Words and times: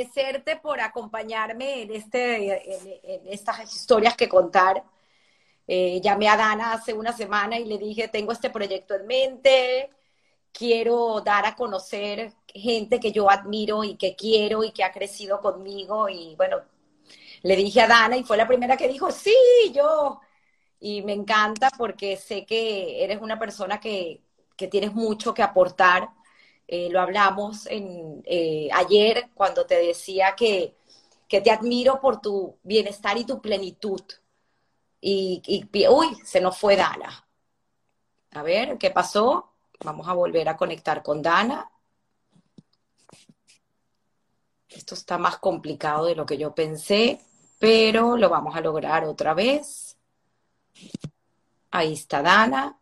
agradecerte 0.00 0.56
por 0.56 0.80
acompañarme 0.80 1.82
en, 1.82 1.94
este, 1.94 3.04
en, 3.04 3.28
estas 3.28 3.72
historias 3.74 4.16
que 4.16 4.28
contar. 4.28 4.82
Eh, 5.66 6.00
llamé 6.02 6.28
a 6.28 6.36
Dana 6.36 6.72
hace 6.72 6.92
una 6.92 7.12
semana 7.12 7.58
y 7.58 7.64
le 7.64 7.78
dije, 7.78 8.08
tengo 8.08 8.32
este 8.32 8.50
proyecto 8.50 8.94
en 8.94 9.06
mente, 9.06 9.90
quiero 10.52 11.20
dar 11.20 11.46
a 11.46 11.54
conocer 11.54 12.32
gente 12.48 12.98
que 12.98 13.12
yo 13.12 13.30
admiro 13.30 13.84
y 13.84 13.96
que 13.96 14.16
quiero 14.16 14.64
y 14.64 14.72
que 14.72 14.82
ha 14.82 14.92
crecido 14.92 15.40
conmigo. 15.40 16.08
Y 16.08 16.34
bueno, 16.36 16.58
le 17.42 17.56
dije 17.56 17.82
a 17.82 17.86
Dana 17.86 18.16
y 18.16 18.24
fue 18.24 18.36
la 18.36 18.48
primera 18.48 18.76
que 18.76 18.88
dijo, 18.88 19.10
sí, 19.10 19.34
yo. 19.72 20.20
Y 20.80 21.02
me 21.02 21.12
encanta 21.12 21.70
porque 21.76 22.16
sé 22.16 22.46
que 22.46 23.04
eres 23.04 23.20
una 23.20 23.38
persona 23.38 23.78
que, 23.78 24.22
que 24.56 24.66
tienes 24.66 24.94
mucho 24.94 25.34
que 25.34 25.42
aportar 25.42 26.08
eh, 26.72 26.88
lo 26.88 27.00
hablamos 27.00 27.66
eh, 27.68 28.68
ayer 28.72 29.30
cuando 29.34 29.66
te 29.66 29.74
decía 29.74 30.36
que, 30.36 30.76
te 31.28 31.50
admiro 31.50 32.00
por 32.00 32.20
tu 32.20 32.58
bienestar 32.62 33.18
y 33.18 33.24
tu 33.24 33.40
plenitud. 33.40 34.00
Y, 35.00 35.42
y, 35.44 35.88
uy, 35.88 36.14
se 36.24 36.40
nos 36.40 36.56
fue 36.56 36.76
Dana. 36.76 37.26
A 38.30 38.42
ver, 38.44 38.78
¿qué 38.78 38.92
pasó? 38.92 39.52
Vamos 39.84 40.06
a 40.06 40.12
volver 40.12 40.48
a 40.48 40.56
conectar 40.56 41.02
con 41.02 41.22
Dana. 41.22 41.68
Esto 44.68 44.94
está 44.94 45.18
más 45.18 45.38
complicado 45.38 46.04
de 46.04 46.14
lo 46.14 46.24
que 46.24 46.38
yo 46.38 46.54
pensé, 46.54 47.20
pero 47.58 48.16
lo 48.16 48.28
vamos 48.28 48.54
a 48.54 48.60
lograr 48.60 49.04
otra 49.06 49.34
vez. 49.34 49.96
Ahí 51.72 51.94
está 51.94 52.22
Dana. 52.22 52.79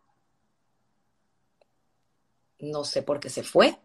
No 2.59 2.83
sé 2.83 3.03
por 3.03 3.19
qué 3.19 3.29
se 3.29 3.43
fue. 3.43 3.77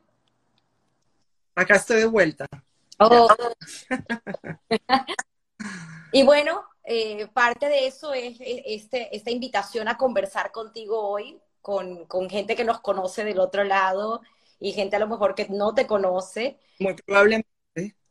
Acá 1.54 1.76
estoy 1.76 1.98
de 1.98 2.06
vuelta. 2.06 2.46
Oh. 2.98 3.28
y 6.12 6.22
bueno, 6.24 6.64
eh, 6.84 7.28
parte 7.32 7.68
de 7.68 7.86
eso 7.86 8.12
es 8.12 8.36
este, 8.40 9.14
esta 9.14 9.30
invitación 9.30 9.88
a 9.88 9.96
conversar 9.96 10.52
contigo 10.52 11.00
hoy, 11.00 11.40
con, 11.60 12.06
con, 12.06 12.28
gente 12.28 12.56
que 12.56 12.64
nos 12.64 12.80
conoce 12.80 13.24
del 13.24 13.38
otro 13.38 13.64
lado 13.64 14.20
y 14.60 14.72
gente 14.72 14.96
a 14.96 14.98
lo 14.98 15.06
mejor 15.06 15.34
que 15.34 15.48
no 15.48 15.74
te 15.74 15.86
conoce. 15.86 16.58
Muy 16.78 16.94
probablemente. 16.94 17.48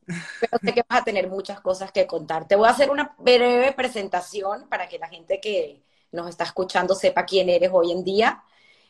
Pero 0.06 0.58
sé 0.62 0.74
que 0.74 0.84
vas 0.88 1.02
a 1.02 1.04
tener 1.04 1.30
muchas 1.30 1.62
cosas 1.62 1.92
que 1.92 2.08
contar. 2.08 2.48
Te 2.48 2.56
voy 2.56 2.68
a 2.68 2.72
hacer 2.72 2.90
una 2.90 3.16
breve 3.18 3.72
presentación 3.74 4.68
para 4.70 4.88
que 4.88 5.00
la 5.00 5.08
gente 5.08 5.40
que 5.40 5.82
nos 6.12 6.30
está 6.30 6.44
escuchando 6.44 6.96
sepa 6.96 7.26
quién 7.26 7.50
eres 7.50 7.70
hoy 7.74 7.92
en 7.92 8.04
día. 8.04 8.44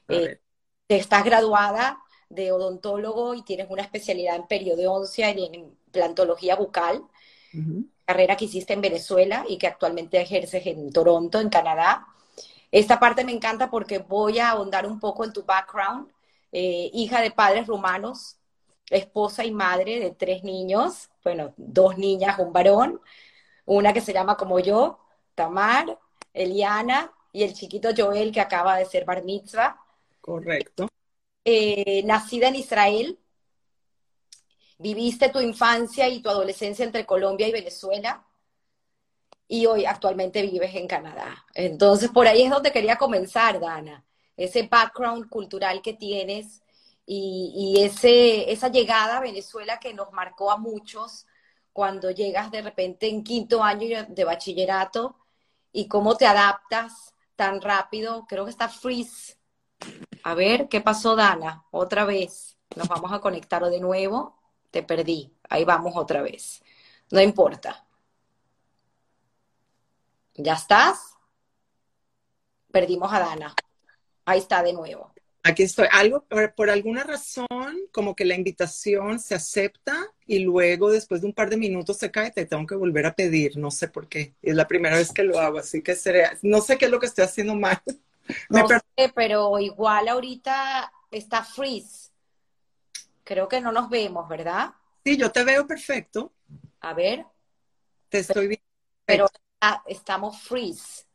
Eh, 0.08 0.40
estás 0.88 1.24
graduada 1.24 2.00
de 2.30 2.52
odontólogo 2.52 3.34
y 3.36 3.44
tienes 3.44 3.68
una 3.70 3.84
especialidad 3.84 4.36
en 4.36 4.48
periodoncia 4.48 5.32
y 5.32 5.46
en 5.46 5.56
implantología 5.56 6.56
bucal, 6.56 7.04
carrera 8.06 8.36
que 8.36 8.46
hiciste 8.46 8.74
en 8.74 8.82
Venezuela 8.82 9.46
y 9.48 9.58
que 9.58 9.68
actualmente 9.68 10.20
ejerces 10.20 10.66
en 10.66 10.92
Toronto, 10.92 11.40
en 11.40 11.50
Canadá. 11.50 12.08
Esta 12.72 13.00
parte 13.00 13.24
me 13.24 13.32
encanta 13.32 13.70
porque 13.70 14.00
voy 14.00 14.40
a 14.40 14.50
ahondar 14.50 14.88
un 14.88 15.00
poco 15.00 15.24
en 15.24 15.32
tu 15.32 15.44
background. 15.44 16.12
Eh, 16.52 16.90
hija 16.94 17.22
de 17.22 17.32
padres 17.32 17.68
rumanos, 17.68 18.38
esposa 18.90 19.46
y 19.46 19.52
madre 19.52 20.00
de 20.00 20.12
tres 20.12 20.44
niños, 20.44 21.10
bueno, 21.24 21.54
dos 21.58 21.98
niñas, 21.98 22.38
un 22.40 22.54
varón, 22.54 23.02
una 23.66 23.94
que 23.94 24.02
se 24.02 24.14
llama 24.14 24.38
como 24.38 24.60
yo, 24.60 25.00
Tamar, 25.36 26.00
Eliana 26.34 27.12
y 27.32 27.44
el 27.44 27.54
chiquito 27.54 27.90
Joel 27.96 28.32
que 28.32 28.42
acaba 28.42 28.78
de 28.78 28.86
ser 28.86 29.06
bar 29.06 29.24
mitzvah. 29.24 29.83
Correcto. 30.24 30.88
Eh, 31.44 32.02
nacida 32.06 32.48
en 32.48 32.56
Israel, 32.56 33.20
viviste 34.80 35.28
tu 35.28 35.42
infancia 35.42 36.08
y 36.08 36.22
tu 36.22 36.30
adolescencia 36.30 36.86
entre 36.86 37.06
Colombia 37.06 37.46
y 37.46 37.52
Venezuela 37.52 38.26
y 39.50 39.66
hoy 39.66 39.84
actualmente 39.84 40.42
vives 40.44 40.74
en 40.76 40.88
Canadá. 40.88 41.46
Entonces, 41.54 42.10
por 42.10 42.26
ahí 42.26 42.44
es 42.44 42.50
donde 42.50 42.72
quería 42.72 42.96
comenzar, 42.96 43.60
Dana, 43.60 44.06
ese 44.38 44.64
background 44.64 45.28
cultural 45.28 45.82
que 45.82 45.92
tienes 45.92 46.64
y, 47.06 47.82
ese, 47.84 48.50
esa 48.50 48.70
llegada 48.70 49.18
a 49.18 49.22
Venezuela 49.22 49.78
que 49.78 49.94
nos 49.94 50.14
marcó 50.14 50.52
a 50.52 50.58
muchos 50.58 51.26
cuando 51.74 52.12
llegas 52.12 52.50
de 52.50 52.62
repente 52.62 53.10
en 53.10 53.26
quinto 53.26 53.62
año 53.62 54.06
de 54.08 54.24
bachillerato 54.24 55.18
y 55.74 55.90
cómo 55.90 56.16
te 56.16 56.26
adaptas 56.28 57.14
tan 57.36 57.60
rápido. 57.60 58.26
Creo 58.30 58.46
que 58.46 58.52
está 58.52 58.70
freeze 58.70 59.43
a 60.24 60.36
ver, 60.36 60.70
¿qué 60.70 60.82
pasó, 60.82 61.16
Dana? 61.16 61.66
Otra 61.72 62.06
vez. 62.06 62.58
Nos 62.76 62.88
vamos 62.88 63.12
a 63.12 63.20
conectar 63.20 63.64
de 63.66 63.80
nuevo. 63.80 64.40
Te 64.72 64.84
perdí. 64.84 65.32
Ahí 65.50 65.66
vamos 65.66 65.94
otra 65.96 66.22
vez. 66.22 66.64
No 67.12 67.22
importa. 67.22 67.86
¿Ya 70.36 70.54
estás? 70.54 71.16
Perdimos 72.72 73.14
a 73.14 73.20
Dana. 73.20 73.54
Ahí 74.26 74.40
está 74.40 74.64
de 74.64 74.74
nuevo. 74.74 75.14
Aquí 75.44 75.64
estoy. 75.64 75.88
Algo, 75.92 76.26
por, 76.56 76.70
alguna 76.70 77.04
razón, 77.04 77.78
como 77.92 78.16
que 78.16 78.24
la 78.24 78.36
invitación 78.36 79.20
se 79.20 79.36
acepta 79.36 79.94
y 80.26 80.40
luego, 80.40 80.90
después 80.90 81.20
de 81.22 81.28
un 81.28 81.34
par 81.34 81.50
de 81.50 81.58
minutos, 81.58 81.98
se 81.98 82.10
cae. 82.10 82.32
Te 82.32 82.46
tengo 82.46 82.66
que 82.66 82.76
volver 82.76 83.06
a 83.06 83.16
pedir. 83.16 83.58
No 83.58 83.70
sé 83.70 83.90
por 83.90 84.08
qué. 84.08 84.34
Es 84.42 84.56
la 84.56 84.68
primera 84.68 84.96
vez 84.96 85.12
que 85.12 85.24
lo 85.24 85.40
hago, 85.40 85.60
así 85.60 85.82
que 85.84 85.96
sería, 85.96 86.38
no 86.42 86.62
sé 86.62 86.78
qué 86.78 86.86
es 86.86 86.92
lo 86.92 87.00
que 87.00 87.08
estoy 87.08 87.26
haciendo 87.26 87.56
mal. 87.56 87.82
No 88.50 88.68
sé, 88.68 89.12
pero 89.14 89.60
igual 89.60 90.08
ahorita 90.08 90.92
está 91.12 91.44
freeze. 91.44 92.12
Creo 93.24 93.48
que 93.48 93.62
no 93.62 93.72
nos 93.72 93.90
vemos, 93.90 94.28
¿verdad? 94.28 94.74
Sí, 95.04 95.18
yo 95.18 95.32
te 95.32 95.44
veo 95.44 95.66
perfecto. 95.66 96.34
A 96.82 96.94
ver. 96.94 97.26
Te 98.10 98.20
estoy 98.20 98.48
viendo. 98.48 98.64
Pero 99.06 99.28
estamos 99.86 100.42
freeze. 100.42 101.06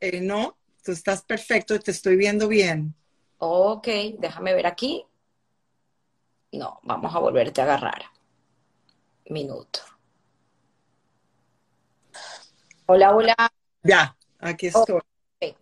Eh, 0.00 0.20
no, 0.20 0.56
tú 0.84 0.92
estás 0.92 1.22
perfecto, 1.22 1.78
te 1.78 1.90
estoy 1.90 2.16
viendo 2.16 2.48
bien. 2.48 2.94
Ok, 3.38 3.88
déjame 4.18 4.54
ver 4.54 4.66
aquí. 4.66 5.04
No, 6.52 6.78
vamos 6.82 7.14
a 7.14 7.18
volverte 7.18 7.60
a 7.60 7.64
agarrar. 7.64 8.04
Minuto. 9.30 9.80
Hola, 12.86 13.14
hola. 13.14 13.34
Ya, 13.82 14.16
aquí 14.38 14.66
estoy. 14.66 15.00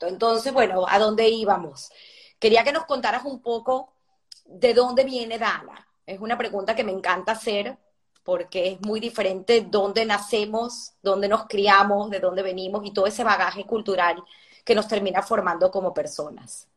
Entonces, 0.01 0.53
bueno, 0.53 0.85
¿a 0.89 0.99
dónde 0.99 1.29
íbamos? 1.29 1.91
Quería 2.39 2.65
que 2.65 2.73
nos 2.73 2.87
contaras 2.87 3.25
un 3.25 3.41
poco 3.41 3.93
de 4.45 4.75
dónde 4.75 5.05
viene 5.05 5.39
Dana. 5.39 5.87
Es 6.07 6.21
una 6.21 6.37
pregunta 6.37 6.75
que 6.75 6.85
me 6.85 6.93
encanta 6.93 7.33
hacer 7.33 7.79
porque 8.25 8.73
es 8.73 8.81
muy 8.81 9.01
diferente 9.01 9.67
dónde 9.69 10.05
nacemos, 10.05 10.93
dónde 11.03 11.29
nos 11.29 11.47
criamos, 11.47 12.11
de 12.11 12.21
dónde 12.21 12.43
venimos 12.43 12.85
y 12.85 12.93
todo 12.93 13.07
ese 13.07 13.25
bagaje 13.25 13.65
cultural 13.65 14.23
que 14.65 14.75
nos 14.75 14.87
termina 14.87 15.23
formando 15.23 15.71
como 15.71 15.93
personas. 15.93 16.69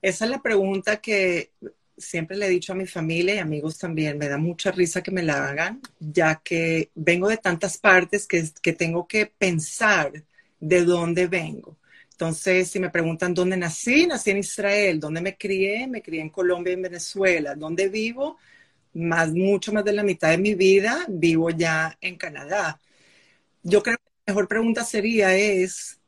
Esa 0.00 0.24
es 0.24 0.30
la 0.30 0.40
pregunta 0.40 0.98
que 0.98 1.52
siempre 1.96 2.36
le 2.36 2.46
he 2.46 2.50
dicho 2.50 2.72
a 2.72 2.76
mi 2.76 2.86
familia 2.86 3.34
y 3.34 3.38
amigos 3.38 3.76
también. 3.76 4.16
Me 4.16 4.28
da 4.28 4.38
mucha 4.38 4.70
risa 4.70 5.02
que 5.02 5.10
me 5.10 5.22
la 5.22 5.48
hagan, 5.48 5.80
ya 5.98 6.36
que 6.36 6.90
vengo 6.94 7.28
de 7.28 7.36
tantas 7.36 7.76
partes 7.76 8.26
que 8.26 8.72
tengo 8.72 9.06
que 9.06 9.26
pensar 9.26 10.12
de 10.60 10.84
dónde 10.84 11.26
vengo. 11.26 11.76
Entonces, 12.18 12.68
si 12.68 12.80
me 12.80 12.90
preguntan 12.90 13.32
dónde 13.32 13.56
nací, 13.56 14.04
nací 14.08 14.32
en 14.32 14.38
Israel, 14.38 14.98
dónde 14.98 15.20
me 15.20 15.36
crié, 15.36 15.86
me 15.86 16.02
crié 16.02 16.20
en 16.20 16.30
Colombia 16.30 16.72
y 16.72 16.74
en 16.74 16.82
Venezuela, 16.82 17.54
dónde 17.54 17.88
vivo, 17.88 18.38
más, 18.94 19.30
mucho 19.32 19.72
más 19.72 19.84
de 19.84 19.92
la 19.92 20.02
mitad 20.02 20.30
de 20.30 20.38
mi 20.38 20.54
vida 20.56 21.06
vivo 21.08 21.50
ya 21.50 21.96
en 22.00 22.16
Canadá. 22.16 22.80
Yo 23.62 23.82
creo 23.84 23.98
que 23.98 24.04
la 24.26 24.32
mejor 24.32 24.48
pregunta 24.48 24.84
sería 24.84 25.36
es, 25.36 26.00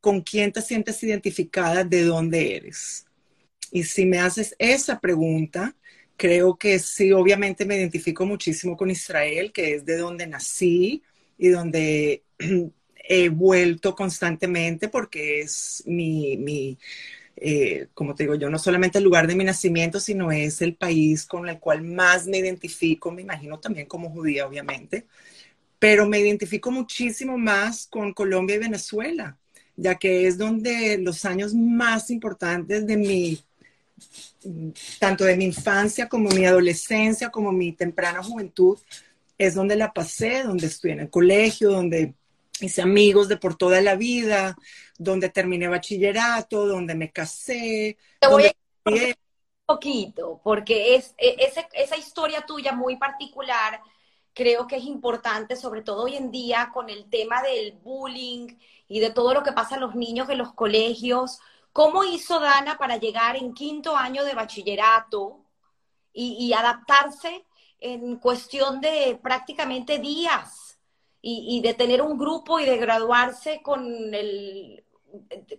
¿con 0.00 0.20
quién 0.22 0.52
te 0.52 0.62
sientes 0.62 1.02
identificada 1.02 1.84
de 1.84 2.04
dónde 2.04 2.56
eres? 2.56 3.04
Y 3.72 3.84
si 3.84 4.06
me 4.06 4.20
haces 4.20 4.54
esa 4.60 5.00
pregunta, 5.00 5.76
creo 6.16 6.56
que 6.56 6.78
sí, 6.78 7.12
obviamente 7.12 7.66
me 7.66 7.76
identifico 7.76 8.26
muchísimo 8.26 8.76
con 8.76 8.90
Israel, 8.90 9.52
que 9.52 9.74
es 9.74 9.84
de 9.84 9.96
donde 9.98 10.26
nací 10.28 11.02
y 11.36 11.48
donde 11.48 12.24
he 13.08 13.30
vuelto 13.30 13.94
constantemente 13.94 14.88
porque 14.88 15.40
es 15.40 15.82
mi, 15.86 16.36
mi 16.36 16.78
eh, 17.36 17.88
como 17.94 18.14
te 18.14 18.24
digo 18.24 18.34
yo, 18.34 18.50
no 18.50 18.58
solamente 18.58 18.98
el 18.98 19.04
lugar 19.04 19.26
de 19.26 19.36
mi 19.36 19.44
nacimiento, 19.44 20.00
sino 20.00 20.30
es 20.32 20.60
el 20.60 20.74
país 20.74 21.24
con 21.24 21.48
el 21.48 21.58
cual 21.58 21.82
más 21.82 22.26
me 22.26 22.38
identifico, 22.38 23.10
me 23.10 23.22
imagino 23.22 23.58
también 23.60 23.86
como 23.86 24.10
judía, 24.10 24.46
obviamente, 24.46 25.06
pero 25.78 26.06
me 26.08 26.18
identifico 26.20 26.70
muchísimo 26.70 27.38
más 27.38 27.86
con 27.86 28.12
Colombia 28.12 28.56
y 28.56 28.60
Venezuela, 28.60 29.38
ya 29.76 29.94
que 29.94 30.26
es 30.26 30.36
donde 30.36 30.98
los 30.98 31.24
años 31.24 31.54
más 31.54 32.10
importantes 32.10 32.86
de 32.86 32.96
mi, 32.96 33.40
tanto 34.98 35.24
de 35.24 35.36
mi 35.36 35.44
infancia 35.46 36.08
como 36.08 36.30
mi 36.30 36.44
adolescencia, 36.44 37.30
como 37.30 37.52
mi 37.52 37.72
temprana 37.72 38.22
juventud, 38.22 38.78
es 39.38 39.54
donde 39.54 39.76
la 39.76 39.92
pasé, 39.92 40.42
donde 40.42 40.66
estuve 40.66 40.92
en 40.92 41.00
el 41.00 41.10
colegio, 41.10 41.70
donde 41.70 42.14
hice 42.60 42.82
amigos 42.82 43.28
de 43.28 43.36
por 43.36 43.56
toda 43.56 43.80
la 43.80 43.96
vida, 43.96 44.56
donde 44.96 45.28
terminé 45.28 45.68
bachillerato, 45.68 46.66
donde 46.66 46.94
me 46.94 47.10
casé. 47.10 47.96
Te 48.20 48.28
voy 48.28 48.46
a 48.46 48.52
un 48.84 49.14
poquito, 49.66 50.40
porque 50.42 50.94
es, 50.94 51.14
e, 51.18 51.36
esa 51.74 51.96
historia 51.96 52.44
tuya 52.46 52.72
muy 52.72 52.96
particular 52.96 53.80
creo 54.38 54.68
que 54.68 54.76
es 54.76 54.84
importante, 54.84 55.56
sobre 55.56 55.82
todo 55.82 56.04
hoy 56.04 56.14
en 56.14 56.30
día, 56.30 56.70
con 56.72 56.88
el 56.88 57.10
tema 57.10 57.42
del 57.42 57.72
bullying 57.72 58.56
y 58.86 59.00
de 59.00 59.10
todo 59.10 59.34
lo 59.34 59.42
que 59.42 59.50
pasa 59.50 59.74
a 59.74 59.80
los 59.80 59.96
niños 59.96 60.28
en 60.30 60.38
los 60.38 60.54
colegios. 60.54 61.40
¿Cómo 61.72 62.04
hizo 62.04 62.38
Dana 62.38 62.78
para 62.78 62.98
llegar 62.98 63.34
en 63.34 63.52
quinto 63.52 63.96
año 63.96 64.22
de 64.22 64.34
bachillerato 64.34 65.44
y, 66.12 66.52
adaptarse 66.52 67.44
en 67.80 68.16
cuestión 68.16 68.80
de 68.80 69.18
prácticamente 69.20 69.98
días 69.98 70.67
y, 71.30 71.60
de 71.60 71.74
tener 71.74 72.02
un 72.02 72.18
grupo 72.18 72.60
y 72.60 72.64
de 72.64 72.76
graduarse 72.76 73.60
con 73.62 74.14
el 74.14 74.84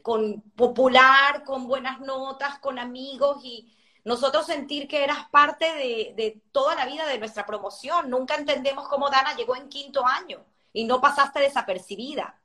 con 0.01 0.41
popular, 0.55 1.43
con 1.43 1.67
buenas 1.67 1.99
notas, 2.01 2.59
con 2.59 2.77
amigos 2.77 3.43
y 3.43 3.75
nosotros 4.05 4.45
sentir 4.45 4.87
que 4.87 5.03
eras 5.03 5.27
parte 5.31 5.65
de, 5.65 6.13
de, 6.15 6.41
toda 6.51 6.75
la 6.75 6.85
vida 6.85 7.07
de 7.07 7.17
nuestra 7.17 7.45
promoción. 7.45 8.09
Nunca 8.09 8.35
entendemos 8.35 8.87
cómo 8.87 9.09
Dana 9.09 9.35
llegó 9.35 9.55
en 9.55 9.67
quinto 9.67 10.05
año 10.05 10.45
y 10.71 10.85
no 10.85 11.01
pasaste 11.01 11.39
desapercibida. 11.39 12.39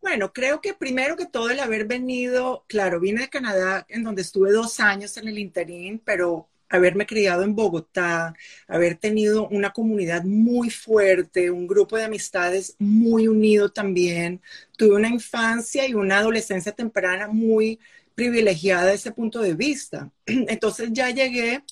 Bueno, 0.00 0.32
creo 0.32 0.60
que 0.60 0.74
primero 0.74 1.16
que 1.16 1.26
todo 1.26 1.50
el 1.50 1.60
haber 1.60 1.86
venido, 1.86 2.64
claro, 2.68 3.00
vine 3.00 3.22
de 3.22 3.28
Canadá 3.28 3.84
en 3.88 4.02
donde 4.02 4.22
estuve 4.22 4.50
dos 4.50 4.80
años 4.80 5.16
en 5.16 5.28
el 5.28 5.38
interín, 5.38 5.98
pero 5.98 6.48
haberme 6.70 7.06
criado 7.06 7.42
en 7.42 7.54
Bogotá, 7.54 8.34
haber 8.68 8.96
tenido 8.96 9.48
una 9.48 9.72
comunidad 9.72 10.24
muy 10.24 10.70
fuerte, 10.70 11.50
un 11.50 11.66
grupo 11.66 11.96
de 11.96 12.04
amistades 12.04 12.76
muy 12.78 13.28
unido 13.28 13.70
también. 13.70 14.40
Tuve 14.78 14.96
una 14.96 15.08
infancia 15.08 15.86
y 15.86 15.94
una 15.94 16.18
adolescencia 16.18 16.72
temprana 16.72 17.28
muy 17.28 17.78
privilegiada 18.14 18.84
desde 18.86 18.94
ese 18.96 19.12
punto 19.12 19.40
de 19.40 19.54
vista. 19.54 20.10
Entonces 20.26 20.90
ya 20.92 21.10
llegué 21.10 21.64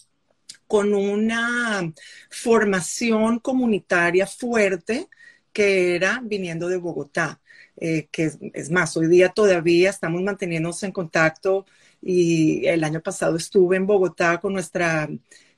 con 0.67 0.95
una 0.95 1.93
formación 2.31 3.39
comunitaria 3.39 4.27
fuerte 4.27 5.09
que 5.53 5.97
era 5.97 6.21
viniendo 6.23 6.69
de 6.69 6.77
Bogotá. 6.77 7.41
Eh, 7.81 8.09
que 8.11 8.33
es, 8.55 8.71
más, 8.71 8.97
hoy 8.97 9.07
día 9.07 9.29
todavía 9.29 9.91
estamos 9.91 10.21
manteniéndonos 10.23 10.83
en 10.83 10.93
contacto 10.93 11.65
y 12.01 12.67
el 12.67 12.85
año 12.85 13.01
pasado 13.01 13.37
estuve 13.37 13.77
en 13.77 13.87
Bogotá 13.87 14.39
con 14.39 14.53
nuestra, 14.53 15.09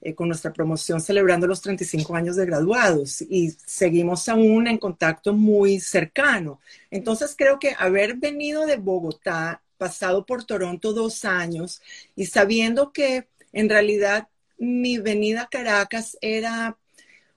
eh, 0.01 0.15
con 0.15 0.29
nuestra 0.29 0.53
promoción 0.53 1.01
celebrando 1.01 1.47
los 1.47 1.61
35 1.61 2.15
años 2.15 2.37
de 2.37 2.47
graduados 2.47 3.23
y 3.23 3.51
seguimos 3.67 4.29
aún 4.29 4.67
en 4.67 4.79
contacto 4.79 5.33
muy 5.33 5.81
cercano. 5.81 6.61
Entonces 6.91 7.35
creo 7.37 7.59
que 7.59 7.75
haber 7.79 8.17
venido 8.17 8.67
de 8.67 8.77
Bogotá, 8.77 9.63
pasado 9.77 10.27
por 10.27 10.45
Toronto 10.45 10.93
dos 10.93 11.25
años 11.25 11.81
y 12.15 12.27
sabiendo 12.27 12.93
que 12.93 13.29
en 13.53 13.69
realidad 13.69 14.29
mi 14.59 14.99
venida 14.99 15.43
a 15.43 15.49
Caracas 15.49 16.19
era 16.21 16.77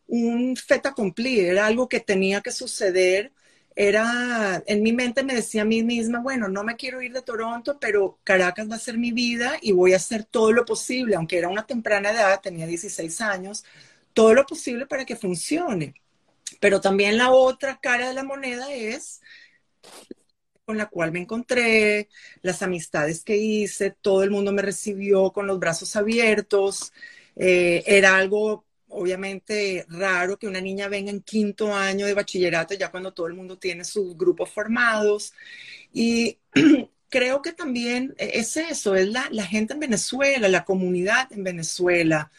un 0.07 0.55
feta 0.57 0.89
accompli, 0.89 1.39
era 1.39 1.65
algo 1.65 1.87
que 1.87 2.01
tenía 2.01 2.41
que 2.41 2.51
suceder 2.51 3.31
era, 3.75 4.63
en 4.67 4.83
mi 4.83 4.93
mente 4.93 5.23
me 5.23 5.35
decía 5.35 5.63
a 5.63 5.65
mí 5.65 5.83
misma, 5.83 6.19
bueno, 6.21 6.47
no 6.47 6.63
me 6.63 6.75
quiero 6.75 7.01
ir 7.01 7.13
de 7.13 7.21
Toronto, 7.21 7.77
pero 7.79 8.19
Caracas 8.23 8.69
va 8.69 8.75
a 8.75 8.79
ser 8.79 8.97
mi 8.97 9.11
vida 9.11 9.57
y 9.61 9.71
voy 9.71 9.93
a 9.93 9.97
hacer 9.97 10.23
todo 10.25 10.51
lo 10.51 10.65
posible, 10.65 11.15
aunque 11.15 11.37
era 11.37 11.49
una 11.49 11.65
temprana 11.65 12.11
edad, 12.11 12.41
tenía 12.41 12.67
16 12.67 13.21
años, 13.21 13.65
todo 14.13 14.33
lo 14.33 14.45
posible 14.45 14.85
para 14.85 15.05
que 15.05 15.15
funcione. 15.15 15.95
Pero 16.59 16.81
también 16.81 17.17
la 17.17 17.31
otra 17.31 17.79
cara 17.81 18.07
de 18.07 18.13
la 18.13 18.23
moneda 18.23 18.71
es 18.73 19.21
con 20.65 20.77
la 20.77 20.87
cual 20.87 21.11
me 21.11 21.19
encontré, 21.19 22.09
las 22.41 22.61
amistades 22.61 23.23
que 23.23 23.37
hice, 23.37 23.91
todo 23.91 24.23
el 24.23 24.31
mundo 24.31 24.51
me 24.51 24.61
recibió 24.61 25.31
con 25.31 25.47
los 25.47 25.59
brazos 25.59 25.95
abiertos, 25.95 26.93
eh, 27.35 27.83
era 27.85 28.15
algo 28.17 28.65
obviamente 28.93 29.85
raro 29.89 30.37
que 30.37 30.47
una 30.47 30.61
niña 30.61 30.87
venga 30.87 31.11
en 31.11 31.21
quinto 31.21 31.73
año 31.73 32.05
de 32.05 32.13
bachillerato, 32.13 32.73
ya 32.73 32.91
cuando 32.91 33.13
todo 33.13 33.27
el 33.27 33.33
mundo 33.33 33.57
tiene 33.57 33.83
sus 33.83 34.17
grupos 34.17 34.49
formados. 34.49 35.33
Y 35.91 36.37
creo 37.09 37.41
que 37.41 37.53
también 37.53 38.15
es 38.17 38.57
eso, 38.57 38.95
es 38.95 39.07
la, 39.07 39.45
gente 39.45 39.73
en 39.73 39.79
Venezuela, 39.79 40.47
la 40.47 40.65
comunidad 40.65 41.31
en 41.31 41.43
Venezuela. 41.43 42.31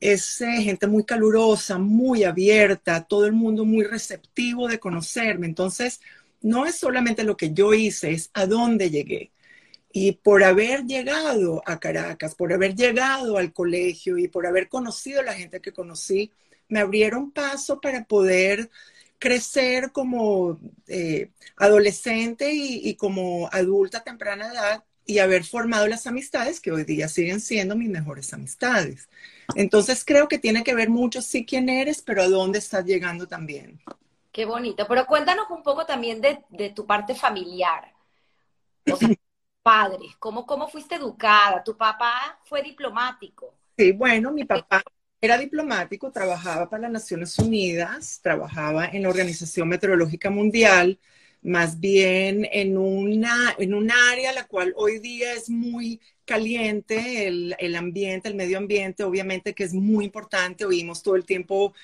Es 0.00 0.40
eh, 0.40 0.62
gente 0.62 0.86
muy 0.86 1.04
calurosa, 1.04 1.78
muy 1.78 2.24
abierta, 2.24 3.04
todo 3.04 3.26
el 3.26 3.32
mundo 3.32 3.64
muy 3.64 3.84
receptivo 3.84 4.68
de 4.68 4.78
conocerme. 4.78 5.46
Entonces, 5.46 6.00
no 6.42 6.66
es 6.66 6.76
solamente 6.76 7.24
lo 7.24 7.36
que 7.36 7.52
yo 7.52 7.74
hice, 7.74 8.12
es 8.12 8.30
a 8.34 8.46
dónde 8.46 8.90
llegué. 8.90 9.32
Y 9.96 10.10
por 10.10 10.42
haber 10.42 10.86
llegado 10.86 11.62
a 11.66 11.78
Caracas, 11.78 12.34
por 12.34 12.52
haber 12.52 12.74
llegado 12.74 13.38
al 13.38 13.52
colegio 13.52 14.18
y 14.18 14.26
por 14.26 14.44
haber 14.44 14.68
conocido 14.68 15.20
a 15.20 15.22
la 15.22 15.34
gente 15.34 15.60
que 15.60 15.72
conocí, 15.72 16.32
me 16.66 16.80
abrieron 16.80 17.30
paso 17.30 17.80
para 17.80 18.02
poder 18.02 18.70
crecer 19.20 19.92
como 19.92 20.58
eh, 20.88 21.30
adolescente 21.56 22.50
y, 22.52 22.92
como 22.96 23.48
adulta 23.52 23.98
a 23.98 24.02
temprana 24.02 24.48
edad 24.48 24.84
y 25.06 25.20
haber 25.20 25.44
formado 25.44 25.86
las 25.86 26.08
amistades 26.08 26.58
que 26.58 26.72
hoy 26.72 26.82
día 26.82 27.06
siguen 27.06 27.40
siendo 27.40 27.76
mis 27.76 27.88
mejores 27.88 28.34
amistades. 28.34 29.08
Entonces 29.54 30.04
creo 30.04 30.26
que 30.26 30.40
tiene 30.40 30.64
que 30.64 30.74
ver 30.74 30.90
mucho 30.90 31.22
sí 31.22 31.46
quién 31.46 31.68
eres, 31.68 32.02
pero 32.02 32.20
a 32.20 32.28
dónde 32.28 32.58
estás 32.58 32.84
llegando 32.84 33.28
también. 33.28 33.80
Qué 34.32 34.44
bonito. 34.44 34.86
Pero 34.88 35.06
cuéntanos 35.06 35.46
un 35.50 35.62
poco 35.62 35.86
también 35.86 36.20
de, 36.20 36.40
de 36.50 36.70
tu 36.70 36.84
parte 36.84 37.14
familiar. 37.14 37.92
O 38.90 38.96
sea, 38.96 39.08
padres? 39.64 40.16
¿Cómo, 40.20 40.46
¿Cómo 40.46 40.68
fuiste 40.68 40.96
educada? 40.96 41.64
¿Tu 41.64 41.76
papá 41.76 42.38
fue 42.44 42.62
diplomático? 42.62 43.54
Sí, 43.76 43.90
bueno, 43.92 44.30
mi 44.32 44.44
papá 44.44 44.82
era 45.20 45.36
diplomático, 45.38 46.12
trabajaba 46.12 46.70
para 46.70 46.82
las 46.82 46.92
Naciones 46.92 47.38
Unidas, 47.38 48.20
trabajaba 48.22 48.86
en 48.86 49.02
la 49.02 49.08
Organización 49.08 49.68
Meteorológica 49.68 50.30
Mundial, 50.30 51.00
más 51.42 51.80
bien 51.80 52.46
en, 52.52 52.78
una, 52.78 53.54
en 53.58 53.74
un 53.74 53.90
área 53.90 54.32
la 54.32 54.46
cual 54.46 54.72
hoy 54.76 55.00
día 55.00 55.32
es 55.34 55.50
muy 55.50 56.00
caliente, 56.24 57.26
el, 57.26 57.56
el 57.58 57.74
ambiente, 57.76 58.28
el 58.28 58.36
medio 58.36 58.58
ambiente, 58.58 59.02
obviamente 59.02 59.54
que 59.54 59.64
es 59.64 59.74
muy 59.74 60.04
importante, 60.04 60.64
oímos 60.64 61.02
todo 61.02 61.16
el 61.16 61.24
tiempo 61.24 61.74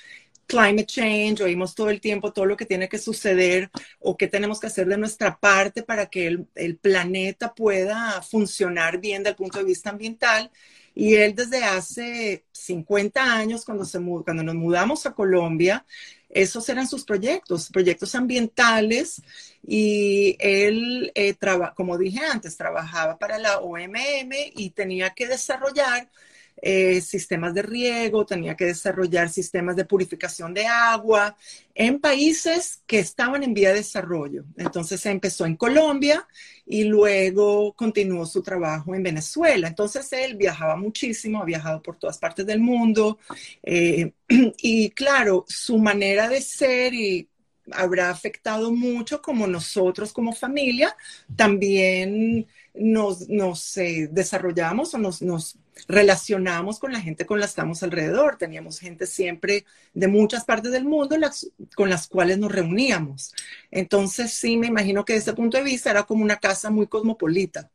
climate 0.50 0.87
change, 0.87 1.43
oímos 1.43 1.76
todo 1.76 1.91
el 1.91 2.00
tiempo 2.00 2.32
todo 2.32 2.44
lo 2.44 2.56
que 2.56 2.67
tiene 2.67 2.88
que 2.88 2.99
suceder 2.99 3.70
o 4.00 4.17
qué 4.17 4.26
tenemos 4.26 4.58
que 4.58 4.67
hacer 4.67 4.89
de 4.89 4.98
nuestra 4.98 5.39
parte 5.39 5.84
para 5.84 6.06
que 6.06 6.27
el, 6.27 6.46
el, 6.56 6.77
planeta 6.77 7.55
pueda 7.55 8.20
funcionar 8.20 8.98
bien 8.98 9.22
desde 9.22 9.31
el 9.31 9.36
punto 9.36 9.58
de 9.58 9.65
vista 9.65 9.91
ambiental. 9.91 10.51
Y 10.93 11.15
él 11.15 11.36
desde 11.36 11.63
hace 11.63 12.44
50 12.51 13.22
años, 13.22 13.65
cuando, 13.65 13.84
se, 13.84 14.01
cuando 14.01 14.43
nos 14.43 14.56
mudamos 14.56 15.06
a 15.06 15.15
Colombia, 15.15 15.86
esos 16.29 16.69
eran 16.69 16.89
sus 16.89 17.05
proyectos, 17.05 17.70
proyectos 17.70 18.15
ambientales. 18.17 19.22
Y 19.65 20.36
él, 20.41 21.13
eh, 21.15 21.36
como 21.77 21.96
dije 21.96 22.20
antes, 22.25 22.56
trabajaba 22.56 23.19
para 23.19 23.39
la 23.39 23.60
OMM 23.60 24.32
y 24.56 24.70
tenía 24.70 25.10
que 25.10 25.29
desarrollar 25.29 26.10
eh, 26.62 27.00
sistemas 27.00 27.55
de 27.55 27.62
riego, 27.62 28.26
tenía 28.26 28.55
que 28.56 28.67
desarrollar 28.67 29.31
sistemas 29.31 29.76
de 29.76 29.86
purificación 29.86 30.52
de 30.52 30.67
agua 30.67 31.36
en 31.74 32.00
países 32.00 32.82
que 32.86 32.98
estaban 32.98 33.43
en 33.43 33.55
vía 33.55 33.70
de 33.70 33.76
desarrollo. 33.76 34.44
Entonces 34.56 35.05
empezó 35.06 35.46
en 35.46 35.56
Colombia 35.56 36.26
y 36.67 36.84
luego 36.84 37.72
continuó 37.72 38.26
su 38.26 38.43
trabajo 38.43 38.94
en 38.94 39.02
Venezuela. 39.02 39.69
Entonces 39.69 40.12
él 40.12 40.36
viajaba 40.36 40.76
muchísimo, 40.76 41.40
ha 41.40 41.46
viajado 41.46 41.82
por 41.82 41.96
todas 41.96 42.19
partes 42.19 42.44
del 42.44 42.60
mundo 42.60 43.19
eh, 43.62 44.12
y 44.58 44.90
claro, 44.90 45.44
su 45.48 45.79
manera 45.79 46.29
de 46.29 46.43
ser 46.43 46.93
y 46.93 47.29
habrá 47.72 48.10
afectado 48.10 48.72
mucho 48.72 49.22
como 49.22 49.46
nosotros 49.46 50.12
como 50.12 50.32
familia 50.32 50.96
también 51.36 52.46
nos, 52.81 53.29
nos 53.29 53.77
eh, 53.77 54.08
desarrollamos 54.10 54.94
o 54.94 54.99
nos, 54.99 55.20
nos 55.22 55.58
relacionamos 55.87 56.79
con 56.79 56.93
la 56.93 57.01
gente 57.01 57.27
con 57.27 57.39
la 57.39 57.46
que 57.46 57.51
estamos 57.51 57.82
alrededor. 57.82 58.37
Teníamos 58.37 58.81
gente 58.81 59.06
siempre 59.06 59.67
de 59.93 60.08
muchas 60.08 60.44
partes 60.44 60.72
del 60.72 60.84
mundo 60.84 61.17
con 61.77 61.91
las 61.91 62.08
cuales 62.08 62.39
nos 62.39 62.51
reuníamos. 62.51 63.34
Entonces, 63.70 64.32
sí, 64.32 64.56
me 64.56 64.69
imagino 64.69 65.05
que 65.05 65.13
desde 65.13 65.31
ese 65.31 65.37
punto 65.37 65.58
de 65.58 65.65
vista 65.65 65.91
era 65.91 66.05
como 66.05 66.25
una 66.25 66.37
casa 66.37 66.70
muy 66.70 66.87
cosmopolita. 66.87 67.70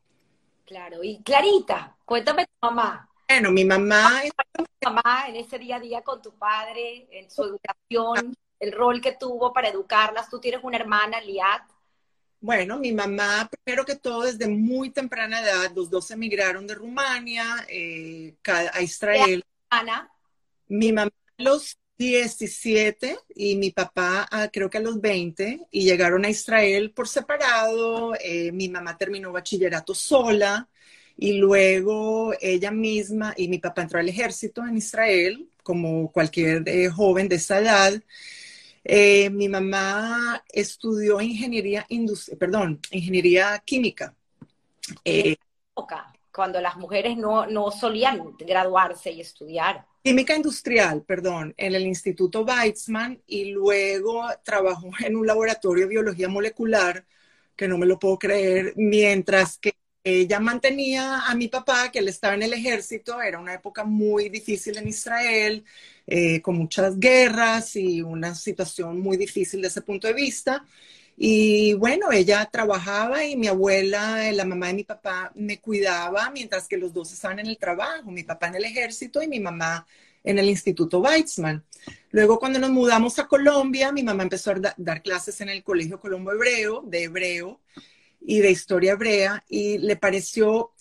Claro, 0.66 1.04
y 1.04 1.22
Clarita, 1.22 1.96
cuéntame 2.04 2.46
tu 2.46 2.68
mamá. 2.68 3.08
Bueno, 3.30 3.52
mi 3.52 3.64
mamá... 3.64 4.24
Tu 4.54 4.66
mamá 4.90 5.26
en 5.28 5.36
ese 5.36 5.60
día 5.60 5.76
a 5.76 5.80
día 5.80 6.02
con 6.02 6.22
tu 6.22 6.34
padre, 6.34 7.08
en 7.12 7.30
su 7.30 7.44
educación, 7.44 8.36
el 8.60 8.72
rol 8.72 9.02
que 9.02 9.14
tuvo 9.14 9.54
para 9.54 9.70
educarlas. 9.70 10.30
Tú 10.30 10.40
tienes 10.40 10.64
una 10.64 10.78
hermana, 10.78 11.22
Liat. 11.22 11.75
Bueno, 12.46 12.78
mi 12.78 12.92
mamá, 12.92 13.50
primero 13.50 13.84
que 13.84 13.96
todo, 13.96 14.22
desde 14.22 14.48
muy 14.48 14.92
temprana 14.92 15.42
edad, 15.42 15.72
los 15.76 15.90
dos 15.90 16.12
emigraron 16.12 16.68
de 16.68 16.76
Rumania 16.76 17.66
eh, 17.68 18.36
a 18.72 18.84
Israel. 18.84 19.44
Ana. 19.72 20.08
Mi 20.68 20.94
mamá 20.94 21.10
a 21.40 21.42
los 21.42 21.80
17 21.98 23.18
y 23.34 23.56
mi 23.56 23.72
papá 23.72 24.30
creo 24.54 24.70
que 24.70 24.78
a 24.78 24.82
los 24.82 25.02
20 25.02 25.62
y 25.72 25.86
llegaron 25.86 26.24
a 26.24 26.30
Israel 26.30 26.92
por 26.92 27.08
separado. 27.08 28.14
Eh, 28.20 28.52
mi 28.52 28.70
mamá 28.70 28.96
terminó 28.96 29.32
bachillerato 29.32 29.96
sola 29.96 30.70
y 31.18 31.40
luego 31.40 32.36
ella 32.40 32.70
misma 32.70 33.34
y 33.36 33.48
mi 33.48 33.58
papá 33.58 33.82
entró 33.82 34.00
al 34.00 34.10
ejército 34.10 34.64
en 34.68 34.78
Israel 34.78 35.50
como 35.64 36.12
cualquier 36.12 36.62
eh, 36.70 36.90
joven 36.90 37.28
de 37.28 37.38
esa 37.38 37.58
edad. 37.58 38.04
Eh, 38.88 39.32
mi 39.32 39.50
mamá 39.50 40.44
estudió 40.48 41.20
ingeniería 41.20 41.88
perdón, 42.38 42.80
ingeniería 42.92 43.60
química. 43.66 44.14
Eh, 45.04 45.36
cuando 46.32 46.62
las 46.62 46.76
mujeres 46.76 47.18
no, 47.18 47.48
no 47.48 47.72
solían 47.72 48.36
graduarse 48.38 49.12
y 49.12 49.22
estudiar. 49.22 49.86
Química 50.04 50.36
industrial, 50.36 51.02
perdón, 51.02 51.56
en 51.58 51.74
el 51.74 51.88
Instituto 51.88 52.44
Weizmann 52.44 53.20
y 53.26 53.46
luego 53.46 54.24
trabajó 54.44 54.92
en 55.04 55.16
un 55.16 55.26
laboratorio 55.26 55.86
de 55.86 55.90
biología 55.90 56.28
molecular, 56.28 57.06
que 57.56 57.68
no 57.68 57.80
me 57.80 57.88
lo 57.88 57.98
puedo 57.98 58.20
creer, 58.20 58.74
mientras 58.76 59.58
que 59.58 59.74
ella 60.06 60.40
mantenía 60.40 61.22
a 61.22 61.34
mi 61.34 61.48
papá, 61.48 61.92
que 61.92 61.98
él 61.98 62.08
estaba 62.08 62.36
en 62.36 62.44
el 62.44 62.54
ejército, 62.54 63.20
era 63.20 63.40
una 63.40 63.56
época 63.56 63.84
muy 63.84 64.30
difícil 64.30 64.78
en 64.78 64.88
Israel, 64.88 65.66
eh, 66.06 66.42
con 66.44 66.58
muchas 66.58 67.00
guerras 67.00 67.76
y 67.76 68.04
una 68.04 68.36
situación 68.36 69.00
muy 69.00 69.18
difícil 69.18 69.64
desde 69.64 69.80
ese 69.80 69.82
punto 69.82 70.08
de 70.08 70.14
vista. 70.14 70.64
Y 71.18 71.74
bueno, 71.74 72.12
ella 72.12 72.46
trabajaba 72.52 73.26
y 73.26 73.36
mi 73.36 73.48
abuela, 73.48 74.32
la 74.32 74.46
mamá 74.46 74.68
de 74.68 74.74
mi 74.76 74.84
papá, 74.84 75.32
me 75.34 75.60
cuidaba 75.60 76.30
mientras 76.30 76.68
que 76.68 76.78
los 76.78 76.94
dos 76.94 77.12
estaban 77.12 77.40
en 77.40 77.48
el 77.48 77.58
trabajo, 77.58 78.12
mi 78.12 78.24
papá 78.24 78.50
en 78.50 78.56
el 78.56 78.66
ejército 78.66 79.24
y 79.24 79.28
mi 79.28 79.40
mamá 79.40 79.88
en 80.24 80.38
el 80.38 80.48
Instituto 80.48 81.00
Weizmann. 81.00 81.64
Luego, 82.12 82.38
cuando 82.38 82.60
nos 82.60 82.70
mudamos 82.70 83.18
a 83.18 83.28
Colombia, 83.28 83.92
mi 83.92 84.04
mamá 84.04 84.22
empezó 84.22 84.52
a 84.52 84.74
dar 84.78 85.02
clases 85.02 85.42
en 85.42 85.50
el 85.50 85.64
Colegio 85.64 86.00
Colombo 86.00 86.32
Hebreo, 86.32 86.84
de 86.86 87.04
hebreo 87.04 87.60
y 88.22 88.40
de 88.40 88.52
historia 88.52 88.94
hebrea, 88.94 89.44
y 89.48 89.78
le 89.78 89.96
pareció 89.96 90.72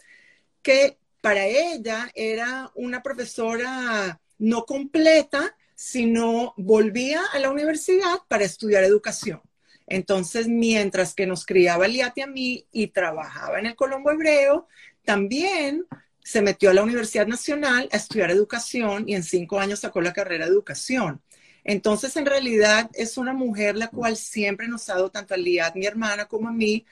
que 0.63 0.99
para 1.21 1.47
ella 1.47 2.11
era 2.15 2.71
una 2.75 3.03
profesora 3.03 4.21
no 4.39 4.65
completa, 4.65 5.57
sino 5.75 6.55
volvía 6.57 7.23
a 7.33 7.39
la 7.39 7.51
universidad 7.51 8.19
para 8.29 8.45
estudiar 8.45 8.85
educación. 8.85 9.41
Entonces, 9.87 10.49
mientras 10.49 11.15
que 11.15 11.27
nos 11.27 11.45
criaba 11.45 11.89
Liati 11.89 12.23
a 12.23 12.27
mí 12.27 12.67
y 12.73 12.89
trabajaba 12.89 13.59
en 13.59 13.67
el 13.67 13.77
Colombo 13.77 14.11
Hebreo, 14.11 14.67
también 15.05 15.87
se 16.23 16.41
metió 16.41 16.71
a 16.71 16.75
la 16.75 16.83
Universidad 16.83 17.27
Nacional 17.27 17.89
a 17.93 17.97
estudiar 17.97 18.31
educación 18.31 19.05
y 19.07 19.15
en 19.15 19.23
cinco 19.23 19.61
años 19.61 19.81
sacó 19.81 20.01
la 20.01 20.15
carrera 20.15 20.47
de 20.47 20.53
educación. 20.53 21.21
Entonces, 21.65 22.17
en 22.17 22.27
realidad, 22.27 22.91
es 22.95 23.17
una 23.19 23.33
mujer 23.33 23.77
la 23.77 23.89
cual 23.89 24.17
siempre 24.17 24.69
nos 24.69 24.89
ha 24.89 24.95
dado, 24.95 25.11
tanto 25.11 25.35
a 25.35 25.37
Liat, 25.37 25.75
mi 25.77 25.87
hermana, 25.87 26.27
como 26.27 26.49
a 26.49 26.53
mí, 26.53 26.85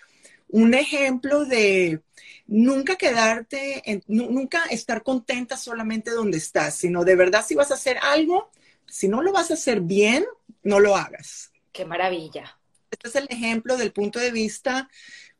un 0.53 0.75
ejemplo 0.75 1.45
de 1.45 2.01
nunca 2.47 2.97
quedarte, 2.97 3.83
en, 3.91 4.03
nunca 4.07 4.65
estar 4.71 5.03
contenta 5.03 5.57
solamente 5.57 6.11
donde 6.11 6.39
estás, 6.39 6.77
sino 6.77 7.05
de 7.05 7.17
verdad 7.17 7.45
si 7.47 7.55
vas 7.55 7.71
a 7.71 7.75
hacer 7.75 7.99
algo, 8.03 8.51
si 8.87 9.09
no 9.09 9.23
lo 9.23 9.33
vas 9.33 9.51
a 9.51 9.55
hacer 9.55 9.81
bien, 9.81 10.25
no 10.63 10.79
lo 10.79 10.95
hagas. 10.95 11.51
Qué 11.73 11.85
maravilla. 11.85 12.59
Este 12.91 13.09
es 13.09 13.17
el 13.17 13.27
ejemplo 13.31 13.79
del 13.79 13.93
punto 13.93 14.19
de 14.19 14.31
vista 14.31 14.89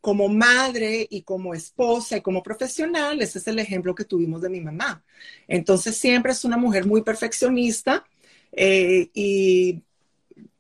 como 0.01 0.29
madre 0.29 1.07
y 1.09 1.23
como 1.23 1.55
esposa 1.55 2.17
y 2.17 2.23
como 2.23 2.43
profesional, 2.43 3.21
ese 3.21 3.39
es 3.39 3.47
el 3.47 3.59
ejemplo 3.59 3.95
que 3.95 4.05
tuvimos 4.05 4.41
de 4.41 4.49
mi 4.49 4.61
mamá. 4.61 5.05
Entonces 5.47 5.97
siempre 5.97 6.33
es 6.33 6.45
una 6.45 6.57
mujer 6.57 6.87
muy 6.87 7.03
perfeccionista 7.03 8.05
eh, 8.51 9.11
y 9.13 9.83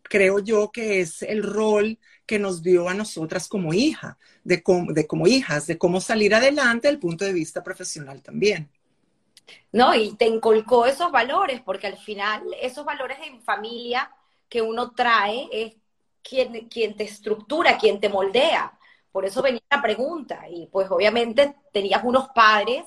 creo 0.02 0.38
yo 0.40 0.70
que 0.70 1.00
es 1.00 1.22
el 1.22 1.42
rol 1.42 1.98
que 2.26 2.38
nos 2.38 2.62
dio 2.62 2.88
a 2.88 2.94
nosotras 2.94 3.48
como 3.48 3.74
hija, 3.74 4.18
de, 4.44 4.62
de 4.88 5.06
como 5.06 5.26
hijas, 5.26 5.66
de 5.66 5.78
cómo 5.78 6.00
salir 6.00 6.34
adelante 6.34 6.88
desde 6.88 7.00
punto 7.00 7.24
de 7.24 7.32
vista 7.32 7.62
profesional 7.62 8.22
también. 8.22 8.70
No, 9.72 9.94
y 9.94 10.14
te 10.14 10.26
inculcó 10.26 10.86
esos 10.86 11.10
valores, 11.10 11.60
porque 11.60 11.86
al 11.86 11.98
final 11.98 12.42
esos 12.60 12.84
valores 12.84 13.18
en 13.24 13.40
familia 13.42 14.10
que 14.48 14.62
uno 14.62 14.92
trae 14.92 15.48
es 15.50 15.74
quien, 16.22 16.68
quien 16.68 16.96
te 16.96 17.04
estructura, 17.04 17.78
quien 17.78 18.00
te 18.00 18.08
moldea. 18.08 18.78
Por 19.10 19.24
eso 19.24 19.42
venía 19.42 19.62
la 19.70 19.82
pregunta. 19.82 20.44
Y 20.48 20.66
pues 20.66 20.90
obviamente 20.90 21.56
tenías 21.72 22.02
unos 22.04 22.28
padres 22.28 22.84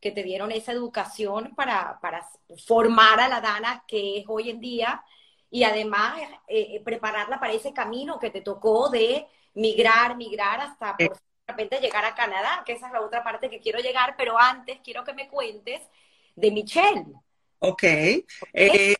que 0.00 0.12
te 0.12 0.22
dieron 0.22 0.52
esa 0.52 0.72
educación 0.72 1.54
para, 1.56 1.98
para 2.00 2.26
formar 2.66 3.20
a 3.20 3.28
la 3.28 3.40
Dana 3.40 3.84
que 3.86 4.18
es 4.18 4.24
hoy 4.28 4.50
en 4.50 4.60
día 4.60 5.02
y 5.50 5.64
además 5.64 6.20
eh, 6.46 6.76
eh, 6.76 6.82
prepararla 6.84 7.40
para 7.40 7.52
ese 7.52 7.72
camino 7.72 8.18
que 8.18 8.30
te 8.30 8.40
tocó 8.40 8.90
de 8.90 9.26
migrar, 9.54 10.16
migrar 10.16 10.60
hasta 10.60 10.96
por 10.96 11.16
de 11.16 11.54
repente 11.54 11.80
llegar 11.80 12.04
a 12.04 12.14
Canadá, 12.14 12.62
que 12.66 12.74
esa 12.74 12.88
es 12.88 12.92
la 12.92 13.00
otra 13.00 13.24
parte 13.24 13.48
que 13.48 13.60
quiero 13.60 13.78
llegar, 13.78 14.14
pero 14.18 14.38
antes 14.38 14.80
quiero 14.84 15.02
que 15.02 15.14
me 15.14 15.28
cuentes 15.28 15.80
de 16.36 16.50
Michelle. 16.50 17.06
Ok. 17.58 17.82
Eh, 18.52 18.96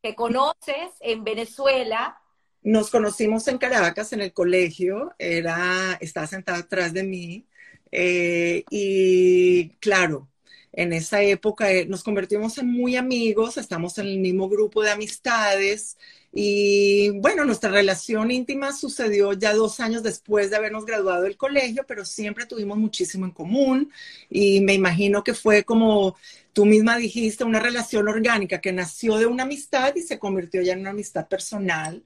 que 0.00 0.14
conoces 0.14 0.92
en 1.00 1.24
Venezuela. 1.24 2.20
Nos 2.62 2.88
conocimos 2.88 3.48
en 3.48 3.58
Caracas, 3.58 4.12
en 4.12 4.20
el 4.20 4.32
colegio, 4.32 5.12
era, 5.18 5.98
estaba 6.00 6.28
sentada 6.28 6.58
atrás 6.58 6.92
de 6.92 7.02
mí, 7.02 7.46
y 7.90 9.70
claro, 9.80 10.29
en 10.72 10.92
esa 10.92 11.22
época 11.22 11.70
eh, 11.72 11.86
nos 11.86 12.02
convertimos 12.02 12.58
en 12.58 12.70
muy 12.70 12.96
amigos, 12.96 13.56
estamos 13.56 13.98
en 13.98 14.06
el 14.06 14.18
mismo 14.18 14.48
grupo 14.48 14.82
de 14.82 14.90
amistades 14.90 15.96
y 16.32 17.10
bueno, 17.10 17.44
nuestra 17.44 17.70
relación 17.70 18.30
íntima 18.30 18.72
sucedió 18.72 19.32
ya 19.32 19.52
dos 19.52 19.80
años 19.80 20.04
después 20.04 20.50
de 20.50 20.56
habernos 20.56 20.86
graduado 20.86 21.22
del 21.22 21.36
colegio, 21.36 21.84
pero 21.88 22.04
siempre 22.04 22.46
tuvimos 22.46 22.78
muchísimo 22.78 23.24
en 23.24 23.32
común 23.32 23.90
y 24.28 24.60
me 24.60 24.74
imagino 24.74 25.24
que 25.24 25.34
fue 25.34 25.64
como 25.64 26.16
tú 26.52 26.66
misma 26.66 26.96
dijiste, 26.98 27.42
una 27.42 27.58
relación 27.60 28.06
orgánica 28.06 28.60
que 28.60 28.72
nació 28.72 29.18
de 29.18 29.26
una 29.26 29.42
amistad 29.42 29.94
y 29.96 30.02
se 30.02 30.18
convirtió 30.20 30.62
ya 30.62 30.74
en 30.74 30.80
una 30.80 30.90
amistad 30.90 31.26
personal. 31.26 32.02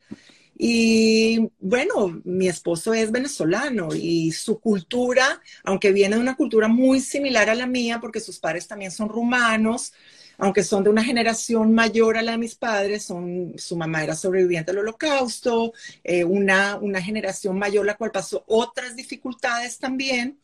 Y 0.56 1.50
bueno, 1.58 2.20
mi 2.25 2.49
esposo 2.49 2.94
es 2.94 3.11
venezolano 3.11 3.88
y 3.94 4.30
su 4.32 4.61
cultura, 4.61 5.40
aunque 5.64 5.92
viene 5.92 6.16
de 6.16 6.23
una 6.23 6.37
cultura 6.37 6.68
muy 6.68 7.00
similar 7.00 7.50
a 7.50 7.54
la 7.54 7.66
mía, 7.66 8.00
porque 8.00 8.20
sus 8.20 8.38
padres 8.38 8.68
también 8.68 8.92
son 8.92 9.08
rumanos, 9.08 9.92
aunque 10.38 10.64
son 10.64 10.84
de 10.84 10.90
una 10.90 11.04
generación 11.04 11.73
mayor 11.73 12.16
a 12.16 12.23
la 12.23 12.32
de 12.32 12.38
mis 12.38 12.54
padres, 12.54 13.04
su 13.04 13.76
mamá 13.76 14.02
era 14.04 14.14
sobreviviente 14.14 14.73
del 14.73 14.80
holocausto, 14.80 15.73
eh, 16.02 16.25
una, 16.25 16.76
una 16.76 17.00
generación 17.02 17.58
mayor 17.58 17.87
la 17.87 17.96
cual 17.96 18.11
pasó 18.11 18.44
otras 18.46 18.96
dificultades 18.96 19.78
también. 19.78 20.38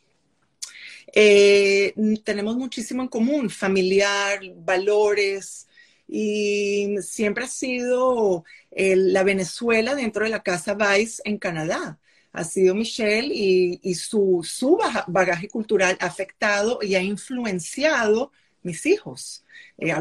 Eh, 1.12 1.92
tenemos 2.24 2.56
muchísimo 2.56 3.02
en 3.02 3.08
común, 3.08 3.50
familiar, 3.50 4.40
valores, 4.56 5.66
y 6.10 6.96
siempre 7.02 7.44
ha 7.44 7.48
sido 7.48 8.44
la 8.70 9.22
Venezuela 9.22 9.94
dentro 9.94 10.24
de 10.24 10.30
la 10.30 10.42
Casa 10.42 10.74
Vice 10.74 11.22
en 11.24 11.38
Canadá. 11.38 11.98
Ha 12.32 12.44
sido 12.44 12.74
Michelle 12.74 13.32
y, 13.32 13.94
su, 13.94 14.40
su, 14.44 14.78
bagaje 15.08 15.48
cultural 15.48 15.96
ha 16.00 16.06
afectado 16.06 16.80
y 16.82 16.94
ha 16.96 17.02
influenciado 17.02 18.32
mis 18.62 18.86
hijos. 18.86 19.44
Eh, 19.78 19.92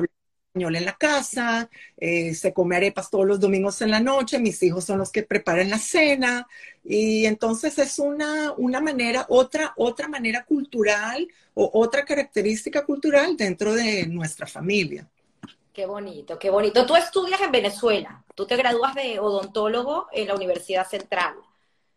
español 0.49 0.75
en 0.75 0.85
la 0.85 0.97
casa, 0.97 1.69
eh, 1.97 2.33
se 2.33 2.53
come 2.53 2.75
arepas 2.75 3.09
todos 3.11 3.27
los 3.27 3.39
domingos 3.39 3.81
en 3.81 3.91
la 3.91 3.99
noche, 3.99 4.39
mis 4.39 4.61
hijos 4.63 4.85
son 4.85 4.97
los 4.97 5.11
que 5.11 5.23
preparan 5.23 5.69
la 5.69 5.77
cena 5.77 6.47
y 6.83 7.25
entonces 7.25 7.77
es 7.77 7.99
una, 7.99 8.53
una 8.53 8.81
manera, 8.81 9.25
otra, 9.29 9.73
otra 9.77 10.07
manera 10.07 10.45
cultural 10.45 11.27
o 11.53 11.69
otra 11.73 12.03
característica 12.03 12.83
cultural 12.85 13.37
dentro 13.37 13.75
de 13.75 14.07
nuestra 14.07 14.47
familia. 14.47 15.07
Qué 15.79 15.85
bonito, 15.85 16.37
qué 16.37 16.49
bonito. 16.49 16.85
Tú 16.85 16.97
estudias 16.97 17.39
en 17.39 17.53
Venezuela, 17.53 18.21
tú 18.35 18.45
te 18.45 18.57
gradúas 18.57 18.93
de 18.95 19.17
odontólogo 19.17 20.07
en 20.11 20.27
la 20.27 20.35
Universidad 20.35 20.85
Central. 20.85 21.35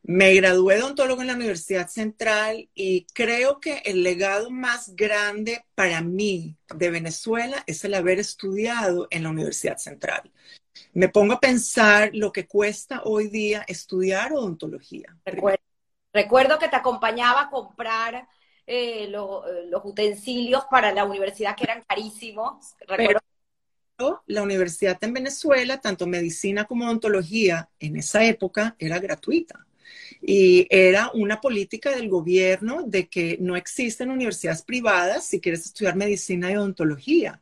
Me 0.04 0.32
gradué 0.34 0.76
de 0.76 0.84
odontólogo 0.84 1.20
en 1.20 1.26
la 1.26 1.34
Universidad 1.34 1.88
Central 1.88 2.68
y 2.76 3.06
creo 3.12 3.58
que 3.58 3.78
el 3.84 4.04
legado 4.04 4.50
más 4.50 4.94
grande 4.94 5.64
para 5.74 6.00
mí 6.00 6.56
de 6.72 6.90
Venezuela 6.90 7.64
es 7.66 7.84
el 7.84 7.94
haber 7.94 8.20
estudiado 8.20 9.08
en 9.10 9.24
la 9.24 9.30
Universidad 9.30 9.78
Central. 9.78 10.30
Me 10.92 11.08
pongo 11.08 11.32
a 11.32 11.40
pensar 11.40 12.10
lo 12.12 12.30
que 12.30 12.46
cuesta 12.46 13.02
hoy 13.04 13.30
día 13.30 13.64
estudiar 13.66 14.32
odontología. 14.32 15.16
Recuerdo, 15.24 16.56
que 16.60 16.68
te 16.68 16.76
acompañaba 16.76 17.40
a 17.40 17.50
comprar 17.50 18.28
eh, 18.64 19.08
los 19.08 19.84
utensilios 19.84 20.66
para 20.70 20.92
la 20.92 21.04
universidad 21.04 21.56
que 21.56 21.64
eran 21.64 21.82
carísimos. 21.82 22.76
Recuerdo 22.86 23.18
la 24.26 24.42
universidad 24.42 24.98
en 25.02 25.12
Venezuela, 25.12 25.80
tanto 25.80 26.06
medicina 26.06 26.64
como 26.64 26.86
odontología, 26.86 27.68
en 27.80 27.96
esa 27.96 28.24
época 28.24 28.76
era 28.78 28.98
gratuita. 28.98 29.66
Y 30.20 30.66
era 30.70 31.10
una 31.14 31.40
política 31.40 31.90
del 31.90 32.08
gobierno 32.08 32.84
de 32.84 33.08
que 33.08 33.38
no 33.40 33.56
existen 33.56 34.10
universidades 34.10 34.62
privadas 34.62 35.26
si 35.26 35.40
quieres 35.40 35.66
estudiar 35.66 35.96
medicina 35.96 36.50
y 36.50 36.56
odontología. 36.56 37.40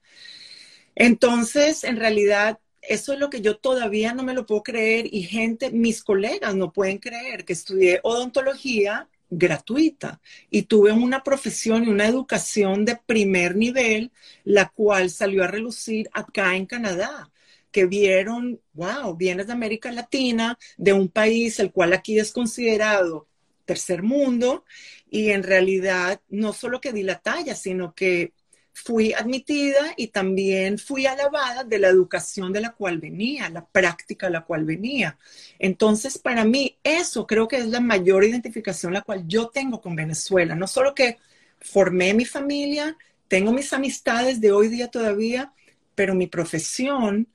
Entonces, 0.95 1.85
en 1.85 1.97
realidad, 1.97 2.59
eso 2.81 3.13
es 3.13 3.19
lo 3.19 3.29
que 3.29 3.43
yo 3.43 3.59
todavía 3.59 4.15
no 4.15 4.23
me 4.23 4.35
lo 4.35 4.47
puedo 4.47 4.63
creer 4.63 5.07
y 5.13 5.23
gente, 5.25 5.71
mis 5.71 6.03
colegas 6.03 6.55
no 6.55 6.73
pueden 6.73 6.99
creer 6.99 7.45
que 7.45 7.53
estudié 7.53 8.01
odontología 8.03 9.09
gratuita 9.31 10.21
y 10.51 10.63
tuve 10.63 10.93
una 10.93 11.23
profesión 11.23 11.85
y 11.85 11.89
una 11.89 12.07
educación 12.07 12.85
de 12.85 12.97
primer 12.97 13.57
nivel, 13.57 14.13
la 14.45 14.69
cual 14.69 15.11
salió 15.11 15.45
a 15.45 15.47
relucir 15.47 16.09
acá 16.13 16.57
en 16.57 16.67
Canadá. 16.67 17.31
que 17.71 17.87
vieron, 17.87 18.61
wow, 18.73 19.17
vienes 19.17 19.47
de 19.47 19.53
América 19.53 19.93
Latina, 19.93 20.59
de 20.77 20.93
un 20.93 21.09
país 21.09 21.61
el 21.61 21.71
cual 21.73 21.93
aquí 21.93 22.19
es 22.19 22.33
considerado 22.33 23.29
tercer 23.65 24.03
mundo, 24.03 24.65
y 25.11 25.31
en 25.31 25.43
realidad 25.45 26.21
no 26.29 26.53
solo 26.53 26.81
que 26.81 26.93
di 26.93 27.03
la 27.05 27.21
talla, 27.21 27.55
sino 27.55 27.95
que 27.95 28.33
fui 28.73 29.13
admitida 29.13 29.95
y 29.97 30.09
también 30.09 30.79
fui 30.79 31.07
alabada 31.07 31.65
de 31.65 31.79
la 31.79 31.89
educación 31.89 32.53
de 32.53 32.61
la 32.61 32.71
cual 32.73 32.99
venía, 32.99 33.49
la 33.51 33.65
práctica 33.67 34.29
a 34.29 34.31
la 34.31 34.45
cual 34.45 34.65
venía. 34.65 35.19
Entonces, 35.59 36.19
para 36.19 36.45
mí, 36.45 36.79
eso 36.83 37.27
creo 37.27 37.49
que 37.49 37.57
es 37.57 37.67
la 37.67 37.81
mayor 37.81 38.25
identificación 38.25 38.93
la 38.93 39.03
cual 39.03 39.25
yo 39.27 39.49
tengo 39.49 39.81
con 39.81 39.97
Venezuela. 39.97 40.55
No 40.55 40.67
solo 40.67 40.95
que 40.95 41.19
formé 41.61 42.15
mi 42.15 42.25
familia, 42.25 42.97
tengo 43.29 43.53
mis 43.53 43.73
amistades 43.73 44.41
de 44.41 44.53
hoy 44.53 44.69
día 44.69 44.89
todavía, 44.89 45.53
pero 45.95 46.15
mi 46.15 46.27
profesión 46.27 47.29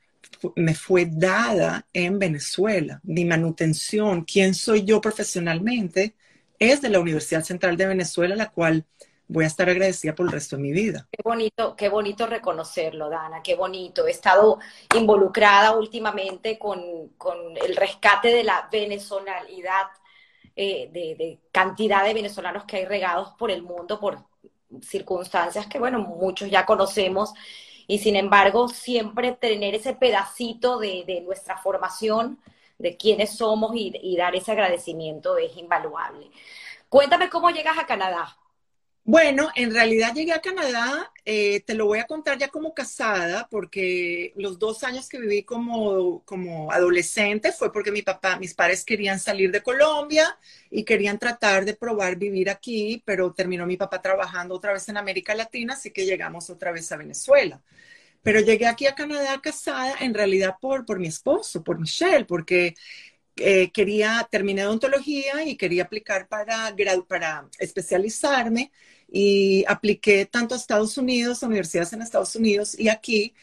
me 0.55 0.75
fue 0.75 1.05
dada 1.05 1.87
en 1.93 2.19
Venezuela. 2.19 2.99
Mi 3.03 3.25
manutención, 3.25 4.23
quién 4.23 4.53
soy 4.53 4.83
yo 4.83 5.01
profesionalmente, 5.01 6.15
es 6.59 6.81
de 6.81 6.89
la 6.89 6.99
Universidad 6.99 7.43
Central 7.43 7.77
de 7.77 7.87
Venezuela, 7.87 8.35
la 8.35 8.51
cual 8.51 8.85
voy 9.27 9.43
a 9.43 9.47
estar 9.47 9.69
agradecida 9.69 10.13
por 10.13 10.27
el 10.27 10.31
resto 10.31 10.55
de 10.55 10.61
mi 10.61 10.71
vida. 10.71 11.07
Qué 11.11 11.21
bonito, 11.23 11.75
qué 11.75 11.89
bonito 11.89 12.27
reconocerlo, 12.27 13.09
Dana, 13.09 13.41
qué 13.41 13.55
bonito. 13.55 14.05
He 14.07 14.11
estado 14.11 14.59
involucrada 14.95 15.75
últimamente 15.75 16.59
con, 16.59 16.81
el 17.55 17.75
rescate 17.75 18.29
de 18.29 18.43
la 18.43 18.69
venezonalidad, 18.71 19.87
eh, 20.55 20.89
de, 20.91 21.39
cantidad 21.51 22.03
de 22.03 22.13
venezolanos 22.13 22.65
que 22.65 22.77
hay 22.77 22.85
regados 22.85 23.31
por 23.37 23.51
el 23.51 23.61
mundo 23.61 23.99
por 23.99 24.19
circunstancias 24.81 25.67
que, 25.67 25.79
bueno, 25.79 25.99
muchos 25.99 26.49
ya 26.49 26.65
conocemos. 26.65 27.33
Y 27.87 27.99
sin 27.99 28.15
embargo, 28.15 28.67
siempre 28.67 29.31
tener 29.33 29.75
ese 29.75 29.93
pedacito 29.93 30.79
de, 30.79 31.21
nuestra 31.25 31.57
formación, 31.57 32.39
de 32.77 32.97
quiénes 32.97 33.37
somos 33.37 33.71
y 33.75 34.17
dar 34.17 34.35
ese 34.35 34.51
agradecimiento 34.51 35.37
es 35.37 35.55
invaluable. 35.55 36.29
Cuéntame 36.89 37.29
cómo 37.29 37.49
llegas 37.49 37.77
a 37.77 37.85
Canadá. 37.85 38.37
Bueno, 39.07 39.51
en 39.55 39.71
realidad 39.71 40.15
llegué 40.15 40.33
a 40.33 40.41
Canadá, 40.41 41.11
eh, 41.25 41.59
te 41.61 41.75
lo 41.75 41.85
voy 41.85 41.99
a 41.99 42.07
contar 42.07 42.39
ya 42.39 42.47
como 42.47 42.73
casada, 42.73 43.47
porque 43.51 44.33
los 44.35 44.57
dos 44.57 44.83
años 44.83 45.07
que 45.07 45.19
viví 45.19 45.43
como, 45.43 46.23
como 46.25 46.71
adolescente 46.71 47.51
fue 47.51 47.71
porque 47.71 47.91
mi 47.91 48.01
papá, 48.01 48.39
mis 48.39 48.55
padres 48.55 48.83
querían 48.83 49.19
salir 49.19 49.51
de 49.51 49.61
Colombia 49.61 50.35
y 50.71 50.83
querían 50.83 51.19
tratar 51.19 51.65
de 51.65 51.75
probar 51.75 52.15
vivir 52.15 52.49
aquí, 52.49 53.03
pero 53.05 53.31
terminó 53.31 53.67
mi 53.67 53.77
papá 53.77 54.01
trabajando 54.01 54.55
otra 54.55 54.73
vez 54.73 54.89
en 54.89 54.97
América 54.97 55.35
Latina, 55.35 55.75
así 55.75 55.91
que 55.91 56.05
llegamos 56.05 56.49
otra 56.49 56.71
vez 56.71 56.91
a 56.91 56.97
Venezuela. 56.97 57.61
Pero 58.23 58.39
llegué 58.41 58.67
aquí 58.67 58.87
a 58.87 58.95
Canadá 58.95 59.39
casada 59.41 59.95
en 59.99 60.13
realidad 60.15 60.55
por, 60.59 60.83
por 60.85 60.99
mi 60.99 61.07
esposo, 61.07 61.63
por 61.63 61.79
Michelle, 61.79 62.25
porque 62.25 62.73
eh, 63.37 63.71
quería, 63.71 64.27
terminé 64.31 64.65
odontología 64.65 65.43
y 65.43 65.57
quería 65.57 65.83
aplicar 65.83 66.27
para, 66.27 66.73
para 67.07 67.47
especializarme 67.59 68.71
y 69.17 69.63
apliqué 69.69 70.25
tanto 70.25 70.55
a 70.55 70.57
Estados 70.57 70.97
Unidos, 70.97 71.41
a 71.41 71.47
universidades 71.47 71.93
en 71.93 72.01
Estados 72.01 72.35
Unidos 72.35 72.77
y 72.77 72.89
aquí. 72.89 73.33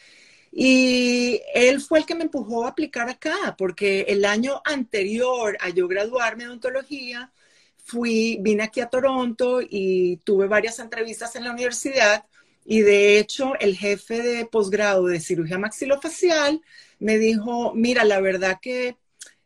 Y 0.53 1.41
él 1.55 1.81
fue 1.81 2.01
el 2.01 2.05
que 2.07 2.15
me 2.15 2.25
empujó 2.25 2.67
a 2.67 2.69
aplicar 2.69 3.09
acá, 3.09 3.55
porque 3.57 4.03
el 4.03 4.27
año 4.27 4.61
anterior 4.67 5.57
a 5.61 5.71
yo 5.71 5.89
graduarme 5.89 6.45
de 6.45 6.51
odontología, 6.51 7.33
fui, 7.79 8.37
vine 8.43 8.65
aquí 8.65 8.81
a 8.83 8.91
Toronto 8.91 9.61
y 9.63 10.19
tuve 10.25 10.47
varias 10.47 10.79
entrevistas 10.79 11.37
en 11.37 11.45
la 11.45 11.53
universidad 11.53 12.27
y 12.67 12.83
de 12.83 13.19
hecho 13.19 13.55
el 13.59 13.75
jefe 13.77 14.23
de 14.23 14.45
posgrado 14.45 15.07
de 15.07 15.21
cirugía 15.21 15.59
maxilofacial 15.59 16.61
me 16.99 17.19
dijo, 17.19 17.73
mira, 17.75 18.05
la 18.05 18.21
verdad 18.21 18.59
que 18.61 18.97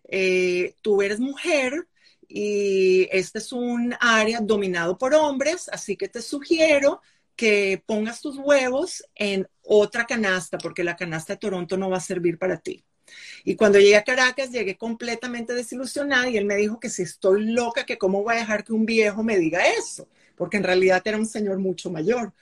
eh, 0.08 0.74
tú 0.82 1.02
eres 1.02 1.20
mujer, 1.20 1.86
y 2.28 3.08
este 3.10 3.38
es 3.38 3.52
un 3.52 3.94
área 4.00 4.40
dominado 4.40 4.98
por 4.98 5.14
hombres, 5.14 5.68
así 5.72 5.96
que 5.96 6.08
te 6.08 6.22
sugiero 6.22 7.00
que 7.36 7.82
pongas 7.86 8.20
tus 8.20 8.38
huevos 8.38 9.04
en 9.14 9.46
otra 9.62 10.06
canasta, 10.06 10.58
porque 10.58 10.84
la 10.84 10.96
canasta 10.96 11.34
de 11.34 11.38
Toronto 11.38 11.76
no 11.76 11.90
va 11.90 11.98
a 11.98 12.00
servir 12.00 12.38
para 12.38 12.58
ti. 12.58 12.84
Y 13.44 13.54
cuando 13.54 13.78
llegué 13.78 13.96
a 13.96 14.04
Caracas, 14.04 14.50
llegué 14.50 14.76
completamente 14.76 15.54
desilusionada 15.54 16.28
y 16.28 16.36
él 16.36 16.44
me 16.44 16.56
dijo 16.56 16.80
que 16.80 16.90
si 16.90 17.02
estoy 17.02 17.44
loca, 17.52 17.84
que 17.86 17.98
cómo 17.98 18.22
voy 18.22 18.34
a 18.34 18.38
dejar 18.38 18.64
que 18.64 18.72
un 18.72 18.86
viejo 18.86 19.22
me 19.22 19.38
diga 19.38 19.60
eso, 19.78 20.08
porque 20.34 20.56
en 20.56 20.64
realidad 20.64 21.02
era 21.04 21.18
un 21.18 21.26
señor 21.26 21.58
mucho 21.58 21.90
mayor. 21.90 22.32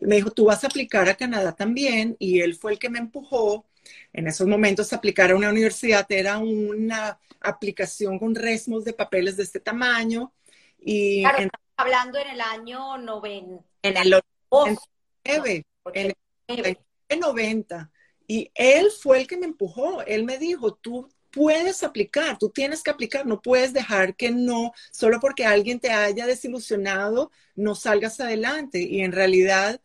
me 0.00 0.16
dijo, 0.16 0.30
tú 0.30 0.46
vas 0.46 0.64
a 0.64 0.66
aplicar 0.66 1.08
a 1.08 1.14
Canadá 1.16 1.54
también, 1.54 2.16
y 2.18 2.40
él 2.40 2.54
fue 2.56 2.72
el 2.72 2.78
que 2.78 2.90
me 2.90 2.98
empujó 2.98 3.64
en 4.12 4.26
esos 4.26 4.46
momentos 4.46 4.92
aplicar 4.92 5.30
a 5.30 5.36
una 5.36 5.50
universidad 5.50 6.06
era 6.10 6.38
una 6.38 7.18
aplicación 7.40 8.18
con 8.18 8.34
resmos 8.34 8.84
de 8.84 8.92
papeles 8.92 9.36
de 9.36 9.44
este 9.44 9.60
tamaño. 9.60 10.32
Y 10.78 11.22
claro, 11.22 11.48
hablando 11.76 12.18
en 12.18 12.28
el 12.28 12.40
año 12.40 12.98
90. 12.98 13.64
En 13.82 13.96
el 13.96 14.20
89, 14.48 15.64
en 15.94 16.14
el 16.46 17.20
90. 17.20 17.90
Y 18.26 18.50
él 18.54 18.90
fue 18.90 19.20
el 19.20 19.26
que 19.26 19.36
me 19.36 19.46
empujó. 19.46 20.02
Él 20.02 20.24
me 20.24 20.38
dijo, 20.38 20.74
tú 20.74 21.08
puedes 21.30 21.82
aplicar, 21.82 22.38
tú 22.38 22.50
tienes 22.50 22.82
que 22.82 22.90
aplicar, 22.90 23.26
no 23.26 23.40
puedes 23.40 23.72
dejar 23.72 24.16
que 24.16 24.30
no, 24.30 24.72
solo 24.90 25.20
porque 25.20 25.46
alguien 25.46 25.80
te 25.80 25.90
haya 25.90 26.26
desilusionado, 26.26 27.30
no 27.54 27.74
salgas 27.74 28.20
adelante. 28.20 28.80
Y 28.80 29.00
en 29.00 29.12
realidad 29.12 29.80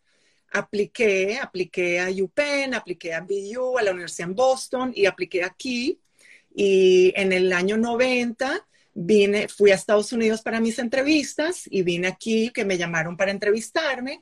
apliqué, 0.51 1.37
apliqué 1.41 1.99
a 1.99 2.09
UPenn, 2.09 2.73
apliqué 2.73 3.13
a 3.13 3.21
BU, 3.21 3.77
a 3.77 3.83
la 3.83 3.91
Universidad 3.91 4.29
en 4.29 4.35
Boston 4.35 4.91
y 4.95 5.05
apliqué 5.05 5.43
aquí. 5.43 5.99
Y 6.53 7.13
en 7.15 7.33
el 7.33 7.51
año 7.53 7.77
90 7.77 8.65
vine, 8.93 9.47
fui 9.47 9.71
a 9.71 9.75
Estados 9.75 10.13
Unidos 10.13 10.41
para 10.41 10.61
mis 10.61 10.79
entrevistas 10.79 11.63
y 11.69 11.83
vine 11.83 12.07
aquí 12.07 12.51
que 12.51 12.65
me 12.65 12.77
llamaron 12.77 13.17
para 13.17 13.31
entrevistarme. 13.31 14.21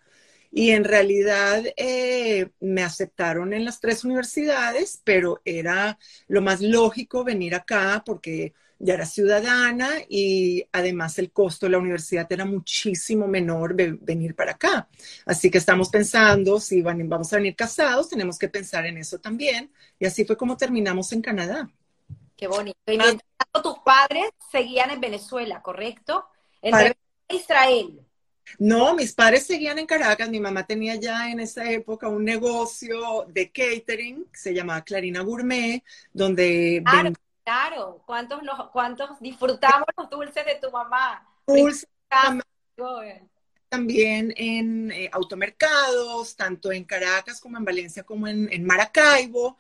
Y 0.51 0.71
en 0.71 0.83
realidad 0.83 1.63
eh, 1.77 2.49
me 2.59 2.83
aceptaron 2.83 3.53
en 3.53 3.65
las 3.65 3.79
tres 3.79 4.03
universidades, 4.03 5.01
pero 5.03 5.41
era 5.45 5.97
lo 6.27 6.41
más 6.41 6.61
lógico 6.61 7.23
venir 7.23 7.55
acá 7.55 8.03
porque 8.05 8.53
ya 8.83 8.95
era 8.95 9.05
ciudadana 9.05 9.89
y 10.09 10.65
además 10.73 11.17
el 11.17 11.31
costo 11.31 11.65
de 11.65 11.71
la 11.71 11.77
universidad 11.77 12.27
era 12.29 12.43
muchísimo 12.43 13.27
menor 13.27 13.75
de 13.75 13.93
venir 13.93 14.35
para 14.35 14.51
acá. 14.51 14.89
Así 15.25 15.49
que 15.49 15.57
estamos 15.57 15.87
pensando, 15.87 16.59
si 16.59 16.81
vamos 16.81 17.31
a 17.31 17.37
venir 17.37 17.55
casados, 17.55 18.09
tenemos 18.09 18.37
que 18.37 18.49
pensar 18.49 18.85
en 18.85 18.97
eso 18.97 19.19
también. 19.19 19.71
Y 19.97 20.05
así 20.05 20.25
fue 20.25 20.35
como 20.35 20.57
terminamos 20.57 21.13
en 21.13 21.21
Canadá. 21.21 21.69
Qué 22.35 22.47
bonito. 22.47 22.77
Y 22.87 22.97
mientras 22.97 23.23
tus 23.63 23.79
padres 23.85 24.29
seguían 24.51 24.91
en 24.91 24.99
Venezuela, 24.99 25.61
¿correcto? 25.61 26.25
En 26.61 26.93
Israel. 27.29 28.01
No, 28.59 28.93
mis 28.95 29.13
padres 29.13 29.45
seguían 29.45 29.79
en 29.79 29.85
Caracas. 29.85 30.29
Mi 30.29 30.41
mamá 30.41 30.67
tenía 30.67 30.95
ya 30.95 31.31
en 31.31 31.39
esa 31.39 31.71
época 31.71 32.09
un 32.09 32.25
negocio 32.25 33.25
de 33.29 33.49
catering 33.49 34.25
que 34.25 34.37
se 34.37 34.53
llamaba 34.53 34.83
Clarina 34.83 35.21
Gourmet, 35.21 35.83
donde 36.11 36.83
Claro, 36.83 37.13
¿cuántos, 38.05 38.39
cuántos 38.71 39.19
disfrutamos 39.19 39.87
los 39.97 40.09
dulces 40.09 40.45
de 40.45 40.55
tu 40.55 40.71
mamá? 40.71 41.27
Dulces 41.47 41.87
también 43.69 44.31
en 44.37 44.91
eh, 44.91 45.09
automercados, 45.11 46.35
tanto 46.35 46.71
en 46.71 46.83
Caracas 46.83 47.41
como 47.41 47.57
en 47.57 47.65
Valencia 47.65 48.03
como 48.03 48.27
en, 48.27 48.65
Maracaibo. 48.65 49.57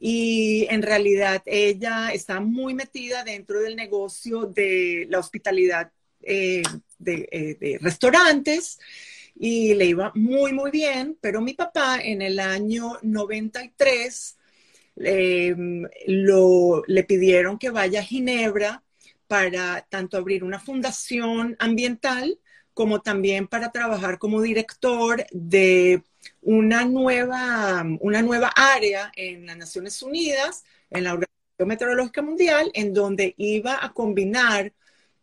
Y 0.00 0.66
en 0.68 0.82
realidad 0.82 1.42
ella 1.46 2.12
está 2.12 2.40
muy 2.40 2.74
metida 2.74 3.22
dentro 3.22 3.60
del 3.60 3.76
negocio 3.76 4.46
de 4.46 5.06
la 5.08 5.20
hospitalidad 5.20 5.92
eh, 6.22 6.64
de, 6.98 7.28
eh, 7.30 7.56
de 7.60 7.78
restaurantes 7.80 8.80
y 9.36 9.74
le 9.74 9.86
iba 9.86 10.10
muy, 10.16 10.52
muy 10.52 10.72
bien, 10.72 11.16
pero 11.20 11.40
mi 11.40 11.54
papá 11.54 12.00
en 12.02 12.20
el 12.20 12.40
año 12.40 12.98
93 13.02 14.38
Em, 15.04 15.88
le 16.06 17.04
pidieron 17.04 17.58
que 17.58 17.70
vaya 17.70 18.00
a 18.00 18.04
Ginebra 18.04 18.82
para 19.26 19.86
tanto 19.88 20.16
abrir 20.16 20.44
una 20.44 20.60
fundación 20.60 21.56
ambiental 21.58 22.38
como 22.74 23.00
también 23.02 23.48
para 23.48 23.70
trabajar 23.70 24.18
como 24.18 24.40
director 24.40 25.26
de 25.30 26.02
una 26.40 26.84
nueva, 26.84 27.84
una 28.00 28.22
nueva 28.22 28.48
área 28.54 29.12
en 29.16 29.46
las 29.46 29.56
Naciones 29.56 30.02
Unidas, 30.02 30.64
en 30.90 31.04
la 31.04 31.12
Organización 31.12 31.68
Meteorológica 31.68 32.22
Mundial, 32.22 32.70
en 32.74 32.94
donde 32.94 33.34
iba 33.36 33.84
a 33.84 33.92
combinar 33.92 34.72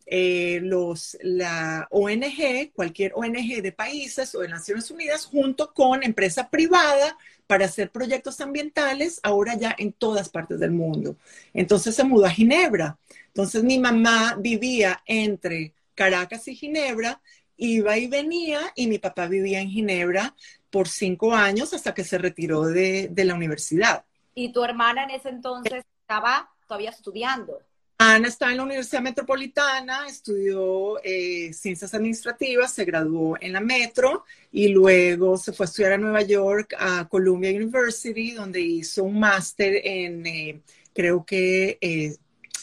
eh, 0.05 0.59
los, 0.63 1.17
la 1.21 1.87
ONG, 1.91 2.71
cualquier 2.73 3.13
ONG 3.15 3.61
de 3.61 3.71
países 3.71 4.33
o 4.35 4.41
de 4.41 4.47
Naciones 4.47 4.89
Unidas, 4.91 5.25
junto 5.25 5.73
con 5.73 6.03
empresa 6.03 6.49
privada 6.49 7.17
para 7.49 7.65
hacer 7.65 7.89
proyectos 7.89 8.41
ambientales 8.41 9.19
ahora 9.23 9.55
ya 9.55 9.75
en 9.75 9.91
todas 9.91 10.29
partes 10.29 10.59
del 10.59 10.69
mundo. 10.69 11.15
Entonces 11.51 11.95
se 11.95 12.03
mudó 12.03 12.27
a 12.27 12.29
Ginebra. 12.29 12.99
Entonces 13.25 13.63
mi 13.63 13.79
mamá 13.79 14.35
vivía 14.37 15.01
entre 15.07 15.73
Caracas 15.95 16.47
y 16.47 16.55
Ginebra, 16.55 17.19
iba 17.57 17.97
y 17.97 18.05
venía 18.05 18.59
y 18.75 18.85
mi 18.85 18.99
papá 18.99 19.25
vivía 19.25 19.61
en 19.61 19.71
Ginebra 19.71 20.35
por 20.69 20.87
cinco 20.87 21.33
años 21.33 21.73
hasta 21.73 21.95
que 21.95 22.03
se 22.03 22.19
retiró 22.19 22.67
de, 22.67 23.11
la 23.15 23.33
universidad. 23.33 24.05
Y 24.35 24.53
tu 24.53 24.63
hermana 24.63 25.05
en 25.05 25.09
ese 25.09 25.29
entonces 25.29 25.83
estaba 26.01 26.51
todavía 26.67 26.91
estudiando. 26.91 27.63
Ana 28.01 28.29
está 28.29 28.49
en 28.49 28.55
la 28.55 28.63
Universidad 28.63 29.01
Metropolitana, 29.01 30.07
estudió 30.07 31.03
eh, 31.03 31.51
ciencias 31.51 31.93
administrativas, 31.93 32.71
se 32.71 32.85
graduó 32.85 33.35
en 33.41 33.51
la 33.51 33.59
Metro 33.59 34.23
y 34.53 34.69
luego 34.69 35.37
se 35.37 35.51
fue 35.51 35.65
a 35.65 35.67
estudiar 35.67 35.91
a 35.91 35.97
Nueva 35.97 36.21
York, 36.21 36.73
a 36.79 37.09
Columbia 37.09 37.51
University, 37.51 38.31
donde 38.31 38.61
hizo 38.61 39.03
un 39.03 39.19
máster 39.19 39.81
en, 39.83 40.25
eh, 40.25 40.61
creo 40.93 41.25
que, 41.25 41.77
eh, 41.81 42.15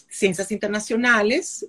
ciencias 0.09 0.51
internacionales 0.51 1.67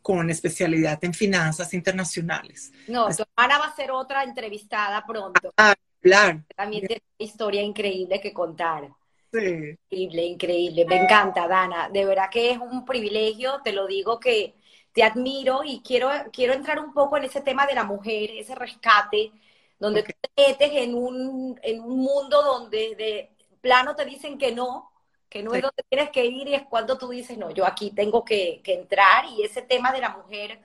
con 0.00 0.30
especialidad 0.30 0.98
en 1.04 1.12
finanzas 1.12 1.74
internacionales. 1.74 2.72
No, 2.88 3.14
tu 3.14 3.24
hermana 3.24 3.58
va 3.58 3.66
a 3.66 3.76
ser 3.76 3.90
otra 3.90 4.24
entrevistada 4.24 5.04
pronto. 5.06 5.52
Ah, 5.58 5.74
claro. 6.00 6.42
También 6.56 6.86
tiene 6.86 7.02
una 7.18 7.26
historia 7.28 7.60
increíble 7.60 8.22
que 8.22 8.32
contar. 8.32 8.88
Sí. 9.32 9.76
Increíble, 9.90 10.24
increíble. 10.24 10.86
Me 10.86 11.02
encanta, 11.02 11.46
Dana. 11.46 11.88
De 11.88 12.04
verdad 12.04 12.30
que 12.30 12.50
es 12.50 12.58
un 12.58 12.84
privilegio, 12.84 13.60
te 13.62 13.72
lo 13.72 13.86
digo 13.86 14.18
que 14.18 14.54
te 14.92 15.02
admiro 15.02 15.62
y 15.64 15.82
quiero, 15.82 16.08
quiero 16.32 16.54
entrar 16.54 16.80
un 16.80 16.92
poco 16.94 17.16
en 17.16 17.24
ese 17.24 17.42
tema 17.42 17.66
de 17.66 17.74
la 17.74 17.84
mujer, 17.84 18.30
ese 18.32 18.54
rescate, 18.54 19.30
donde 19.78 20.02
te 20.02 20.14
metes 20.36 20.70
en 20.72 20.94
un, 20.94 21.60
en 21.62 21.80
un 21.80 21.98
mundo 21.98 22.42
donde 22.42 22.94
de 22.96 23.30
plano 23.60 23.94
te 23.94 24.04
dicen 24.06 24.38
que 24.38 24.52
no, 24.52 24.90
que 25.28 25.42
no 25.42 25.54
es 25.54 25.62
donde 25.62 25.84
tienes 25.88 26.10
que 26.10 26.24
ir 26.24 26.48
y 26.48 26.54
es 26.54 26.62
cuando 26.62 26.96
tú 26.96 27.08
dices, 27.10 27.36
no, 27.36 27.50
yo 27.50 27.66
aquí 27.66 27.90
tengo 27.90 28.24
que, 28.24 28.62
entrar 28.64 29.26
y 29.26 29.42
ese 29.42 29.62
tema 29.62 29.92
de 29.92 30.00
la 30.00 30.16
mujer 30.16 30.60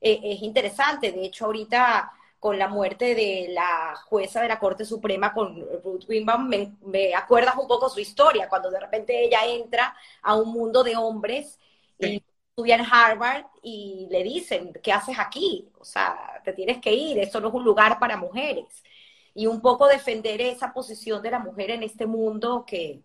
eh, 0.00 0.20
es 0.22 0.42
interesante. 0.42 1.12
De 1.12 1.24
hecho, 1.26 1.46
ahorita 1.46 2.10
con 2.44 2.58
la 2.58 2.68
muerte 2.68 3.14
de 3.14 3.46
la 3.48 3.96
jueza 4.04 4.42
de 4.42 4.48
la 4.48 4.58
Corte 4.58 4.84
Suprema, 4.84 5.32
con 5.32 5.66
Ruth 5.82 6.04
Wimbaum, 6.06 6.46
me, 6.82 7.14
acuerdas 7.14 7.56
un 7.56 7.66
poco 7.66 7.88
su 7.88 8.00
historia, 8.00 8.50
cuando 8.50 8.70
de 8.70 8.78
repente 8.78 9.24
ella 9.24 9.46
entra 9.46 9.96
a 10.20 10.34
un 10.36 10.52
mundo 10.52 10.84
de 10.84 10.94
hombres 10.94 11.58
y 11.98 12.22
estudia 12.50 12.74
en 12.74 12.84
Harvard 12.84 13.46
y 13.62 14.08
le 14.10 14.22
dicen, 14.22 14.74
¿qué 14.82 14.92
haces 14.92 15.18
aquí? 15.18 15.70
O 15.78 15.86
sea, 15.86 16.42
te 16.44 16.52
tienes 16.52 16.82
que 16.82 16.92
ir, 16.92 17.18
esto 17.18 17.40
no 17.40 17.48
es 17.48 17.54
un 17.54 17.64
lugar 17.64 17.98
para 17.98 18.18
mujeres. 18.18 18.84
Y 19.32 19.46
un 19.46 19.62
poco 19.62 19.88
defender 19.88 20.42
esa 20.42 20.74
posición 20.74 21.22
de 21.22 21.30
la 21.30 21.38
mujer 21.38 21.70
en 21.70 21.82
este 21.82 22.04
mundo 22.04 22.66
que, 22.66 23.00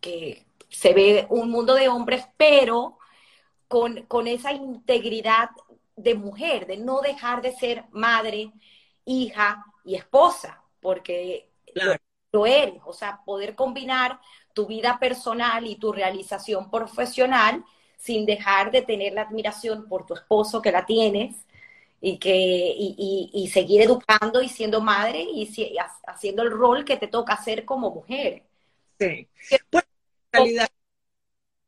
que 0.00 0.46
se 0.70 0.94
ve 0.94 1.26
un 1.28 1.50
mundo 1.50 1.74
de 1.74 1.88
hombres, 1.88 2.26
pero 2.38 2.96
con, 3.68 4.06
con 4.06 4.26
esa 4.28 4.52
integridad 4.52 5.50
de 5.94 6.14
mujer, 6.14 6.66
de 6.66 6.78
no 6.78 7.02
dejar 7.02 7.42
de 7.42 7.52
ser 7.52 7.84
madre, 7.90 8.50
hija 9.08 9.64
y 9.84 9.96
esposa, 9.96 10.62
porque 10.80 11.50
lo, 12.32 12.46
eres, 12.46 12.80
o 12.84 12.92
sea, 12.92 13.22
poder 13.24 13.54
combinar 13.54 14.20
tu 14.52 14.66
vida 14.66 14.98
personal 14.98 15.66
y 15.66 15.76
tu 15.76 15.92
realización 15.92 16.70
profesional 16.70 17.64
sin 17.96 18.26
dejar 18.26 18.70
de 18.70 18.82
tener 18.82 19.14
la 19.14 19.22
admiración 19.22 19.88
por 19.88 20.06
tu 20.06 20.14
esposo 20.14 20.60
que 20.60 20.70
la 20.70 20.84
tienes 20.84 21.36
y 22.00 22.18
que 22.18 22.36
y, 22.36 23.50
seguir 23.52 23.82
educando 23.82 24.42
y 24.42 24.48
siendo 24.48 24.80
madre 24.80 25.22
y, 25.22 25.48
haciendo 26.06 26.42
el 26.42 26.50
rol 26.50 26.84
que 26.84 26.96
te 26.96 27.08
toca 27.08 27.32
hacer 27.32 27.64
como 27.64 27.90
mujer. 27.90 28.44
Sí. 29.00 29.28
Pues, 29.70 29.84
realidad. 30.30 30.68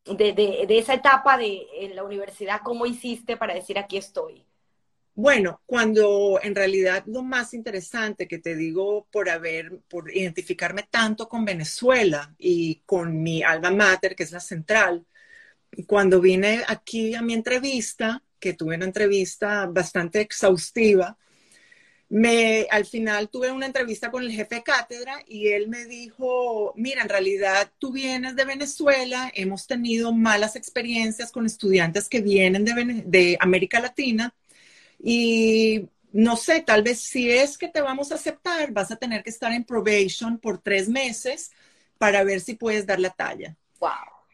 De, 0.04 0.32
de, 0.32 0.78
esa 0.78 0.94
etapa 0.94 1.36
de 1.36 1.66
en 1.74 1.94
la 1.94 2.04
universidad, 2.04 2.62
¿cómo 2.62 2.86
hiciste 2.86 3.36
para 3.36 3.54
decir 3.54 3.78
aquí 3.78 3.96
estoy? 3.96 4.44
Bueno, 5.22 5.60
cuando 5.66 6.40
en 6.42 6.54
realidad 6.54 7.04
lo 7.06 7.22
más 7.22 7.52
interesante 7.52 8.26
que 8.26 8.38
te 8.38 8.56
digo 8.56 9.06
por 9.12 9.28
haber, 9.28 9.78
por 9.86 10.10
identificarme 10.16 10.88
tanto 10.90 11.28
con 11.28 11.44
Venezuela 11.44 12.34
y 12.38 12.76
con 12.86 13.22
mi 13.22 13.42
alma 13.42 13.70
mater, 13.70 14.16
que 14.16 14.22
es 14.22 14.32
la 14.32 14.40
central, 14.40 15.04
cuando 15.86 16.22
vine 16.22 16.62
aquí 16.66 17.14
a 17.14 17.20
mi 17.20 17.34
entrevista, 17.34 18.22
que 18.38 18.54
tuve 18.54 18.76
una 18.76 18.86
entrevista 18.86 19.66
bastante 19.66 20.22
exhaustiva, 20.22 21.18
me, 22.08 22.66
al 22.70 22.86
final 22.86 23.28
tuve 23.28 23.52
una 23.52 23.66
entrevista 23.66 24.10
con 24.10 24.22
el 24.22 24.32
jefe 24.32 24.54
de 24.54 24.62
cátedra 24.62 25.22
y 25.28 25.48
él 25.48 25.68
me 25.68 25.84
dijo, 25.84 26.72
mira, 26.76 27.02
en 27.02 27.10
realidad 27.10 27.70
tú 27.78 27.92
vienes 27.92 28.36
de 28.36 28.46
Venezuela, 28.46 29.30
hemos 29.34 29.66
tenido 29.66 30.14
malas 30.14 30.56
experiencias 30.56 31.30
con 31.30 31.44
estudiantes 31.44 32.08
que 32.08 32.22
vienen 32.22 32.64
de, 32.64 33.02
de 33.04 33.36
América 33.38 33.80
Latina 33.80 34.34
y 35.02 35.88
no 36.12 36.36
sé, 36.36 36.60
tal 36.60 36.82
vez 36.82 37.00
si 37.00 37.30
es 37.30 37.56
que 37.56 37.68
te 37.68 37.80
vamos 37.80 38.12
a 38.12 38.16
aceptar, 38.16 38.72
vas 38.72 38.90
a 38.90 38.96
tener 38.96 39.22
que 39.22 39.30
estar 39.30 39.52
en 39.52 39.64
probation 39.64 40.38
por 40.38 40.58
tres 40.58 40.88
meses 40.88 41.52
para 41.98 42.24
ver 42.24 42.40
si 42.40 42.54
puedes 42.54 42.86
dar 42.86 42.98
la 42.98 43.10
talla. 43.10 43.56
Wow. 43.78 43.90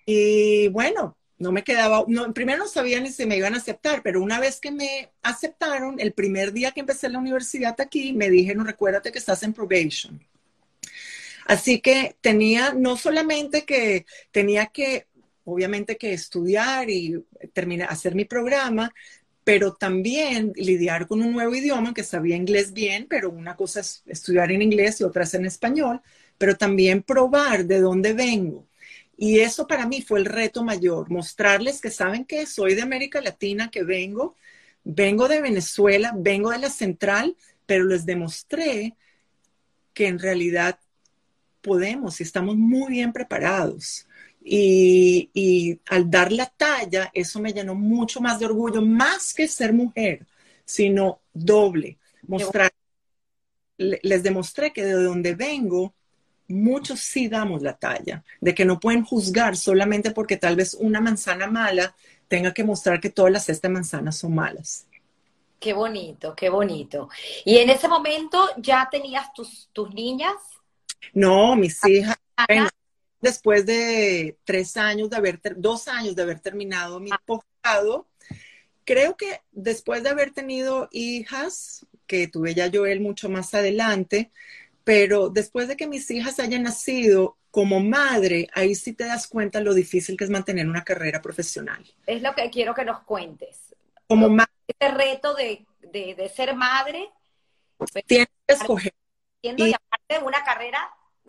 Y 0.07 0.69
bueno, 0.69 1.17
no 1.39 1.53
me 1.53 1.63
quedaba, 1.63 2.05
no, 2.09 2.33
primero 2.33 2.59
no 2.59 2.69
sabía 2.69 3.01
ni 3.01 3.11
si 3.11 3.27
me 3.27 3.37
iban 3.37 3.55
a 3.55 3.59
aceptar, 3.59 4.03
pero 4.03 4.23
una 4.23 4.41
vez 4.41 4.59
que 4.59 4.71
me 4.71 5.11
aceptaron, 5.23 6.01
el 6.01 6.13
primer 6.13 6.53
día 6.53 6.73
que 6.73 6.81
empecé 6.81 7.09
la 7.09 7.19
universidad 7.19 7.79
aquí, 7.81 8.13
me 8.13 8.31
dijeron, 8.31 8.67
recuérdate 8.67 9.13
que 9.13 9.19
estás 9.19 9.43
en 9.43 9.53
probation. 9.53 10.21
Así 11.47 11.81
que 11.81 12.17
tenía 12.21 12.73
no 12.73 12.97
solamente 12.97 13.65
que, 13.65 14.07
tenía 14.31 14.67
que, 14.67 15.07
obviamente 15.45 15.97
que 15.97 16.13
estudiar 16.13 16.89
y 16.91 17.25
terminar, 17.53 17.89
hacer 17.91 18.15
mi 18.15 18.25
programa, 18.25 18.93
pero 19.47 19.75
también 19.75 20.53
lidiar 20.57 21.07
con 21.07 21.23
un 21.23 21.33
nuevo 21.33 21.55
idioma, 21.55 21.95
que 21.95 22.03
sabía 22.03 22.35
inglés 22.35 22.73
bien, 22.73 23.07
pero 23.09 23.31
una 23.31 23.55
cosa 23.55 23.79
es 23.79 24.03
estudiar 24.07 24.51
en 24.51 24.61
inglés 24.61 25.01
y 25.01 25.05
otra 25.05 25.23
es 25.23 25.35
en 25.35 25.47
español, 25.47 26.03
pero 26.37 26.57
también 26.57 27.01
probar 27.01 27.65
de 27.65 27.79
dónde 27.79 28.13
vengo. 28.13 28.67
Y 29.17 29.39
eso 29.39 29.69
para 29.69 29.87
mí 29.87 30.03
fue 30.03 30.19
el 30.19 30.25
reto 30.25 30.65
mayor, 30.65 31.13
mostrarles 31.13 31.81
que 31.81 31.93
saben 31.93 32.25
que 32.25 32.45
soy 32.45 32.75
de 32.75 32.83
América 32.83 33.21
Latina, 33.21 33.71
que 33.71 33.85
vengo, 33.85 34.35
vengo 34.83 35.29
de 35.29 35.41
Venezuela, 35.41 36.13
vengo 36.17 36.51
de 36.51 36.59
la 36.59 36.71
central, 36.71 37.37
pero 37.67 37.85
les 37.85 38.05
demostré 38.05 38.97
que 39.95 40.09
en 40.09 40.19
realidad 40.19 40.81
podemos 41.61 42.19
y 42.19 42.25
estamos 42.25 42.57
muy 42.57 42.91
bien 42.91 43.13
preparados. 43.13 44.09
Y, 44.49 45.81
al 45.87 46.09
dar 46.09 46.31
la 46.31 46.47
talla, 46.47 47.11
eso 47.13 47.41
me 47.41 47.53
llenó 47.53 47.75
mucho 47.75 48.21
más 48.21 48.39
de 48.39 48.47
orgullo, 48.47 48.81
más 48.81 49.35
que 49.35 49.49
ser 49.49 49.73
mujer, 49.73 50.25
sino 50.65 51.21
doble. 51.33 51.99
Mostrar, 52.29 52.73
les 53.77 54.23
demostré 54.23 54.73
que 54.73 54.85
de 54.85 54.93
donde 54.93 55.35
vengo, 55.35 55.95
muchos 56.47 57.01
sí 57.01 57.29
damos 57.29 57.61
la 57.63 57.77
talla, 57.77 58.23
de 58.41 58.55
que 58.55 58.65
no 58.65 58.79
pueden 58.79 59.05
juzgar 59.05 59.57
solamente 59.57 60.13
porque 60.13 60.37
tal 60.37 60.55
vez 60.55 60.75
una 60.75 61.01
manzana 61.01 61.49
mala 61.49 61.97
tenga 62.29 62.55
que 62.55 62.63
mostrar 62.63 63.01
que 63.01 63.11
todas 63.11 63.33
las 63.33 63.47
cesta 63.47 63.69
manzanas 63.69 64.19
son 64.19 64.35
malas. 64.35 64.87
Qué 65.59 65.73
bonito, 65.73 66.37
qué 66.37 66.51
bonito. 66.51 67.09
¿Y 67.45 67.57
en 67.57 67.71
ese 67.71 67.89
momento 67.89 68.49
ya 68.59 68.87
tenías 68.89 69.33
tus, 69.33 69.69
tus 69.73 69.93
niñas? 69.93 70.35
No, 71.13 71.57
mis 71.57 71.85
hijas 71.85 72.17
después 73.21 73.67
de 73.67 74.37
tres 74.45 74.77
años 74.77 75.11
de 75.11 75.17
haber, 75.17 75.41
dos 75.57 75.89
años 75.89 76.17
de 76.17 76.23
haber 76.23 76.41
terminado 76.41 77.01
mi 77.01 77.11
posgrado, 77.25 78.07
creo 78.85 79.17
que 79.17 79.41
después 79.53 80.03
de 80.03 80.11
haber 80.11 80.33
tenido 80.33 80.89
hijas, 80.93 81.87
que 82.07 82.29
tuve 82.29 82.55
ya 82.55 82.71
Joel 82.73 83.01
mucho 83.01 83.29
más 83.29 83.53
adelante, 83.55 84.31
pero 84.85 85.29
después 85.29 85.69
de 85.69 85.77
que 85.77 85.89
mis 85.89 86.11
hijas 86.11 86.39
hayan 86.39 86.63
nacido 86.63 87.37
como 87.51 87.81
madre, 87.81 88.49
ahí 88.53 88.75
sí 88.75 88.93
te 88.93 89.05
das 89.05 89.27
cuenta 89.27 89.61
lo 89.61 89.75
difícil 89.75 90.17
que 90.17 90.25
es 90.25 90.31
mantener 90.31 90.69
una 90.69 90.85
carrera 90.85 91.23
profesional. 91.23 91.85
Es 92.07 92.23
lo 92.23 92.35
que 92.35 92.51
quiero 92.51 92.75
que 92.75 92.85
nos 92.85 93.01
cuentes. 93.01 93.75
Como 94.07 94.29
madre. 94.29 94.53
Este 94.69 94.89
reto 94.89 95.35
de, 95.35 95.67
ser 96.35 96.55
madre. 96.55 97.11
Tienes 98.07 98.29
que 98.47 98.55
escoger. 98.55 98.95
Siendo 99.41 99.67
y, 99.67 99.73
aparte 99.73 100.25
una 100.25 100.45
carrera, 100.45 100.79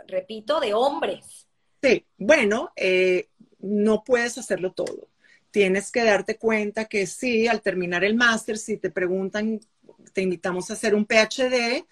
repito, 0.05 0.59
de 0.59 0.73
hombres. 0.73 1.46
Sí, 1.81 2.05
bueno, 2.17 2.71
eh, 2.75 3.27
no 3.59 4.03
puedes 4.03 4.37
hacerlo 4.37 4.71
todo. 4.73 5.07
Tienes 5.51 5.91
que 5.91 6.03
darte 6.03 6.37
cuenta 6.37 6.85
que 6.85 7.07
sí, 7.07 7.47
al 7.47 7.61
terminar 7.61 8.03
el 8.03 8.15
máster, 8.15 8.57
si 8.57 8.77
te 8.77 8.89
preguntan, 8.89 9.59
te 10.13 10.21
invitamos 10.21 10.69
a 10.69 10.73
hacer 10.73 10.95
un 10.95 11.05
PhD, 11.05 11.85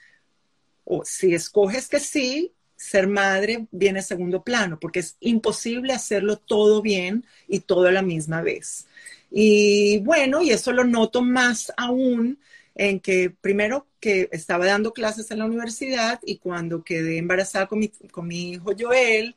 o 0.83 1.03
si 1.05 1.33
escoges 1.33 1.87
que 1.87 1.99
sí, 1.99 2.53
ser 2.75 3.07
madre 3.07 3.67
viene 3.71 3.99
a 3.99 4.03
segundo 4.03 4.43
plano, 4.43 4.79
porque 4.79 4.99
es 4.99 5.17
imposible 5.19 5.93
hacerlo 5.93 6.37
todo 6.37 6.81
bien 6.81 7.25
y 7.47 7.59
todo 7.61 7.87
a 7.87 7.91
la 7.91 8.01
misma 8.01 8.41
vez. 8.41 8.87
Y 9.31 9.99
bueno, 9.99 10.41
y 10.41 10.51
eso 10.51 10.71
lo 10.71 10.83
noto 10.83 11.21
más 11.21 11.71
aún 11.77 12.39
en 12.75 12.99
que 12.99 13.29
primero 13.29 13.87
que 13.99 14.29
estaba 14.31 14.65
dando 14.65 14.93
clases 14.93 15.31
en 15.31 15.39
la 15.39 15.45
universidad 15.45 16.19
y 16.25 16.37
cuando 16.37 16.83
quedé 16.83 17.17
embarazada 17.17 17.67
con 17.67 17.79
mi, 17.79 17.89
con 18.11 18.27
mi 18.27 18.51
hijo 18.51 18.73
Joel, 18.77 19.35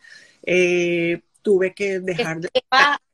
eh, 0.50 1.20
tuve 1.42 1.74
que 1.74 2.00
dejar 2.00 2.40
de... 2.40 2.48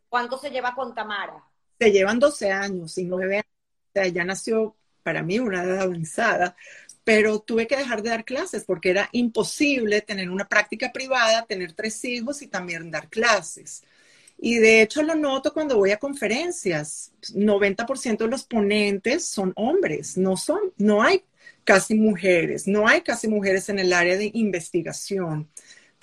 ¿Cuánto 0.09 0.39
se 0.39 0.51
lleva 0.51 0.73
con 0.73 0.95
Tamara? 0.95 1.43
Se 1.81 1.91
llevan 1.91 2.21
12 2.21 2.53
años 2.53 2.97
y 2.97 3.05
9 3.05 3.35
años. 3.35 3.47
O 3.47 3.93
sea, 3.93 4.07
ya 4.07 4.25
nació 4.25 4.77
para 5.03 5.21
mí 5.23 5.41
una 5.41 5.65
edad 5.65 5.81
avanzada, 5.81 6.55
pero 7.03 7.41
tuve 7.41 7.67
que 7.67 7.77
dejar 7.77 8.03
de 8.03 8.11
dar 8.11 8.25
clases 8.25 8.63
porque 8.65 8.91
era 8.91 9.09
imposible 9.11 10.01
tener 10.01 10.31
una 10.31 10.49
práctica 10.49 10.93
privada, 10.93 11.45
tener 11.45 11.73
tres 11.73 12.05
hijos 12.05 12.41
y 12.41 12.47
también 12.47 12.93
dar 12.93 13.09
clases. 13.09 13.83
Y 14.39 14.59
de 14.59 14.83
hecho 14.83 15.03
lo 15.03 15.17
noto 15.17 15.53
cuando 15.53 15.77
voy 15.77 15.91
a 15.91 15.99
conferencias. 15.99 17.11
90% 17.35 18.19
de 18.19 18.31
los 18.31 18.45
ponentes 18.45 19.27
son 19.27 19.53
hombres, 19.57 20.17
no 20.17 20.37
son, 20.37 20.73
no 20.77 21.03
hay 21.03 21.25
casi 21.65 21.95
mujeres, 21.97 22.69
no 22.69 22.87
hay 22.87 23.01
casi 23.01 23.27
mujeres 23.27 23.69
en 23.69 23.81
el 23.81 23.93
área 23.93 24.17
de 24.17 24.31
investigación, 24.35 25.49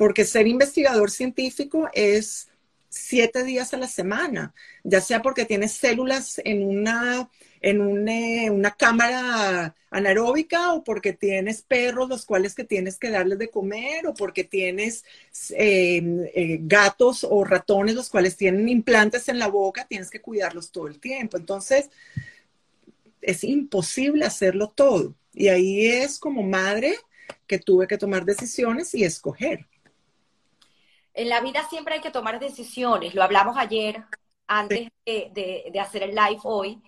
porque 0.01 0.25
ser 0.25 0.47
investigador 0.47 1.11
científico 1.11 1.87
es 1.93 2.47
siete 2.89 3.43
días 3.43 3.71
a 3.75 3.77
la 3.77 3.87
semana, 3.87 4.51
ya 4.83 4.99
sea 4.99 5.21
porque 5.21 5.45
tienes 5.45 5.73
células 5.73 6.41
en 6.43 6.63
una, 6.63 7.29
en 7.61 8.07
eh, 8.07 8.49
una, 8.49 8.71
cámara 8.71 9.75
anaeróbica 9.91 10.73
o 10.73 10.83
porque 10.83 11.13
tienes 11.13 11.61
perros 11.61 12.09
los 12.09 12.25
cuales 12.25 12.55
que 12.55 12.63
tienes 12.63 12.97
que 12.97 13.11
darles 13.11 13.37
de 13.37 13.51
comer 13.51 14.07
o 14.07 14.15
porque 14.15 14.43
tienes 14.43 15.05
em, 15.51 16.25
eh, 16.33 16.57
gatos 16.63 17.23
o 17.23 17.43
ratones 17.43 17.93
los 17.93 18.09
cuales 18.09 18.35
tienen 18.35 18.69
implantes 18.69 19.29
en 19.29 19.37
la 19.37 19.49
boca, 19.49 19.85
tienes 19.87 20.09
que 20.09 20.19
cuidarlos 20.19 20.71
todo 20.71 20.87
el 20.87 20.99
tiempo. 20.99 21.37
Entonces, 21.37 21.91
es 23.21 23.43
imposible 23.43 24.25
hacerlo 24.25 24.71
todo. 24.71 25.13
Y 25.31 25.49
ahí 25.49 25.85
es 25.85 26.17
como 26.17 26.41
madre 26.41 26.95
que 27.45 27.59
tuve 27.59 27.85
que 27.85 27.99
tomar 27.99 28.25
decisiones 28.25 28.95
y 28.95 29.03
escoger 29.03 29.67
en 31.13 31.29
la 31.29 31.41
vida 31.41 31.67
siempre 31.69 31.95
hay 31.95 32.01
que 32.01 32.11
tomar 32.11 32.39
decisiones. 32.39 33.13
Lo 33.13 33.23
hablamos 33.23 33.57
ayer, 33.57 34.03
antes 34.47 34.89
de, 35.05 35.79
hacer 35.79 36.03
el 36.03 36.15
live 36.15 36.39
hoy. 36.43 36.81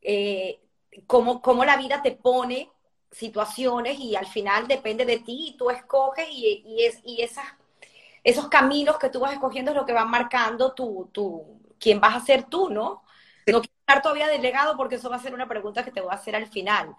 Eh, 0.00 0.60
cómo, 1.06 1.64
la 1.64 1.76
vida 1.76 2.02
te 2.02 2.12
pone 2.12 2.70
situaciones 3.10 3.98
y 3.98 4.16
al 4.16 4.26
final 4.26 4.66
depende 4.66 5.04
de 5.04 5.18
ti 5.18 5.50
y 5.50 5.56
tú 5.56 5.70
escoges 5.70 6.26
y, 6.30 6.84
es, 6.84 7.00
y 7.04 7.22
esas, 7.22 7.44
esos 8.24 8.48
caminos 8.48 8.98
que 8.98 9.10
tú 9.10 9.20
vas 9.20 9.32
escogiendo 9.32 9.70
es 9.70 9.76
lo 9.76 9.86
que 9.86 9.92
van 9.92 10.10
marcando 10.10 10.72
tu, 10.72 11.08
tu, 11.12 11.60
quién 11.78 12.00
vas 12.00 12.16
a 12.16 12.24
ser 12.24 12.44
tú, 12.44 12.70
¿no? 12.70 13.02
No 13.46 13.60
quiero 13.60 13.74
estar 13.80 14.02
todavía 14.02 14.26
delegado 14.26 14.76
porque 14.76 14.96
eso 14.96 15.10
va 15.10 15.16
a 15.16 15.20
ser 15.20 15.34
una 15.34 15.48
pregunta 15.48 15.84
que 15.84 15.92
te 15.92 16.00
voy 16.00 16.10
a 16.10 16.16
hacer 16.16 16.34
al 16.34 16.48
final. 16.48 16.96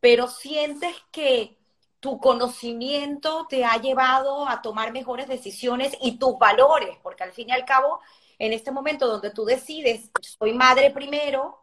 Pero 0.00 0.28
sientes 0.28 0.94
que 1.10 1.56
tu 2.00 2.20
conocimiento 2.20 3.46
te 3.48 3.64
ha 3.64 3.76
llevado 3.80 4.48
a 4.48 4.62
tomar 4.62 4.92
mejores 4.92 5.26
decisiones 5.26 5.96
y 6.00 6.18
tus 6.18 6.38
valores, 6.38 6.96
porque 7.02 7.24
al 7.24 7.32
fin 7.32 7.48
y 7.48 7.52
al 7.52 7.64
cabo, 7.64 8.00
en 8.38 8.52
este 8.52 8.70
momento 8.70 9.08
donde 9.08 9.30
tú 9.30 9.44
decides, 9.44 10.10
soy 10.20 10.52
madre 10.52 10.90
primero, 10.90 11.58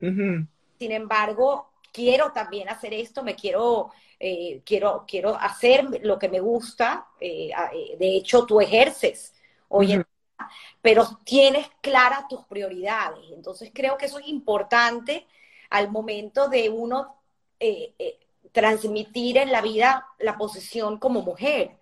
sin 0.00 0.92
embargo, 0.92 1.70
quiero 1.92 2.32
también 2.32 2.68
hacer 2.68 2.92
esto, 2.94 3.22
me 3.22 3.34
quiero, 3.34 3.90
eh, 4.18 4.62
quiero, 4.64 5.04
quiero 5.06 5.36
hacer 5.36 5.86
lo 6.02 6.18
que 6.18 6.28
me 6.28 6.40
gusta, 6.40 7.06
eh, 7.20 7.50
eh, 7.74 7.96
de 7.98 8.16
hecho 8.16 8.44
tú 8.46 8.60
ejerces 8.60 9.34
hoy 9.68 9.92
en 9.92 9.98
día, 9.98 10.48
pero 10.80 11.20
tienes 11.24 11.66
claras 11.80 12.26
tus 12.28 12.44
prioridades, 12.44 13.24
entonces 13.32 13.70
creo 13.72 13.96
que 13.96 14.06
eso 14.06 14.18
es 14.18 14.28
importante 14.28 15.26
al 15.70 15.90
momento 15.90 16.48
de 16.48 16.70
uno 16.70 17.16
transmitir 18.54 19.36
en 19.36 19.50
la 19.50 19.60
vida 19.60 20.06
la 20.18 20.38
posición 20.38 20.98
como 20.98 21.22
mujer. 21.22 21.72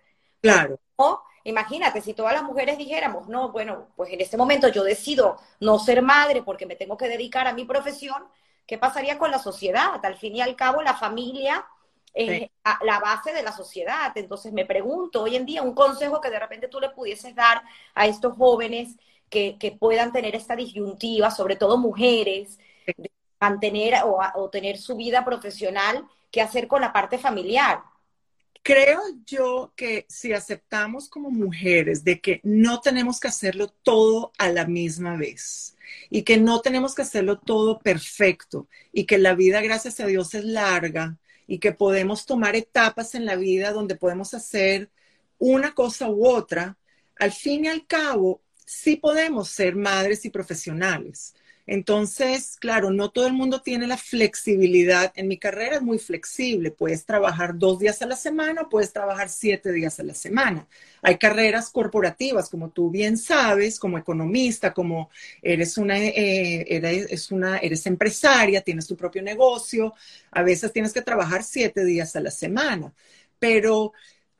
Claro. 0.41 0.79
O, 0.95 1.21
imagínate, 1.43 2.01
si 2.01 2.15
todas 2.15 2.33
las 2.33 2.41
mujeres 2.41 2.79
dijéramos, 2.79 3.29
no, 3.29 3.51
bueno, 3.51 3.89
pues 3.95 4.11
en 4.11 4.19
este 4.19 4.37
momento 4.37 4.67
yo 4.69 4.83
decido 4.83 5.37
no 5.59 5.77
ser 5.77 6.01
madre 6.01 6.41
porque 6.41 6.65
me 6.65 6.75
tengo 6.75 6.97
que 6.97 7.07
dedicar 7.07 7.47
a 7.47 7.53
mi 7.53 7.63
profesión, 7.63 8.23
¿qué 8.65 8.79
pasaría 8.79 9.19
con 9.19 9.29
la 9.29 9.37
sociedad? 9.37 10.03
Al 10.03 10.17
fin 10.17 10.35
y 10.35 10.41
al 10.41 10.55
cabo, 10.55 10.81
la 10.81 10.95
familia 10.95 11.63
es 12.11 12.49
la 12.81 12.99
base 12.99 13.33
de 13.33 13.43
la 13.43 13.51
sociedad. 13.51 14.11
Entonces 14.15 14.51
me 14.51 14.65
pregunto, 14.65 15.21
hoy 15.21 15.35
en 15.35 15.45
día, 15.45 15.61
un 15.61 15.75
consejo 15.75 16.19
que 16.19 16.31
de 16.31 16.39
repente 16.39 16.69
tú 16.69 16.79
le 16.79 16.89
pudieses 16.89 17.35
dar 17.35 17.61
a 17.93 18.07
estos 18.07 18.35
jóvenes 18.35 18.95
que, 19.29 19.77
puedan 19.79 20.11
tener 20.11 20.35
esta 20.35 20.55
disyuntiva, 20.55 21.29
sobre 21.29 21.55
todo 21.55 21.77
mujeres, 21.77 22.57
de 22.97 23.11
mantener 23.39 23.93
o, 24.05 24.17
o 24.35 24.49
tener 24.49 24.79
su 24.79 24.95
vida 24.95 25.23
profesional 25.23 26.03
qué 26.33 26.41
hacer 26.41 26.67
con 26.67 26.81
la 26.81 26.91
parte 26.91 27.19
familiar. 27.19 27.83
Creo 28.63 29.01
yo 29.25 29.71
que 29.75 30.05
si 30.09 30.33
aceptamos 30.33 31.07
como 31.07 31.29
mujeres 31.29 32.03
de 32.03 32.19
que 32.21 32.41
no 32.43 32.81
tenemos 32.81 33.19
que 33.19 33.27
hacerlo 33.27 33.67
todo 33.67 34.31
a 34.39 34.49
la 34.49 34.65
misma 34.65 35.15
vez 35.15 35.77
y 36.09 36.23
que 36.23 36.37
no 36.37 36.61
tenemos 36.61 36.95
que 36.95 37.03
hacerlo 37.03 37.37
todo 37.37 37.79
perfecto 37.79 38.67
y 38.91 39.05
que 39.05 39.19
la 39.19 39.35
vida, 39.35 39.61
gracias 39.61 39.99
a 39.99 40.07
Dios, 40.07 40.33
es 40.33 40.43
larga 40.43 41.17
y 41.45 41.59
que 41.59 41.71
podemos 41.71 42.25
tomar 42.25 42.55
etapas 42.55 43.13
en 43.13 43.25
la 43.25 43.35
vida 43.35 43.71
donde 43.71 43.95
podemos 43.95 44.33
hacer 44.33 44.89
una 45.37 45.75
cosa 45.75 46.09
u 46.09 46.25
otra, 46.25 46.77
al 47.17 47.31
fin 47.31 47.65
y 47.65 47.67
al 47.67 47.85
cabo, 47.85 48.41
sí 48.65 48.95
podemos 48.95 49.49
ser 49.49 49.75
madres 49.75 50.25
y 50.25 50.31
profesionales. 50.31 51.35
Entonces, 51.65 52.57
claro, 52.59 52.91
no 52.91 53.09
todo 53.11 53.25
el 53.27 53.33
mundo 53.33 53.61
tiene 53.61 53.87
la 53.87 53.97
flexibilidad. 53.97 55.13
En 55.15 55.27
mi 55.29 55.37
carrera 55.37 55.77
es 55.77 55.81
muy 55.81 55.97
flexible. 55.97 56.71
Puedes 56.71 57.05
trabajar 57.05 57.57
dos 57.57 57.79
días 57.79 58.01
a 58.01 58.05
la 58.05 58.15
semana, 58.17 58.67
puedes 58.69 58.91
trabajar 58.91 59.29
siete 59.29 59.71
días 59.71 59.99
a 59.99 60.03
la 60.03 60.13
semana. 60.13 60.67
Hay 61.01 61.17
carreras 61.17 61.69
corporativas, 61.69 62.49
como 62.49 62.69
tú 62.71 62.89
bien 62.89 63.17
sabes, 63.17 63.79
como 63.79 63.97
economista, 63.97 64.73
como 64.73 65.09
eres 65.41 65.77
una, 65.77 65.97
eh, 65.99 66.81
una, 67.31 67.57
eres 67.59 67.85
empresaria, 67.85 68.61
tienes 68.61 68.87
tu 68.87 68.97
propio 68.97 69.21
negocio. 69.21 69.93
A 70.31 70.43
veces 70.43 70.71
tienes 70.73 70.93
que 70.93 71.01
trabajar 71.01 71.43
siete 71.43 71.85
días 71.85 72.15
a 72.15 72.21
la 72.21 72.31
semana. 72.31 72.93
Pero 73.39 73.93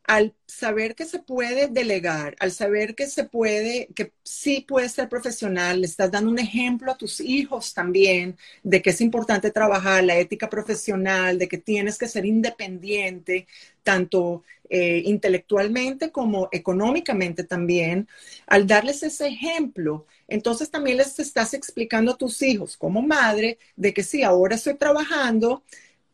al 0.06 0.34
saber 0.48 0.96
que 0.96 1.06
se 1.06 1.20
puede 1.20 1.68
delegar, 1.70 2.36
al 2.40 2.52
saber 2.52 2.94
que 2.96 3.08
se 3.08 3.24
puede, 3.24 3.88
que 3.96 4.12
sí 4.24 4.66
puedes 4.68 4.92
ser 4.92 5.08
profesional, 5.10 5.80
le 5.82 5.88
estás 5.88 6.12
dando 6.12 6.30
un 6.30 6.40
ejemplo 6.40 6.92
a 6.92 6.98
tus 6.98 7.20
hijos 7.22 7.74
también 7.74 8.38
de 8.64 8.82
que 8.82 8.90
es 8.90 9.02
importante 9.02 9.52
trabajar 9.52 10.04
la 10.04 10.18
ética 10.18 10.50
profesional, 10.50 11.38
de 11.40 11.48
que 11.48 11.58
tienes 11.58 11.98
que 11.98 12.08
ser 12.08 12.26
independiente, 12.26 13.48
tanto 13.84 14.44
eh, 14.70 15.04
intelectualmente 15.06 16.12
como 16.12 16.50
económicamente 16.52 17.44
también, 17.44 18.08
al 18.48 18.68
darles 18.68 19.04
ese 19.04 19.28
ejemplo, 19.28 20.06
entonces 20.28 20.70
también 20.72 20.98
les 20.98 21.20
estás 21.20 21.54
explicando 21.54 22.14
a 22.14 22.18
tus 22.18 22.42
hijos 22.42 22.78
como 22.78 23.02
madre 23.02 23.58
de 23.76 23.94
que 23.94 24.04
sí, 24.04 24.24
ahora 24.24 24.56
estoy 24.56 24.76
trabajando, 24.76 25.64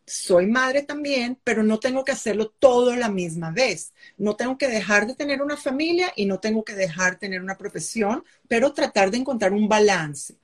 soy 0.10 0.48
madre 0.48 0.82
también, 0.84 1.40
pero 1.44 1.64
no 1.64 1.80
tengo 1.80 2.04
que 2.04 2.12
hacerlo 2.12 2.50
todo 2.60 2.96
la 2.96 3.10
misma 3.10 3.52
vez. 3.52 3.94
No 4.18 4.36
tengo 4.36 4.58
que 4.58 4.68
dejar 4.68 5.08
de 5.08 5.16
tener 5.16 5.42
una 5.42 5.56
familia 5.56 6.12
y 6.16 6.26
no 6.26 6.40
tengo 6.40 6.64
que 6.64 6.74
dejar 6.74 7.14
de 7.14 7.20
tener 7.20 7.42
una 7.42 7.58
profesión, 7.58 8.24
pero 8.48 8.74
tratar 8.74 9.12
de 9.12 9.18
encontrar 9.18 9.54
un 9.54 9.70
balance. 9.70 10.36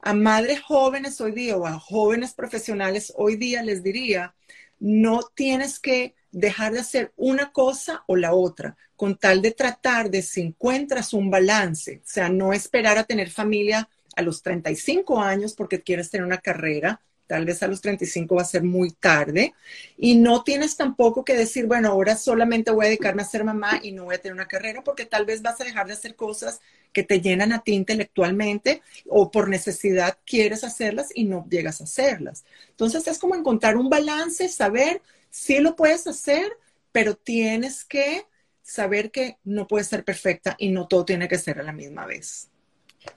A 0.00 0.14
madres 0.14 0.60
jóvenes 0.62 1.20
hoy 1.20 1.32
día 1.32 1.56
o 1.56 1.66
a 1.66 1.78
jóvenes 1.78 2.34
profesionales 2.34 3.12
hoy 3.16 3.36
día 3.36 3.62
les 3.62 3.82
diría, 3.82 4.34
no 4.78 5.22
tienes 5.34 5.80
que 5.80 6.14
dejar 6.30 6.72
de 6.72 6.80
hacer 6.80 7.12
una 7.16 7.52
cosa 7.52 8.04
o 8.06 8.16
la 8.16 8.34
otra, 8.34 8.76
con 8.96 9.16
tal 9.16 9.40
de 9.40 9.52
tratar 9.52 10.10
de 10.10 10.22
si 10.22 10.40
encuentras 10.40 11.12
un 11.12 11.30
balance, 11.30 12.02
o 12.04 12.08
sea, 12.08 12.28
no 12.28 12.52
esperar 12.52 12.98
a 12.98 13.04
tener 13.04 13.30
familia 13.30 13.88
a 14.16 14.22
los 14.22 14.42
35 14.42 15.20
años 15.20 15.54
porque 15.54 15.82
quieres 15.82 16.10
tener 16.10 16.26
una 16.26 16.38
carrera, 16.38 17.00
tal 17.26 17.44
vez 17.44 17.62
a 17.62 17.68
los 17.68 17.80
35 17.80 18.34
va 18.34 18.42
a 18.42 18.46
ser 18.46 18.62
muy 18.62 18.90
tarde, 18.92 19.54
y 19.96 20.16
no 20.16 20.42
tienes 20.42 20.76
tampoco 20.76 21.24
que 21.24 21.34
decir, 21.34 21.66
bueno, 21.66 21.88
ahora 21.88 22.16
solamente 22.16 22.70
voy 22.70 22.86
a 22.86 22.88
dedicarme 22.88 23.22
a 23.22 23.26
ser 23.26 23.44
mamá 23.44 23.80
y 23.82 23.92
no 23.92 24.04
voy 24.04 24.16
a 24.16 24.18
tener 24.20 24.34
una 24.34 24.48
carrera, 24.48 24.82
porque 24.84 25.06
tal 25.06 25.24
vez 25.24 25.42
vas 25.42 25.60
a 25.60 25.64
dejar 25.64 25.86
de 25.86 25.94
hacer 25.94 26.16
cosas 26.16 26.60
que 26.92 27.02
te 27.02 27.20
llenan 27.20 27.52
a 27.52 27.62
ti 27.62 27.72
intelectualmente 27.72 28.82
o 29.08 29.30
por 29.30 29.48
necesidad 29.48 30.16
quieres 30.24 30.64
hacerlas 30.64 31.08
y 31.14 31.24
no 31.24 31.46
llegas 31.50 31.80
a 31.80 31.84
hacerlas. 31.84 32.44
Entonces 32.70 33.06
es 33.08 33.18
como 33.18 33.34
encontrar 33.34 33.76
un 33.76 33.90
balance, 33.90 34.48
saber 34.48 35.02
si 35.28 35.58
lo 35.58 35.74
puedes 35.74 36.06
hacer, 36.06 36.56
pero 36.92 37.16
tienes 37.16 37.84
que 37.84 38.26
saber 38.62 39.10
que 39.10 39.38
no 39.44 39.66
puedes 39.66 39.88
ser 39.88 40.04
perfecta 40.04 40.54
y 40.58 40.70
no 40.70 40.86
todo 40.86 41.04
tiene 41.04 41.28
que 41.28 41.38
ser 41.38 41.58
a 41.58 41.64
la 41.64 41.72
misma 41.72 42.06
vez. 42.06 42.48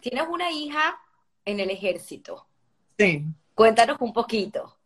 Tienes 0.02 0.28
una 0.30 0.52
hija 0.52 1.00
en 1.46 1.60
el 1.60 1.70
ejército. 1.70 2.46
Sí. 2.98 3.24
Cuéntanos 3.58 3.98
un 4.02 4.14
poquito. 4.14 4.78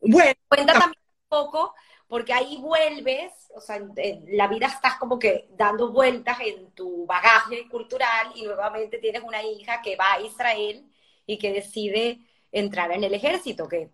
Bueno. 0.00 0.32
Cuenta 0.48 0.72
también 0.72 0.98
un 0.98 1.28
poco, 1.28 1.76
porque 2.08 2.32
ahí 2.32 2.58
vuelves, 2.60 3.30
o 3.54 3.60
sea, 3.60 3.76
en 3.76 4.36
la 4.36 4.48
vida 4.48 4.66
estás 4.66 4.96
como 4.96 5.16
que 5.16 5.46
dando 5.56 5.92
vueltas 5.92 6.38
en 6.40 6.72
tu 6.72 7.06
bagaje 7.06 7.68
cultural 7.68 8.32
y 8.34 8.42
nuevamente 8.42 8.98
tienes 8.98 9.22
una 9.22 9.44
hija 9.44 9.80
que 9.80 9.94
va 9.94 10.14
a 10.14 10.20
Israel 10.20 10.90
y 11.24 11.38
que 11.38 11.52
decide 11.52 12.18
entrar 12.50 12.90
en 12.90 13.04
el 13.04 13.14
ejército, 13.14 13.68
que 13.68 13.90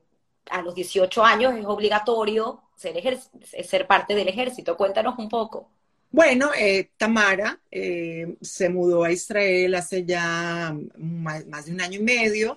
a 0.50 0.62
los 0.62 0.74
18 0.74 1.22
años 1.22 1.54
es 1.58 1.66
obligatorio 1.66 2.62
ser, 2.76 3.18
ser 3.66 3.86
parte 3.86 4.14
del 4.14 4.28
ejército. 4.28 4.78
Cuéntanos 4.78 5.18
un 5.18 5.28
poco. 5.28 5.68
Bueno, 6.10 6.52
eh, 6.58 6.90
Tamara 6.96 7.60
eh, 7.70 8.34
se 8.40 8.70
mudó 8.70 9.04
a 9.04 9.12
Israel 9.12 9.74
hace 9.74 10.06
ya 10.06 10.74
más, 10.96 11.66
de 11.66 11.72
un 11.72 11.82
año 11.82 12.00
y 12.00 12.02
medio 12.02 12.56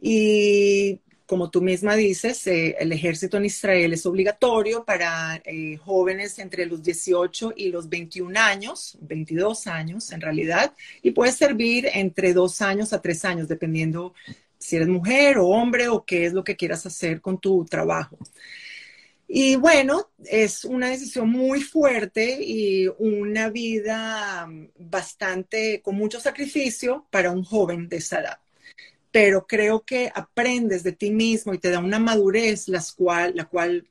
y 0.00 1.00
como 1.26 1.50
tú 1.50 1.62
misma 1.62 1.96
dices, 1.96 2.46
eh, 2.46 2.76
el 2.78 2.92
ejército 2.92 3.38
en 3.38 3.46
Israel 3.46 3.92
es 3.92 4.04
obligatorio 4.04 4.84
para 4.84 5.40
eh, 5.44 5.76
jóvenes 5.78 6.38
entre 6.38 6.66
los 6.66 6.82
18 6.82 7.54
y 7.56 7.70
los 7.70 7.88
21 7.88 8.38
años, 8.38 8.98
22 9.00 9.66
años 9.66 10.12
en 10.12 10.20
realidad, 10.20 10.74
y 11.02 11.12
puede 11.12 11.32
servir 11.32 11.88
entre 11.92 12.34
dos 12.34 12.60
años 12.60 12.92
a 12.92 13.00
tres 13.00 13.24
años, 13.24 13.48
dependiendo 13.48 14.14
si 14.58 14.76
eres 14.76 14.88
mujer 14.88 15.38
o 15.38 15.48
hombre 15.48 15.88
o 15.88 16.04
qué 16.04 16.26
es 16.26 16.32
lo 16.34 16.44
que 16.44 16.56
quieras 16.56 16.84
hacer 16.86 17.20
con 17.20 17.38
tu 17.40 17.64
trabajo. 17.64 18.18
Y 19.26 19.56
bueno, 19.56 20.10
es 20.26 20.64
una 20.64 20.90
decisión 20.90 21.30
muy 21.30 21.62
fuerte 21.62 22.38
y 22.42 22.86
una 22.98 23.48
vida 23.48 24.48
bastante 24.78 25.80
con 25.82 25.96
mucho 25.96 26.20
sacrificio 26.20 27.06
para 27.10 27.30
un 27.30 27.42
joven 27.42 27.88
de 27.88 27.96
esa 27.96 28.20
edad 28.20 28.43
pero 29.14 29.46
creo 29.46 29.84
que 29.84 30.10
aprendes 30.12 30.82
de 30.82 30.90
ti 30.90 31.12
mismo 31.12 31.54
y 31.54 31.58
te 31.58 31.70
da 31.70 31.78
una 31.78 32.00
madurez 32.00 32.66
cual, 32.96 33.32
la 33.36 33.44
cual 33.44 33.86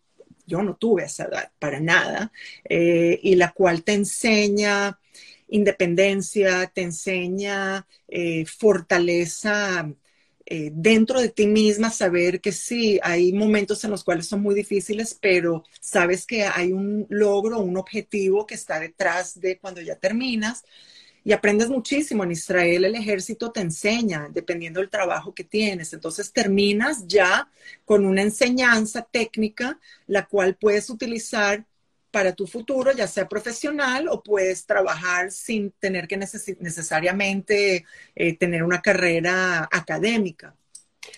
yo 0.46 0.62
no 0.62 0.76
tuve 0.76 1.06
esa 1.06 1.24
edad 1.24 1.50
para 1.60 1.80
nada, 1.80 2.34
eh, 2.68 3.22
y 3.24 3.36
la 3.36 3.54
cual 3.54 3.84
te 3.86 3.94
enseña 3.94 5.00
independencia, 5.48 6.70
te 6.76 6.82
enseña 6.82 7.88
eh, 8.10 8.46
fortaleza 8.46 9.90
eh, 10.46 10.72
dentro 10.74 11.22
de 11.22 11.30
ti 11.30 11.48
misma, 11.48 11.90
saber 11.90 12.42
que 12.42 12.52
sí, 12.52 13.00
hay 13.02 13.32
momentos 13.32 13.82
en 13.86 13.92
los 13.92 14.04
cuales 14.04 14.28
son 14.28 14.42
muy 14.42 14.54
difíciles, 14.54 15.18
pero 15.22 15.64
sabes 15.80 16.26
que 16.26 16.44
hay 16.44 16.74
un 16.74 17.08
logro, 17.08 17.62
un 17.62 17.78
objetivo 17.78 18.46
que 18.46 18.56
está 18.56 18.78
detrás 18.78 19.40
de 19.40 19.58
cuando 19.58 19.80
ya 19.80 19.96
terminas 19.96 20.66
y 21.24 21.32
aprendes 21.32 21.70
muchísimo. 21.70 22.24
En 22.24 22.32
Israel 22.32 22.86
el 22.86 22.96
ejército 22.96 23.52
te 23.52 23.62
enseña, 23.62 24.28
dependiendo 24.32 24.80
del 24.80 24.90
trabajo 24.90 25.34
que 25.34 25.44
tienes. 25.44 25.94
Entonces 25.94 26.32
terminas 26.32 27.08
ya 27.08 27.48
con 27.86 28.06
una 28.06 28.22
enseñanza 28.22 29.08
técnica, 29.10 29.80
la 30.08 30.26
cual 30.26 30.56
puedes 30.56 30.90
utilizar 30.90 31.66
para 32.12 32.34
tu 32.34 32.46
futuro, 32.46 32.92
ya 32.92 33.08
sea 33.08 33.28
profesional 33.28 34.08
o 34.08 34.22
puedes 34.22 34.68
trabajar 34.68 35.32
sin 35.32 35.72
tener 35.72 36.08
que 36.08 36.16
necesariamente 36.16 37.86
eh, 38.16 38.38
tener 38.38 38.64
una 38.64 38.82
carrera 38.82 39.68
académica. 39.72 40.54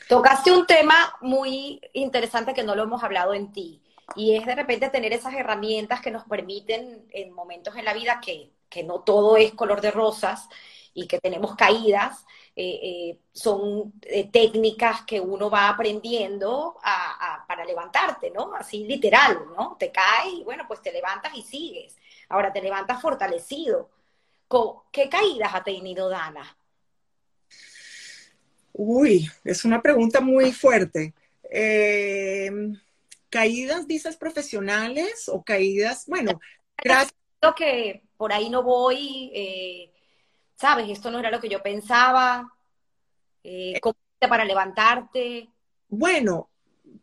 Tocaste 0.08 0.52
un 0.52 0.66
tema 0.66 1.14
muy 1.20 1.82
interesante 1.94 2.54
que 2.54 2.64
no 2.64 2.76
lo 2.76 2.84
hemos 2.84 3.04
hablado 3.04 3.34
en 3.34 3.52
ti, 3.52 3.82
y 4.16 4.36
es 4.36 4.46
de 4.46 4.56
repente 4.56 4.90
tener 4.90 5.14
esas 5.14 5.34
herramientas 5.34 6.00
que 6.02 6.12
nos 6.12 6.24
permiten 6.26 7.06
en 7.12 7.32
momentos 7.34 7.76
en 7.76 7.86
la 7.86 7.94
vida 7.94 8.22
que 8.24 8.52
que 8.70 8.84
no 8.84 9.02
todo 9.02 9.38
es 9.38 9.54
color 9.54 9.82
de 9.82 9.92
rosas 9.92 10.48
y 10.94 11.08
que 11.08 11.20
tenemos 11.20 11.56
caídas, 11.56 12.26
eh, 12.58 12.80
eh, 12.82 13.20
son 13.34 13.94
eh, 14.04 14.30
técnicas 14.32 15.02
que 15.02 15.20
uno 15.20 15.50
va 15.50 15.68
aprendiendo 15.68 16.78
para 17.48 17.66
levantarte, 17.66 18.32
¿no? 18.32 18.56
Así 18.56 18.86
literal, 18.86 19.46
¿no? 19.58 19.76
Te 19.78 19.92
caes 19.92 20.36
y 20.40 20.44
bueno, 20.46 20.64
pues 20.66 20.82
te 20.82 20.94
levantas 20.94 21.36
y 21.36 21.42
sigues. 21.42 21.98
Ahora 22.30 22.54
te 22.54 22.62
levantas 22.62 23.02
fortalecido. 23.02 23.90
¿Qué 24.90 25.10
caídas 25.10 25.54
ha 25.54 25.66
tenido 25.66 26.08
Dana? 26.08 26.58
Uy, 28.72 29.30
es 29.44 29.66
una 29.66 29.82
pregunta 29.82 30.22
muy 30.22 30.54
fuerte. 30.54 31.14
¿Caídas, 33.30 33.86
dices, 33.86 34.16
profesionales 34.16 35.28
o 35.28 35.44
caídas? 35.44 36.06
Bueno, 36.08 36.40
gracias. 36.78 37.14
que 37.58 38.05
por 38.18 38.34
ahí 38.34 38.50
no 38.50 38.64
voy, 38.64 39.32
eh, 39.34 39.92
¿sabes? 40.56 40.90
Esto 40.90 41.12
no 41.12 41.20
era 41.20 41.32
lo 41.32 41.40
que 41.40 41.50
yo 41.50 41.62
pensaba. 41.62 42.52
Eh, 43.44 43.80
¿Cómo 43.82 43.96
para 44.28 44.46
levantarte? 44.46 45.50
Bueno, 45.88 46.50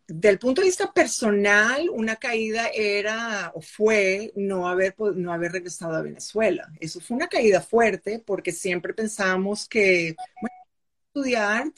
del 0.07 0.39
punto 0.39 0.61
de 0.61 0.67
vista 0.67 0.93
personal, 0.93 1.89
una 1.91 2.17
caída 2.17 2.69
era 2.69 3.53
o 3.55 3.61
fue 3.61 4.33
no 4.37 4.69
haber, 4.69 4.95
no 5.15 5.33
haber 5.33 5.53
regresado 5.53 5.95
a 5.95 6.03
Venezuela. 6.03 6.71
Eso 6.81 7.01
fue 7.01 7.17
una 7.17 7.29
caída 7.29 7.61
fuerte 7.61 8.23
porque 8.25 8.53
siempre 8.53 8.95
pensamos 8.95 9.69
que, 9.69 10.15
bueno, 10.41 10.57
estudiar 11.15 11.73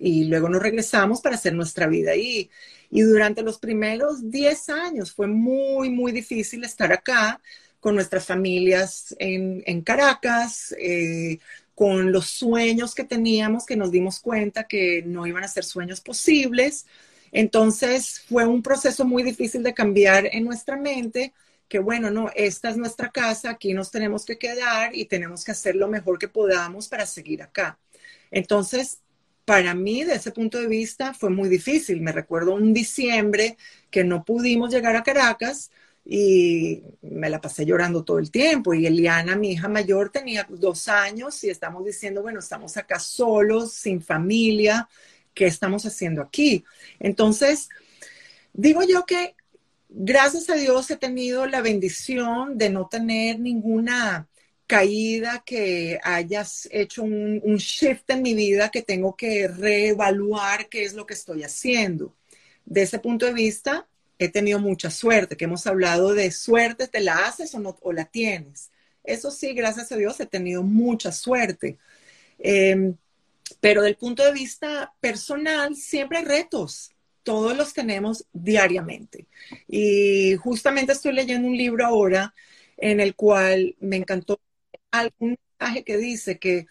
y 0.00 0.24
luego 0.24 0.48
nos 0.48 0.62
regresamos 0.62 1.20
para 1.20 1.36
hacer 1.36 1.54
nuestra 1.54 1.86
vida 1.86 2.12
ahí. 2.12 2.50
Y 2.90 3.02
durante 3.02 3.42
los 3.42 3.58
primeros 3.58 4.30
10 4.30 4.68
años 4.70 5.12
fue 5.12 5.26
muy, 5.26 5.90
muy 5.90 6.12
difícil 6.12 6.64
estar 6.64 6.92
acá 6.92 7.40
con 7.80 7.94
nuestras 7.94 8.26
familias 8.26 9.14
en, 9.18 9.82
Caracas, 9.82 10.74
eh, 10.78 11.38
con 11.74 12.10
los 12.10 12.26
sueños 12.26 12.94
que 12.94 13.04
teníamos, 13.04 13.64
que 13.64 13.76
nos 13.76 13.90
dimos 13.90 14.20
cuenta 14.20 14.64
que 14.64 15.02
no 15.06 15.26
iban 15.26 15.44
a 15.44 15.48
ser 15.48 15.64
sueños 15.64 16.00
posibles. 16.00 16.86
Entonces 17.30 18.20
fue 18.28 18.46
un 18.46 18.62
proceso 18.62 19.04
muy 19.04 19.22
difícil 19.22 19.62
de 19.62 19.74
cambiar 19.74 20.28
en 20.32 20.44
nuestra 20.44 20.76
mente, 20.76 21.32
que 21.68 21.78
bueno, 21.78 22.10
no, 22.10 22.30
esta 22.34 22.70
es 22.70 22.76
nuestra 22.76 23.10
casa, 23.10 23.50
aquí 23.50 23.74
nos 23.74 23.90
tenemos 23.90 24.24
que 24.24 24.38
quedar 24.38 24.94
y 24.94 25.04
tenemos 25.04 25.44
que 25.44 25.52
hacer 25.52 25.76
lo 25.76 25.86
mejor 25.88 26.18
que 26.18 26.28
podamos 26.28 26.88
para 26.88 27.06
seguir 27.06 27.42
acá. 27.42 27.78
Entonces, 28.30 28.98
para 29.44 29.74
mí, 29.74 30.04
de 30.04 30.14
ese 30.14 30.32
punto 30.32 30.58
de 30.58 30.66
vista, 30.66 31.14
fue 31.14 31.30
muy 31.30 31.48
difícil. 31.48 32.00
Me 32.00 32.12
recuerdo 32.12 32.54
un 32.54 32.74
diciembre 32.74 33.56
que 33.90 34.04
no 34.04 34.24
pudimos 34.24 34.70
llegar 34.70 34.96
a 34.96 35.02
Caracas 35.02 35.70
y 36.10 36.82
me 37.02 37.28
la 37.28 37.38
pasé 37.38 37.66
llorando 37.66 38.02
todo 38.02 38.18
el 38.18 38.30
tiempo. 38.30 38.72
Y 38.72 38.86
Eliana, 38.86 39.36
mi 39.36 39.52
hija 39.52 39.68
mayor, 39.68 40.08
tenía 40.08 40.46
dos 40.48 40.88
años 40.88 41.44
y 41.44 41.50
estamos 41.50 41.84
diciendo, 41.84 42.22
bueno, 42.22 42.40
estamos 42.40 42.78
acá 42.78 42.98
solos, 42.98 43.74
sin 43.74 44.00
familia, 44.00 44.88
¿qué 45.34 45.44
estamos 45.44 45.84
haciendo 45.84 46.22
aquí? 46.22 46.64
Entonces, 46.98 47.68
digo 48.54 48.82
yo 48.84 49.04
que 49.04 49.36
gracias 49.90 50.48
a 50.48 50.54
Dios 50.54 50.90
he 50.90 50.96
tenido 50.96 51.44
la 51.44 51.60
bendición 51.60 52.56
de 52.56 52.70
no 52.70 52.88
tener 52.88 53.38
ninguna 53.38 54.28
caída 54.66 55.42
que 55.44 56.00
hayas 56.02 56.68
hecho 56.72 57.02
un, 57.02 57.56
shift 57.56 58.08
en 58.08 58.22
mi 58.22 58.32
vida 58.32 58.70
que 58.70 58.80
tengo 58.80 59.14
que 59.14 59.46
reevaluar 59.46 60.70
qué 60.70 60.84
es 60.84 60.94
lo 60.94 61.04
que 61.04 61.14
estoy 61.14 61.42
haciendo. 61.42 62.14
De 62.64 62.82
ese 62.82 62.98
punto 62.98 63.26
de 63.26 63.34
vista, 63.34 63.86
he 64.18 64.28
tenido 64.28 64.58
mucha 64.58 64.90
suerte, 64.90 65.36
que 65.36 65.44
hemos 65.44 65.66
hablado 65.66 66.14
de 66.14 66.30
suerte, 66.30 66.88
¿te 66.88 67.00
la 67.00 67.26
haces 67.26 67.54
o, 67.54 67.60
no, 67.60 67.76
o 67.82 67.92
la 67.92 68.04
tienes? 68.04 68.70
Eso 69.04 69.30
sí, 69.30 69.54
gracias 69.54 69.90
a 69.92 69.96
Dios 69.96 70.20
he 70.20 70.26
tenido 70.26 70.62
mucha 70.62 71.12
suerte. 71.12 71.78
Em, 72.38 72.96
pero 73.60 73.82
del 73.82 73.96
punto 73.96 74.24
de 74.24 74.32
vista 74.32 74.92
personal, 75.00 75.74
siempre 75.76 76.18
hay 76.18 76.24
retos. 76.24 76.90
Todos 77.22 77.56
los 77.56 77.72
tenemos 77.72 78.26
diariamente. 78.32 79.26
Y 79.66 80.36
justamente 80.36 80.92
estoy 80.92 81.12
leyendo 81.12 81.48
un 81.48 81.56
libro 81.56 81.84
ahora 81.86 82.34
en 82.76 83.00
el 83.00 83.14
cual 83.14 83.76
me 83.80 83.96
encantó 83.96 84.40
algún 84.90 85.38
mensaje 85.58 85.84
que 85.84 85.96
dice 85.96 86.38
que 86.38 86.66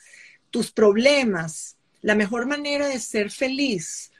tus 0.49 0.71
problemas, 0.71 1.77
la 2.01 2.15
mejor 2.15 2.47
manera 2.47 2.87
de 2.87 2.99
ser 2.99 3.31
feliz 3.31 4.11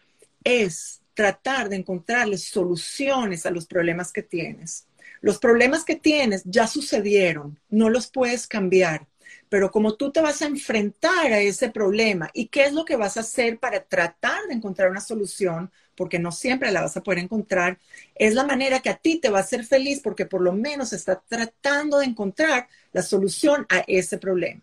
es 0.43 1.01
tratar 1.17 1.67
de 1.67 1.77
encontrarles 1.77 2.43
soluciones 2.43 3.47
a 3.47 3.49
los 3.49 3.65
problemas 3.65 4.13
que 4.13 4.21
tienes. 4.21 4.85
Los 5.19 5.39
problemas 5.39 5.83
que 5.83 5.95
tienes 5.95 6.43
ya 6.45 6.67
sucedieron, 6.67 7.59
no 7.69 7.89
los 7.89 8.05
puedes 8.05 8.45
cambiar, 8.45 9.07
pero 9.49 9.71
como 9.71 9.95
tú 9.95 10.11
te 10.11 10.21
vas 10.21 10.43
a 10.43 10.45
enfrentar 10.45 11.33
a 11.33 11.39
ese 11.39 11.71
problema 11.71 12.29
y 12.35 12.49
qué 12.49 12.65
es 12.65 12.73
lo 12.73 12.85
que 12.85 12.97
vas 12.97 13.17
a 13.17 13.21
hacer 13.21 13.57
para 13.57 13.83
tratar 13.83 14.43
de 14.47 14.53
encontrar 14.53 14.91
una 14.91 15.01
solución, 15.01 15.71
porque 15.95 16.19
no 16.19 16.31
siempre 16.31 16.71
la 16.71 16.81
vas 16.81 16.95
a 16.97 17.01
poder 17.01 17.17
encontrar, 17.17 17.79
es 18.13 18.35
la 18.35 18.43
manera 18.43 18.79
que 18.81 18.91
a 18.91 18.97
ti 18.97 19.17
te 19.19 19.31
va 19.31 19.39
a 19.39 19.41
hacer 19.41 19.65
feliz 19.65 20.01
porque 20.03 20.27
por 20.27 20.41
lo 20.41 20.53
menos 20.53 20.93
está 20.93 21.19
tratando 21.27 21.97
de 21.97 22.05
encontrar 22.05 22.67
la 22.93 23.01
solución 23.01 23.65
a 23.69 23.83
ese 23.87 24.19
problema. 24.19 24.61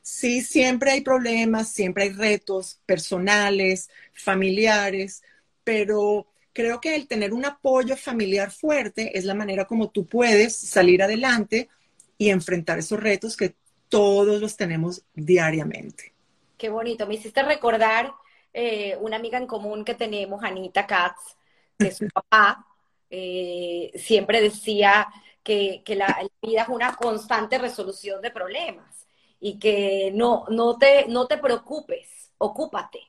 Sí, 0.00 0.42
siempre 0.42 0.92
hay 0.92 1.00
problemas, 1.00 1.72
siempre 1.72 2.04
hay 2.04 2.10
retos 2.10 2.80
personales, 2.86 3.90
familiares, 4.14 5.22
pero 5.68 6.26
creo 6.54 6.80
que 6.80 6.96
el 6.96 7.06
tener 7.06 7.34
un 7.34 7.44
apoyo 7.44 7.94
familiar 7.94 8.50
fuerte 8.50 9.18
es 9.18 9.26
la 9.26 9.34
manera 9.34 9.66
como 9.66 9.90
tú 9.90 10.06
puedes 10.06 10.56
salir 10.56 11.02
adelante 11.02 11.68
y 12.16 12.30
enfrentar 12.30 12.78
esos 12.78 12.98
retos 12.98 13.36
que 13.36 13.54
todos 13.90 14.40
los 14.40 14.56
tenemos 14.56 15.04
diariamente. 15.12 16.14
Qué 16.56 16.70
bonito, 16.70 17.06
me 17.06 17.16
hiciste 17.16 17.42
recordar 17.42 18.14
eh, 18.54 18.96
una 19.02 19.16
amiga 19.16 19.36
en 19.36 19.46
común 19.46 19.84
que 19.84 19.92
tenemos, 19.92 20.42
Anita 20.42 20.86
Katz, 20.86 21.36
que 21.78 21.92
su 21.92 22.08
papá 22.14 22.66
eh, 23.10 23.90
siempre 23.94 24.40
decía 24.40 25.06
que, 25.42 25.82
la, 25.88 26.26
vida 26.40 26.62
es 26.62 26.68
una 26.70 26.96
constante 26.96 27.58
resolución 27.58 28.22
de 28.22 28.30
problemas 28.30 29.06
y 29.38 29.58
que 29.58 30.12
no, 30.14 30.46
no, 30.48 30.78
te, 30.78 31.04
no 31.08 31.26
te 31.26 31.36
preocupes, 31.36 32.32
ocúpate. 32.38 33.00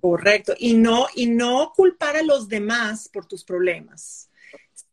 Correcto. 0.00 0.54
Y 0.58 0.74
no, 0.74 1.06
y 1.14 1.26
no 1.26 1.72
culpar 1.74 2.16
a 2.16 2.22
los 2.22 2.48
demás 2.48 3.08
por 3.08 3.26
tus 3.26 3.44
problemas. 3.44 4.30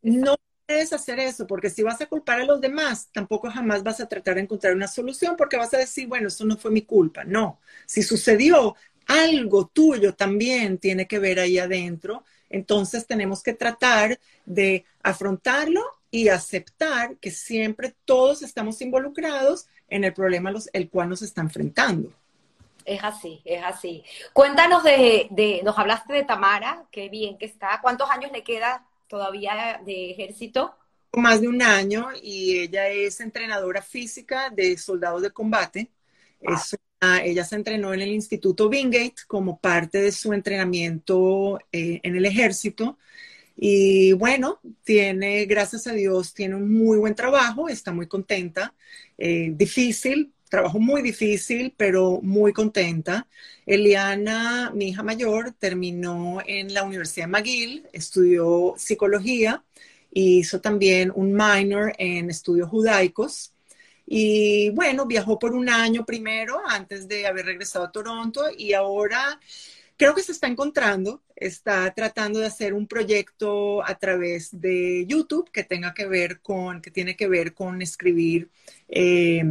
No 0.02 0.36
puedes 0.66 0.94
hacer 0.94 1.20
eso, 1.20 1.48
porque 1.48 1.70
si 1.70 1.84
vas 1.84 2.02
a 2.02 2.08
culpar 2.08 2.42
a 2.42 2.46
los 2.46 2.62
demás, 2.62 3.10
tampoco 3.12 3.50
jamás 3.52 3.84
vas 3.84 4.00
a 4.02 4.08
tratar 4.08 4.36
de 4.36 4.42
encontrar 4.42 4.76
una 4.76 4.88
solución, 4.88 5.36
porque 5.38 5.58
vas 5.58 5.74
a 5.74 5.78
decir, 5.80 6.08
bueno, 6.08 6.28
eso 6.30 6.46
no 6.46 6.58
fue 6.58 6.72
mi 6.72 6.84
culpa. 6.84 7.24
No, 7.24 7.60
si 7.86 8.04
sucedió, 8.04 8.76
algo 9.08 9.68
tuyo 9.68 10.16
también 10.16 10.80
tiene 10.80 11.08
que 11.08 11.20
ver 11.20 11.40
ahí 11.40 11.60
adentro. 11.60 12.24
Entonces 12.50 13.06
tenemos 13.08 13.44
que 13.44 13.54
tratar 13.54 14.20
de 14.46 14.86
afrontarlo 15.04 15.84
y 16.12 16.30
aceptar 16.30 17.18
que 17.18 17.32
siempre 17.32 17.96
todos 18.06 18.42
estamos 18.42 18.82
involucrados 18.82 19.68
en 19.90 20.04
el 20.04 20.14
problema 20.14 20.54
el 20.74 20.90
cual 20.90 21.10
nos 21.10 21.22
está 21.22 21.42
enfrentando. 21.42 22.14
Es 22.86 23.04
así, 23.04 23.42
es 23.46 23.64
así. 23.64 24.04
Cuéntanos 24.32 24.84
de, 24.84 25.28
de, 25.32 25.62
nos 25.64 25.78
hablaste 25.78 26.14
de 26.14 26.24
Tamara, 26.24 26.86
qué 26.92 27.10
bien 27.10 27.38
que 27.38 27.46
está. 27.46 27.80
¿Cuántos 27.82 28.10
años 28.12 28.32
le 28.32 28.44
queda 28.44 28.88
todavía 29.08 29.82
de 29.84 30.12
ejército? 30.12 30.76
Más 31.14 31.42
de 31.42 31.48
un 31.48 31.64
año 31.64 32.10
y 32.22 32.60
ella 32.60 32.88
es 32.90 33.20
entrenadora 33.22 33.82
física 33.82 34.52
de 34.52 34.78
soldados 34.78 35.24
de 35.24 35.32
combate. 35.32 35.90
ella 37.24 37.44
se 37.44 37.56
entrenó 37.56 37.92
en 37.94 38.02
el 38.02 38.10
Instituto 38.10 38.68
Wingate 38.68 39.16
como 39.26 39.58
parte 39.60 40.00
de 40.00 40.12
su 40.12 40.32
entrenamiento 40.34 41.58
eh, 41.72 42.02
en 42.04 42.16
el 42.16 42.26
ejército. 42.26 43.00
Y 43.58 44.14
bueno, 44.14 44.60
tiene, 44.84 45.46
gracias 45.46 45.88
a 45.88 45.94
Dios, 45.94 46.34
tiene 46.34 46.56
un 46.56 46.72
muy 46.72 46.98
buen 46.98 47.16
trabajo, 47.16 47.70
está 47.70 47.94
muy 47.94 48.06
contenta, 48.06 48.74
eh, 49.18 49.52
difícil, 49.54 50.35
trabajo 50.50 50.80
muy 50.80 51.02
difícil, 51.02 51.74
pero 51.76 52.20
muy 52.22 52.54
contenta. 52.54 53.28
Eliana, 53.66 54.72
mi 54.74 54.90
hija 54.90 55.04
mayor, 55.04 55.54
terminó 55.58 56.40
en 56.46 56.74
la 56.74 56.84
Universidad 56.84 57.28
McGill, 57.28 57.88
estudió 57.94 58.76
psicología 58.78 59.64
y 60.12 60.40
hizo 60.40 60.62
también 60.62 61.12
un 61.14 61.34
minor 61.34 61.94
en 61.98 62.30
estudios 62.30 62.70
judaicos. 62.70 63.54
Y 64.08 64.70
bueno, 64.72 65.06
viajó 65.08 65.40
por 65.40 65.54
un 65.54 65.68
año 65.70 66.06
primero 66.06 66.62
antes 66.68 67.08
de 67.08 67.28
haber 67.28 67.48
regresado 67.48 67.86
a 67.86 67.92
Toronto 67.92 68.44
y 68.56 68.74
ahora 68.74 69.40
creo 69.98 70.14
que 70.14 70.24
se 70.24 70.32
está 70.32 70.48
encontrando, 70.48 71.24
está 71.36 71.92
tratando 71.94 72.40
de 72.40 72.48
hacer 72.48 72.74
un 72.74 72.88
proyecto 72.88 73.84
a 73.86 73.96
través 73.96 74.50
de 74.60 75.06
YouTube 75.08 75.50
que 75.52 75.64
tenga 75.64 75.94
que 75.94 76.06
ver 76.08 76.42
con, 76.42 76.82
que 76.82 76.92
tiene 76.92 77.16
que 77.16 77.28
ver 77.28 77.54
con 77.54 77.82
escribir 77.82 78.50
eh, 78.88 79.44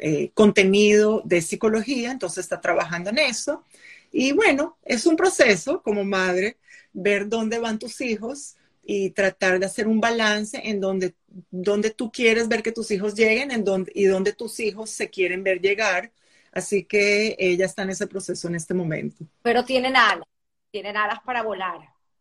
eh, 0.00 0.30
contenido 0.34 1.22
de 1.24 1.42
psicología, 1.42 2.10
entonces 2.10 2.44
está 2.44 2.60
trabajando 2.60 3.10
en 3.10 3.18
eso. 3.18 3.64
Y 4.12 4.32
bueno, 4.32 4.78
es 4.84 5.06
un 5.06 5.16
proceso 5.16 5.82
como 5.82 6.04
madre, 6.04 6.56
ver 6.92 7.28
dónde 7.28 7.58
van 7.58 7.78
tus 7.78 8.00
hijos 8.00 8.56
y 8.86 9.10
tratar 9.10 9.58
de 9.58 9.66
hacer 9.66 9.88
un 9.88 10.00
balance 10.00 10.60
en 10.62 10.80
donde, 10.80 11.14
donde 11.50 11.90
tú 11.90 12.12
quieres 12.12 12.48
ver 12.48 12.62
que 12.62 12.72
tus 12.72 12.90
hijos 12.90 13.14
lleguen 13.14 13.50
en 13.50 13.64
donde, 13.64 13.90
y 13.94 14.04
donde 14.04 14.32
tus 14.32 14.60
hijos 14.60 14.90
se 14.90 15.10
quieren 15.10 15.42
ver 15.42 15.60
llegar. 15.60 16.12
Así 16.52 16.84
que 16.84 17.34
ella 17.38 17.66
está 17.66 17.82
en 17.82 17.90
ese 17.90 18.06
proceso 18.06 18.46
en 18.46 18.54
este 18.54 18.74
momento. 18.74 19.24
Pero 19.42 19.64
tienen 19.64 19.96
alas, 19.96 20.28
tienen 20.70 20.96
alas 20.96 21.18
para 21.24 21.42
volar. 21.42 21.80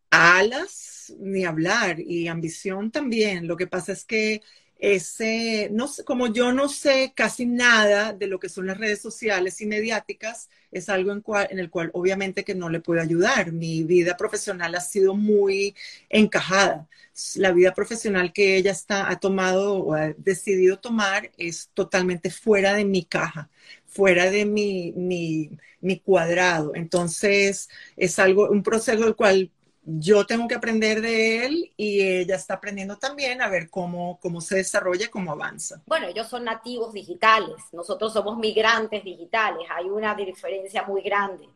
Alas, 0.10 1.14
ni 1.20 1.46
hablar, 1.46 2.00
y 2.00 2.28
ambición 2.28 2.92
también. 2.92 3.48
Lo 3.48 3.58
que 3.58 3.68
pasa 3.68 3.92
es 3.92 4.06
que 4.06 4.42
ese, 4.84 5.70
no 5.72 5.88
sé, 5.88 6.04
como 6.04 6.28
yo 6.28 6.52
no 6.52 6.68
sé 6.68 7.14
casi 7.16 7.46
nada 7.46 8.12
de 8.12 8.28
lo 8.28 8.38
que 8.38 8.50
son 8.50 8.68
las 8.68 8.78
redes 8.78 9.02
sociales 9.02 9.62
y 9.62 9.66
mediáticas, 9.66 10.50
es 10.74 10.90
algo 10.90 11.14
en, 11.14 11.22
cual, 11.22 11.48
en 11.52 11.60
el 11.60 11.70
cual 11.70 11.90
obviamente 11.94 12.44
que 12.44 12.54
no 12.54 12.70
le 12.70 12.82
puedo 12.82 13.00
ayudar. 13.02 13.54
Mi 13.54 13.84
vida 13.84 14.18
profesional 14.18 14.76
ha 14.76 14.82
sido 14.82 15.16
muy 15.16 15.74
encajada. 16.10 16.90
La 17.36 17.54
vida 17.54 17.74
profesional 17.74 18.34
que 18.34 18.58
ella 18.58 18.72
está, 18.72 19.10
ha 19.10 19.20
tomado 19.22 19.76
o 19.76 19.94
ha 19.94 20.14
decidido 20.18 20.78
tomar 20.78 21.32
es 21.38 21.70
totalmente 21.74 22.30
fuera 22.30 22.74
de 22.74 22.84
mi 22.84 23.06
caja, 23.06 23.50
fuera 23.86 24.30
de 24.32 24.46
mi, 24.46 24.92
mi, 24.98 25.50
mi 25.80 26.00
cuadrado. 26.02 26.76
Entonces, 26.76 27.70
es 27.96 28.20
algo, 28.20 28.50
un 28.50 28.64
proceso 28.64 29.06
del 29.06 29.16
cual 29.16 29.50
yo 29.86 30.26
tengo 30.26 30.48
que 30.48 30.56
aprender 30.56 31.02
de 31.02 31.46
él 31.46 31.74
y 31.76 32.02
ella 32.02 32.36
está 32.36 32.56
aprendiendo 32.56 32.98
también 32.98 33.42
a 33.42 33.50
ver 33.50 33.70
cómo, 33.70 34.18
cómo 34.22 34.40
se 34.40 34.58
desarrolla, 34.58 35.10
cómo 35.12 35.32
avanza. 35.32 35.82
Bueno, 35.86 36.08
ellos 36.08 36.28
son 36.28 36.46
nativos 36.46 36.94
digitales, 36.94 37.56
nosotros 37.74 38.14
somos 38.14 38.38
migrantes 38.38 39.04
digitales, 39.04 39.68
hay 39.70 39.86
una 39.86 40.16
diferencia 40.16 40.84
muy 40.84 41.02
grande. 41.02 41.50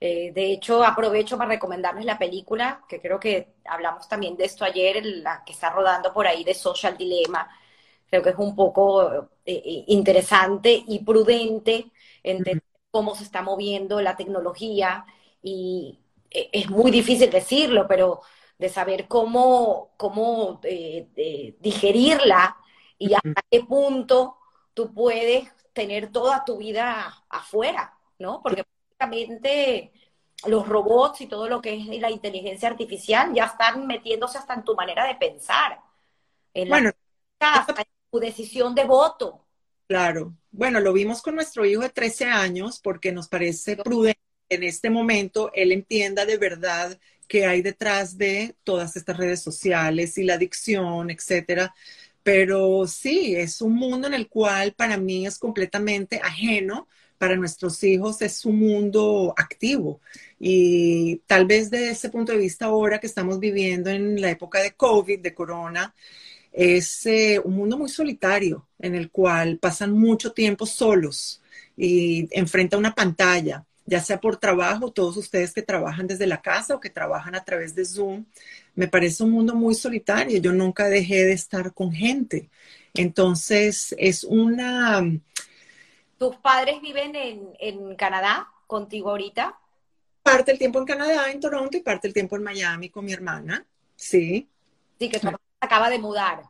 Eh, 0.00 0.32
de 0.32 0.52
hecho, 0.52 0.84
aprovecho 0.84 1.36
para 1.36 1.50
recomendarles 1.50 2.04
la 2.04 2.18
película, 2.18 2.84
que 2.88 3.00
creo 3.00 3.18
que 3.20 3.54
hablamos 3.64 4.08
también 4.08 4.36
de 4.36 4.44
esto 4.44 4.64
ayer, 4.64 5.04
la 5.04 5.42
que 5.44 5.52
está 5.52 5.70
rodando 5.70 6.12
por 6.12 6.26
ahí 6.26 6.44
de 6.44 6.54
Social 6.54 6.96
Dilemma. 6.96 7.48
Creo 8.08 8.22
que 8.22 8.30
es 8.30 8.38
un 8.38 8.56
poco 8.56 9.12
eh, 9.44 9.62
eh, 9.64 9.84
interesante 9.88 10.82
y 10.86 11.00
prudente 11.04 11.86
entender 12.22 12.62
cómo 12.90 13.14
se 13.14 13.24
está 13.24 13.42
moviendo 13.42 14.00
la 14.00 14.16
tecnología 14.16 15.04
y, 15.42 15.98
es 16.30 16.70
muy 16.70 16.90
difícil 16.90 17.30
decirlo, 17.30 17.86
pero 17.88 18.20
de 18.58 18.68
saber 18.68 19.06
cómo, 19.06 19.92
cómo 19.96 20.60
eh, 20.64 21.56
digerirla 21.60 22.56
y 22.98 23.14
hasta 23.14 23.42
qué 23.50 23.62
punto 23.62 24.36
tú 24.74 24.92
puedes 24.92 25.48
tener 25.72 26.10
toda 26.10 26.44
tu 26.44 26.58
vida 26.58 27.24
afuera, 27.28 27.96
¿no? 28.18 28.42
Porque 28.42 28.64
prácticamente 28.64 29.92
los 30.46 30.68
robots 30.68 31.20
y 31.20 31.26
todo 31.26 31.48
lo 31.48 31.60
que 31.60 31.74
es 31.74 32.00
la 32.00 32.10
inteligencia 32.10 32.68
artificial 32.68 33.32
ya 33.32 33.44
están 33.44 33.86
metiéndose 33.86 34.38
hasta 34.38 34.54
en 34.54 34.64
tu 34.64 34.74
manera 34.74 35.06
de 35.06 35.14
pensar, 35.14 35.80
en 36.52 36.68
bueno, 36.68 36.90
en 36.90 37.84
tu 38.10 38.18
decisión 38.18 38.74
de 38.74 38.84
voto. 38.84 39.44
Claro. 39.86 40.34
Bueno, 40.50 40.80
lo 40.80 40.92
vimos 40.92 41.22
con 41.22 41.34
nuestro 41.34 41.64
hijo 41.64 41.82
de 41.82 41.90
13 41.90 42.26
años 42.26 42.80
porque 42.82 43.12
nos 43.12 43.28
parece 43.28 43.76
prudente 43.76 44.27
en 44.48 44.62
este 44.62 44.90
momento 44.90 45.50
él 45.54 45.72
entienda 45.72 46.26
de 46.26 46.36
verdad 46.38 46.98
qué 47.28 47.46
hay 47.46 47.62
detrás 47.62 48.16
de 48.18 48.56
todas 48.64 48.96
estas 48.96 49.16
redes 49.16 49.42
sociales 49.42 50.18
y 50.18 50.24
la 50.24 50.34
adicción, 50.34 51.10
etcétera. 51.10 51.74
Pero 52.22 52.86
sí, 52.86 53.34
es 53.36 53.60
un 53.62 53.74
mundo 53.74 54.08
en 54.08 54.14
el 54.14 54.28
cual 54.28 54.72
para 54.74 54.96
mí 54.96 55.26
es 55.26 55.38
completamente 55.38 56.20
ajeno, 56.22 56.88
para 57.18 57.36
nuestros 57.36 57.82
hijos 57.84 58.22
es 58.22 58.44
un 58.44 58.58
mundo 58.58 59.34
activo. 59.36 60.00
Y 60.38 61.16
tal 61.26 61.46
vez 61.46 61.70
de 61.70 61.90
ese 61.90 62.10
punto 62.10 62.32
de 62.32 62.38
vista 62.38 62.66
ahora 62.66 63.00
que 63.00 63.06
estamos 63.06 63.40
viviendo 63.40 63.90
en 63.90 64.20
la 64.20 64.30
época 64.30 64.60
de 64.62 64.72
COVID, 64.72 65.20
de 65.20 65.34
corona, 65.34 65.94
es 66.52 67.06
eh, 67.06 67.40
un 67.44 67.54
mundo 67.54 67.78
muy 67.78 67.88
solitario 67.88 68.66
en 68.78 68.94
el 68.94 69.10
cual 69.10 69.58
pasan 69.58 69.92
mucho 69.92 70.32
tiempo 70.32 70.66
solos 70.66 71.42
y 71.76 72.28
enfrente 72.32 72.76
a 72.76 72.78
una 72.78 72.94
pantalla 72.94 73.64
ya 73.88 74.02
sea 74.02 74.20
por 74.20 74.36
trabajo, 74.36 74.92
todos 74.92 75.16
ustedes 75.16 75.54
que 75.54 75.62
trabajan 75.62 76.06
desde 76.06 76.26
la 76.26 76.42
casa 76.42 76.74
o 76.74 76.80
que 76.80 76.90
trabajan 76.90 77.34
a 77.34 77.42
través 77.42 77.74
de 77.74 77.86
Zoom, 77.86 78.26
me 78.74 78.86
parece 78.86 79.22
un 79.22 79.30
mundo 79.30 79.54
muy 79.54 79.74
solitario. 79.74 80.38
Yo 80.38 80.52
nunca 80.52 80.90
dejé 80.90 81.24
de 81.24 81.32
estar 81.32 81.72
con 81.72 81.90
gente. 81.90 82.50
Entonces, 82.92 83.94
es 83.96 84.24
una... 84.24 85.02
¿Tus 86.18 86.36
padres 86.36 86.82
viven 86.82 87.12
en, 87.14 87.96
Canadá 87.96 88.48
contigo 88.66 89.10
ahorita? 89.10 89.58
Parte 90.22 90.50
del 90.50 90.58
tiempo 90.58 90.80
en 90.80 90.84
Canadá, 90.84 91.30
en 91.30 91.40
Toronto, 91.40 91.78
y 91.78 91.80
parte 91.80 92.08
del 92.08 92.14
tiempo 92.14 92.36
en 92.36 92.42
Miami 92.42 92.90
con 92.90 93.06
mi 93.06 93.14
hermana. 93.14 93.64
Sí. 93.96 94.50
Sí, 94.98 95.08
que 95.08 95.18
acaba 95.60 95.88
de 95.88 95.98
mudar. 95.98 96.42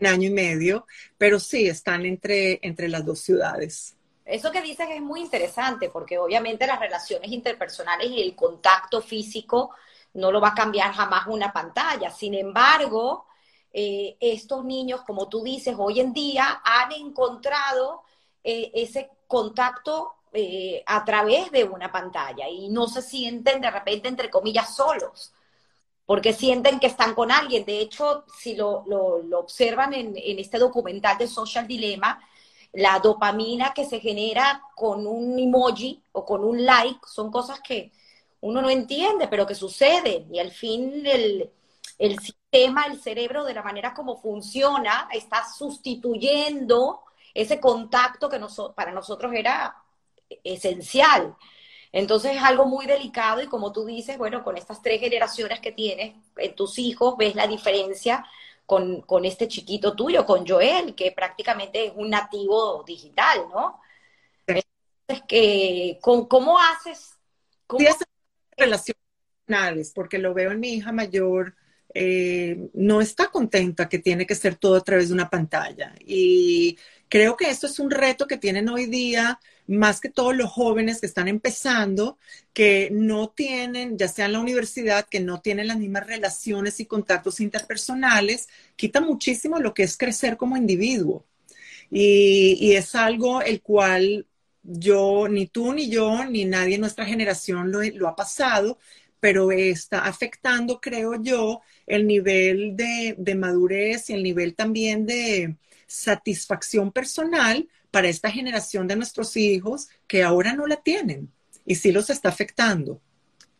Un 0.00 0.06
año 0.06 0.28
y 0.28 0.32
medio, 0.32 0.86
pero 1.16 1.40
sí, 1.40 1.66
están 1.66 2.04
entre, 2.04 2.58
entre 2.62 2.88
las 2.88 3.06
dos 3.06 3.20
ciudades. 3.20 3.96
Eso 4.28 4.52
que 4.52 4.60
dices 4.60 4.86
es 4.90 5.00
muy 5.00 5.20
interesante 5.20 5.88
porque 5.88 6.18
obviamente 6.18 6.66
las 6.66 6.78
relaciones 6.78 7.32
interpersonales 7.32 8.10
y 8.10 8.20
el 8.20 8.36
contacto 8.36 9.00
físico 9.00 9.70
no 10.14 10.30
lo 10.30 10.40
va 10.40 10.48
a 10.48 10.54
cambiar 10.54 10.92
jamás 10.92 11.26
una 11.28 11.50
pantalla. 11.50 12.10
Sin 12.10 12.34
embargo, 12.34 13.26
eh, 13.72 14.16
estos 14.20 14.64
niños, 14.64 15.00
como 15.06 15.28
tú 15.28 15.42
dices, 15.42 15.74
hoy 15.78 16.00
en 16.00 16.12
día 16.12 16.60
han 16.62 16.92
encontrado 16.92 18.02
eh, 18.44 18.70
ese 18.74 19.10
contacto 19.26 20.14
eh, 20.32 20.82
a 20.86 21.04
través 21.06 21.50
de 21.50 21.64
una 21.64 21.90
pantalla 21.90 22.48
y 22.50 22.68
no 22.68 22.86
se 22.86 23.00
sienten 23.00 23.62
de 23.62 23.70
repente, 23.70 24.08
entre 24.08 24.28
comillas, 24.28 24.76
solos, 24.76 25.32
porque 26.04 26.34
sienten 26.34 26.80
que 26.80 26.86
están 26.88 27.14
con 27.14 27.32
alguien. 27.32 27.64
De 27.64 27.80
hecho, 27.80 28.24
si 28.38 28.54
lo, 28.56 28.84
observan 29.38 29.94
en, 29.94 30.14
en, 30.16 30.38
este 30.38 30.58
documental 30.58 31.16
de 31.16 31.28
Social 31.28 31.66
Dilemma, 31.66 32.20
la 32.72 32.98
dopamina 32.98 33.72
que 33.74 33.84
se 33.84 34.00
genera 34.00 34.62
con 34.74 35.06
un 35.06 35.38
emoji 35.38 36.02
o 36.12 36.24
con 36.24 36.44
un 36.44 36.64
like, 36.64 37.00
son 37.06 37.30
cosas 37.30 37.60
que 37.60 37.92
uno 38.40 38.62
no 38.62 38.70
entiende, 38.70 39.28
pero 39.28 39.46
que 39.46 39.54
suceden. 39.54 40.32
Y 40.32 40.38
al 40.38 40.50
fin 40.50 41.04
el, 41.06 41.50
sistema, 42.20 42.86
el 42.86 43.00
cerebro, 43.00 43.44
de 43.44 43.54
la 43.54 43.62
manera 43.62 43.94
como 43.94 44.20
funciona, 44.20 45.08
está 45.12 45.44
sustituyendo 45.48 47.02
ese 47.34 47.60
contacto 47.60 48.28
que 48.28 48.40
para 48.74 48.92
nosotros 48.92 49.32
era 49.34 49.76
esencial. 50.44 51.36
Entonces 51.90 52.36
es 52.36 52.42
algo 52.42 52.66
muy 52.66 52.86
delicado 52.86 53.42
y 53.42 53.46
como 53.46 53.72
tú 53.72 53.84
dices, 53.86 54.18
bueno, 54.18 54.44
con 54.44 54.56
estas 54.56 54.82
tres 54.82 55.00
generaciones 55.00 55.60
que 55.60 55.72
tienes 55.72 56.14
en 56.36 56.54
tus 56.54 56.78
hijos, 56.78 57.16
ves 57.16 57.34
la 57.34 57.46
diferencia 57.46 58.26
con, 58.68 59.24
este 59.24 59.48
chiquito 59.48 59.96
tuyo, 59.96 60.26
con 60.26 60.46
Joel, 60.46 60.94
que 60.94 61.10
prácticamente 61.12 61.86
es 61.86 61.92
un 61.96 62.10
nativo 62.10 62.84
digital, 62.86 63.46
¿no? 63.50 63.80
Entonces, 64.46 65.24
que, 65.26 65.98
con, 66.02 66.26
¿cómo 66.26 66.58
haces 66.58 67.16
¿Cómo? 67.66 67.82
relacionales, 68.54 69.92
porque 69.94 70.18
lo 70.18 70.34
veo 70.34 70.52
en 70.52 70.60
mi 70.60 70.74
hija 70.74 70.92
mayor, 70.92 71.56
eh, 71.94 72.68
no 72.74 73.00
está 73.00 73.28
contenta 73.28 73.88
que 73.88 74.00
tiene 74.00 74.26
que 74.26 74.34
ser 74.34 74.56
todo 74.56 74.76
a 74.76 74.84
través 74.84 75.08
de 75.08 75.14
una 75.14 75.30
pantalla. 75.30 75.94
Y 76.00 76.78
creo 77.08 77.38
que 77.38 77.48
esto 77.48 77.68
es 77.68 77.78
un 77.78 77.90
reto 77.90 78.26
que 78.26 78.36
tienen 78.36 78.68
hoy 78.68 78.84
día 78.84 79.40
más 79.68 80.00
que 80.00 80.08
todos 80.08 80.34
los 80.34 80.50
jóvenes 80.50 81.00
que 81.00 81.06
están 81.06 81.28
empezando, 81.28 82.18
que 82.54 82.88
no 82.90 83.28
tienen, 83.28 83.98
ya 83.98 84.08
sea 84.08 84.26
en 84.26 84.32
la 84.32 84.40
universidad, 84.40 85.06
que 85.08 85.20
no 85.20 85.40
tienen 85.40 85.68
las 85.68 85.78
mismas 85.78 86.06
relaciones 86.06 86.80
y 86.80 86.86
contactos 86.86 87.40
interpersonales, 87.40 88.48
quita 88.76 89.00
muchísimo 89.00 89.58
lo 89.60 89.74
que 89.74 89.84
es 89.84 89.96
crecer 89.98 90.36
como 90.38 90.56
individuo. 90.56 91.24
Y, 91.90 92.72
es 92.74 92.94
algo 92.94 93.42
el 93.42 93.62
cual 93.62 94.26
yo, 94.62 95.28
ni 95.28 95.46
tú, 95.46 95.72
ni 95.72 95.88
yo, 95.90 96.24
ni 96.24 96.44
nadie 96.44 96.76
en 96.76 96.80
nuestra 96.82 97.04
generación 97.06 97.72
lo, 97.72 98.08
ha 98.08 98.16
pasado, 98.16 98.78
pero 99.20 99.52
está 99.52 100.00
afectando, 100.04 100.80
creo 100.80 101.22
yo, 101.22 101.60
el 101.86 102.06
nivel 102.06 102.76
de 102.76 103.34
madurez 103.36 104.10
y 104.10 104.14
el 104.14 104.22
nivel 104.22 104.54
también 104.54 105.06
de 105.06 105.56
satisfacción 105.88 106.92
personal 106.92 107.68
para 107.90 108.08
esta 108.08 108.30
generación 108.30 108.86
de 108.86 108.94
nuestros 108.94 109.36
hijos 109.36 109.88
que 110.06 110.22
ahora 110.22 110.52
no 110.52 110.66
la 110.66 110.76
tienen 110.76 111.32
y 111.64 111.74
sí 111.74 111.90
los 111.90 112.10
está 112.10 112.28
afectando. 112.28 113.00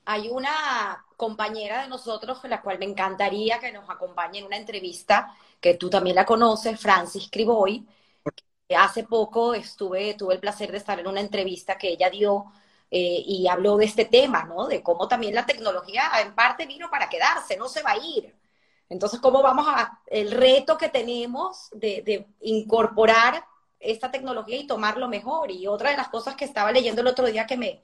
Hay 0.05 0.29
una 0.29 1.05
compañera 1.17 1.83
de 1.83 1.89
nosotros, 1.89 2.39
la 2.45 2.63
cual 2.63 2.79
me 2.79 2.85
encantaría 2.85 3.59
que 3.59 3.73
nos 3.73 3.91
acompañe 3.91 4.39
en 4.39 4.47
una 4.47 4.57
entrevista, 4.57 5.35
que 5.61 5.75
tú 5.75 5.91
también 5.91 6.17
la 6.17 6.25
conoces, 6.25 6.79
Francis 6.81 7.29
Criboy. 7.31 7.87
Hace 8.77 9.05
poco 9.05 9.55
estuve, 9.55 10.15
tuve 10.15 10.35
el 10.35 10.41
placer 10.41 10.71
de 10.71 10.79
estar 10.79 11.01
en 11.01 11.09
una 11.09 11.21
entrevista 11.21 11.77
que 11.77 11.89
ella 11.89 12.11
dio 12.11 12.53
eh, 12.91 13.23
y 13.27 13.49
habló 13.49 13.77
de 13.77 13.87
este 13.87 14.05
tema, 14.05 14.45
¿no? 14.45 14.67
De 14.67 14.83
cómo 14.83 15.09
también 15.09 15.35
la 15.35 15.47
tecnología 15.47 16.11
en 16.23 16.35
parte 16.35 16.67
vino 16.67 16.91
para 16.91 17.09
quedarse, 17.09 17.57
no 17.57 17.69
se 17.69 17.83
va 17.83 17.93
a 17.93 17.99
ir. 17.99 18.38
Entonces, 18.89 19.21
¿cómo 19.21 19.43
vamos 19.43 19.67
a, 19.69 20.01
el 20.07 20.31
reto 20.31 20.79
que 20.79 20.89
tenemos 20.89 21.69
de, 21.73 22.03
de 22.03 22.27
incorporar 22.41 23.45
esta 23.81 24.11
tecnología 24.11 24.57
y 24.57 24.67
tomarlo 24.67 25.09
mejor. 25.09 25.51
Y 25.51 25.67
otra 25.67 25.91
de 25.91 25.97
las 25.97 26.09
cosas 26.09 26.35
que 26.37 26.45
estaba 26.45 26.73
leyendo 26.73 27.01
el 27.01 27.07
otro 27.07 27.27
día 27.27 27.47
que 27.47 27.57
me, 27.57 27.83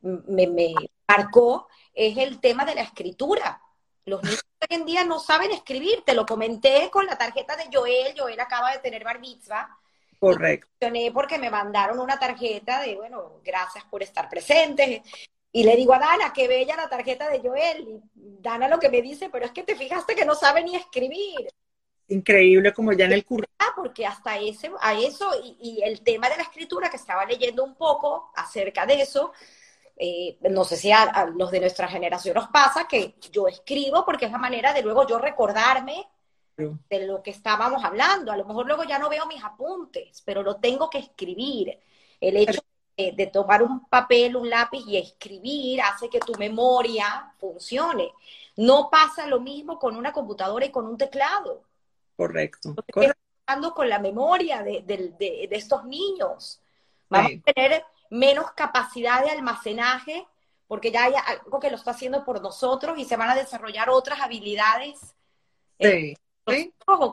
me, 0.00 0.74
marcó 1.06 1.68
es 1.94 2.16
el 2.16 2.40
tema 2.40 2.64
de 2.64 2.74
la 2.74 2.82
escritura. 2.82 3.60
Los 4.04 4.22
niños 4.22 4.42
hoy 4.60 4.76
en 4.76 4.86
día 4.86 5.04
no 5.04 5.18
saben 5.18 5.50
escribir. 5.50 6.02
Te 6.04 6.14
lo 6.14 6.24
comenté 6.24 6.90
con 6.90 7.06
la 7.06 7.18
tarjeta 7.18 7.56
de 7.56 7.68
Joel. 7.72 8.14
Joel 8.16 8.40
acaba 8.40 8.72
de 8.72 8.78
tener 8.78 9.04
bar 9.04 9.20
mitzvah. 9.20 9.76
Correcto. 10.18 10.68
Porque 11.14 11.38
me 11.38 11.50
mandaron 11.50 11.98
una 11.98 12.18
tarjeta 12.18 12.80
de, 12.80 12.96
bueno, 12.96 13.40
gracias 13.44 13.84
por 13.84 14.02
estar 14.02 14.28
presentes. 14.28 15.02
Y 15.52 15.64
le 15.64 15.76
digo 15.76 15.92
a 15.94 15.98
Dana, 15.98 16.32
qué 16.32 16.46
bella 16.46 16.76
la 16.76 16.88
tarjeta 16.88 17.28
de 17.28 17.40
Joel. 17.40 17.88
Y 17.88 18.00
Dana 18.14 18.68
lo 18.68 18.78
que 18.78 18.88
me 18.88 19.02
dice, 19.02 19.30
pero 19.30 19.44
es 19.44 19.52
que 19.52 19.62
te 19.62 19.76
fijaste 19.76 20.14
que 20.14 20.24
no 20.24 20.34
sabe 20.34 20.62
ni 20.62 20.76
escribir 20.76 21.48
increíble 22.10 22.72
como 22.72 22.92
ya 22.92 23.06
en 23.06 23.12
el 23.12 23.24
curso. 23.24 23.48
Ah, 23.58 23.72
porque 23.74 24.04
hasta 24.04 24.36
ese, 24.38 24.70
a 24.80 24.94
eso 24.94 25.30
y, 25.60 25.80
el 25.82 26.02
tema 26.02 26.28
de 26.28 26.36
la 26.36 26.42
escritura 26.42 26.90
que 26.90 26.96
estaba 26.96 27.24
leyendo 27.24 27.64
un 27.64 27.74
poco 27.74 28.30
acerca 28.34 28.84
de 28.84 29.00
eso, 29.00 29.32
eh, 29.96 30.36
no 30.50 30.64
sé 30.64 30.76
si 30.76 30.92
a, 30.92 31.26
los 31.34 31.50
de 31.50 31.60
nuestra 31.60 31.88
generación 31.88 32.34
nos 32.34 32.48
pasa 32.48 32.86
que 32.88 33.14
yo 33.30 33.48
escribo 33.48 34.04
porque 34.04 34.26
es 34.26 34.32
la 34.32 34.38
manera 34.38 34.72
de 34.72 34.82
luego 34.82 35.06
yo 35.06 35.18
recordarme 35.18 36.06
de 36.56 37.06
lo 37.06 37.22
que 37.22 37.30
estábamos 37.30 37.82
hablando. 37.84 38.32
A 38.32 38.36
lo 38.36 38.44
mejor 38.44 38.66
luego 38.66 38.84
ya 38.84 38.98
no 38.98 39.08
veo 39.08 39.26
mis 39.26 39.42
apuntes, 39.42 40.22
pero 40.24 40.42
lo 40.42 40.56
tengo 40.56 40.90
que 40.90 40.98
escribir. 40.98 41.78
El 42.20 42.36
hecho 42.36 42.60
de, 43.06 43.12
de 43.12 43.26
tomar 43.26 43.62
un 43.62 43.86
papel, 43.86 44.36
un 44.36 44.48
lápiz 44.48 44.84
y 44.86 44.96
escribir 44.96 45.80
hace 45.82 46.08
que 46.08 46.20
tu 46.20 46.34
memoria 46.34 47.32
funcione. 47.38 48.12
No 48.56 48.88
pasa 48.90 49.26
lo 49.26 49.40
mismo 49.40 49.78
con 49.78 49.96
una 49.96 50.12
computadora 50.12 50.66
y 50.66 50.70
con 50.70 50.86
un 50.86 50.98
teclado. 50.98 51.62
Correcto. 52.16 52.74
Correcto. 52.92 53.74
con 53.74 53.88
la 53.88 53.98
memoria 53.98 54.62
de, 54.62 55.48
estos 55.50 55.84
niños. 55.84 56.60
Vamos 57.08 57.32
a 57.46 57.52
tener 57.52 57.84
menos 58.10 58.50
capacidad 58.52 59.24
de 59.24 59.30
almacenaje 59.30 60.26
porque 60.68 60.90
ya 60.90 61.04
hay 61.04 61.14
algo 61.14 61.58
que 61.58 61.70
lo 61.70 61.76
está 61.76 61.92
haciendo 61.92 62.24
por 62.24 62.42
nosotros 62.42 62.98
y 62.98 63.04
se 63.04 63.16
van 63.16 63.30
a 63.30 63.34
desarrollar 63.34 63.88
otras 63.90 64.20
habilidades. 64.20 65.00
Sí. 65.80 66.14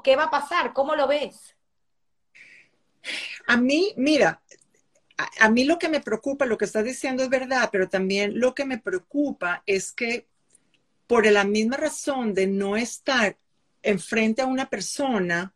¿Qué 0.04 0.16
va 0.16 0.26
a 0.26 0.30
pasar? 0.30 0.74
¿Cómo 0.74 0.96
lo 0.96 1.08
ves? 1.08 1.56
A 3.48 3.56
mí, 3.56 3.94
mira, 3.96 4.42
a, 5.18 5.50
mí 5.50 5.64
lo 5.64 5.80
que 5.80 5.90
me 5.90 6.00
preocupa, 6.00 6.46
lo 6.46 6.58
que 6.58 6.66
estás 6.66 6.86
diciendo 6.86 7.24
es 7.24 7.30
verdad, 7.30 7.70
pero 7.72 7.90
también 7.90 8.40
lo 8.40 8.54
que 8.54 8.66
me 8.66 8.78
preocupa 8.78 9.64
es 9.66 9.92
que 9.92 10.28
por 11.08 11.26
la 11.26 11.44
misma 11.44 11.78
razón 11.78 12.34
de 12.34 12.48
no 12.48 12.78
estar 12.78 13.38
enfrente 13.82 14.42
a 14.42 14.46
una 14.46 14.70
persona 14.70 15.54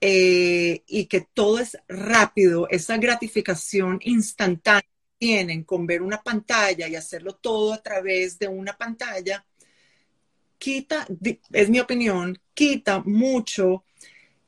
eh, 0.00 0.82
y 0.86 1.06
que 1.06 1.20
todo 1.20 1.58
es 1.58 1.78
rápido, 1.88 2.68
esa 2.68 2.96
gratificación 2.96 4.00
instantánea 4.02 4.82
que 4.82 5.18
tienen 5.18 5.64
con 5.64 5.86
ver 5.86 6.02
una 6.02 6.22
pantalla 6.22 6.88
y 6.88 6.96
hacerlo 6.96 7.36
todo 7.36 7.74
a 7.74 7.82
través 7.82 8.38
de 8.38 8.48
una 8.48 8.76
pantalla, 8.76 9.46
quita, 10.58 11.06
es 11.52 11.70
mi 11.70 11.78
opinión, 11.78 12.38
quita 12.54 13.02
mucho 13.04 13.84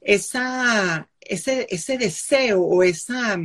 ese, 0.00 1.06
ese 1.20 1.98
deseo 1.98 2.62
o 2.62 2.82
esa, 2.82 3.38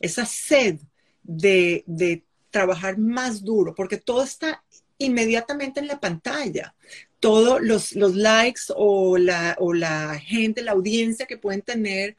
esa 0.00 0.26
sed 0.26 0.78
de, 1.22 1.84
de 1.86 2.24
trabajar 2.50 2.98
más 2.98 3.44
duro, 3.44 3.74
porque 3.74 3.96
todo 3.96 4.22
está 4.22 4.62
inmediatamente 4.98 5.80
en 5.80 5.88
la 5.88 6.00
pantalla 6.00 6.74
todos 7.22 7.60
los, 7.62 7.94
likes 8.16 8.62
o 8.74 9.16
la, 9.16 9.54
o 9.60 9.72
la 9.72 10.18
gente, 10.18 10.60
la 10.60 10.72
audiencia 10.72 11.26
que 11.26 11.38
pueden 11.38 11.62
tener 11.62 12.16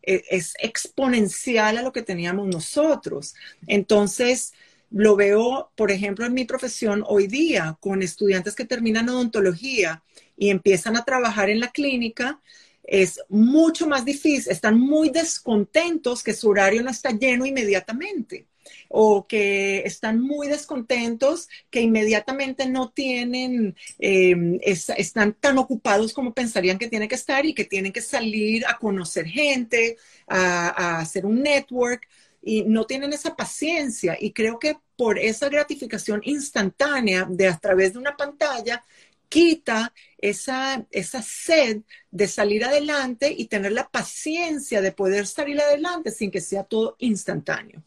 eh, 0.00 0.22
es 0.30 0.54
exponencial 0.60 1.76
a 1.76 1.82
lo 1.82 1.92
que 1.92 2.02
teníamos 2.02 2.46
nosotros. 2.46 3.34
Entonces, 3.66 4.52
lo 4.92 5.16
veo, 5.16 5.72
por 5.74 5.90
ejemplo, 5.90 6.24
en 6.24 6.34
mi 6.34 6.44
profesión 6.44 7.02
hoy 7.04 7.26
día, 7.26 7.76
con 7.80 8.00
estudiantes 8.00 8.54
que 8.54 8.64
terminan 8.64 9.08
odontología 9.08 10.04
y 10.36 10.50
empiezan 10.50 10.96
a 10.96 11.04
trabajar 11.04 11.50
en 11.50 11.58
la 11.58 11.72
clínica, 11.72 12.40
es 12.84 13.20
mucho 13.28 13.86
más 13.86 14.04
difícil, 14.04 14.52
están 14.52 14.78
muy 14.78 15.10
descontentos 15.10 16.22
que 16.22 16.34
su 16.34 16.48
horario 16.48 16.82
no 16.82 16.90
está 16.90 17.10
lleno 17.10 17.46
inmediatamente 17.46 18.46
o 18.88 19.26
que 19.26 19.82
están 19.84 20.20
muy 20.20 20.48
descontentos, 20.48 21.48
que 21.70 21.80
inmediatamente 21.80 22.66
no 22.68 22.90
tienen, 22.90 23.76
em, 23.98 24.58
están 24.62 25.34
tan 25.34 25.58
ocupados 25.58 26.12
como 26.12 26.32
pensarían 26.32 26.78
que 26.78 26.88
tienen 26.88 27.08
que 27.08 27.14
estar 27.16 27.44
y 27.44 27.54
que 27.54 27.64
tienen 27.64 27.92
que 27.92 28.00
salir 28.00 28.64
a 28.66 28.78
conocer 28.78 29.26
gente, 29.26 29.96
a, 30.28 30.98
hacer 31.00 31.26
un 31.26 31.42
network 31.42 32.06
y 32.42 32.62
no 32.62 32.86
tienen 32.86 33.12
esa 33.12 33.34
paciencia. 33.34 34.16
Y 34.20 34.32
creo 34.32 34.58
que 34.58 34.76
por 34.96 35.18
esa 35.18 35.48
gratificación 35.48 36.20
instantánea 36.24 37.26
de 37.28 37.48
a 37.48 37.58
través 37.58 37.94
de 37.94 37.98
una 37.98 38.16
pantalla, 38.16 38.84
quita 39.28 39.92
esa, 40.30 40.86
esa 40.90 41.20
sed 41.20 41.82
de 42.10 42.28
salir 42.28 42.64
adelante 42.64 43.30
y 43.36 43.44
tener 43.44 43.72
la 43.72 43.90
paciencia 43.90 44.80
de 44.80 44.90
poder 44.90 45.26
salir 45.26 45.60
adelante 45.60 46.10
sin 46.10 46.30
que 46.30 46.40
sea 46.40 46.64
todo 46.64 46.96
instantáneo. 46.98 47.82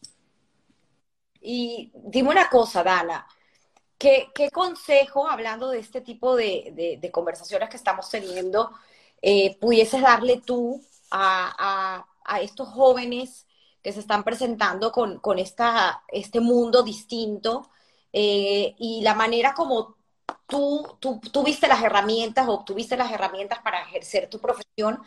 Y 1.40 1.90
dime 1.94 2.30
una 2.30 2.48
cosa, 2.48 2.84
Dana, 2.84 3.26
¿qué, 3.98 4.30
consejo, 4.52 5.28
hablando 5.28 5.70
de 5.70 5.80
este 5.80 6.00
tipo 6.00 6.36
de, 6.36 7.10
conversaciones 7.12 7.68
que 7.70 7.76
estamos 7.76 8.08
teniendo, 8.08 8.70
eh, 9.20 9.58
pudieses 9.58 10.00
darle 10.00 10.40
tú 10.40 10.80
a, 11.10 12.06
estos 12.40 12.68
jóvenes 12.68 13.48
que 13.82 13.92
se 13.92 13.98
están 13.98 14.22
presentando 14.22 14.92
con, 14.92 15.38
esta, 15.40 16.04
este 16.06 16.38
mundo 16.38 16.84
distinto 16.84 17.68
eh, 18.12 18.76
y 18.78 19.00
la 19.02 19.14
manera 19.14 19.54
como 19.54 19.97
tú, 20.48 20.96
tú, 20.98 21.20
tuviste 21.20 21.68
las 21.68 21.82
herramientas 21.82 22.48
o 22.48 22.54
obtuviste 22.54 22.96
las 22.96 23.12
herramientas 23.12 23.60
para 23.62 23.82
ejercer 23.82 24.28
tu 24.28 24.40
profesión, 24.40 25.00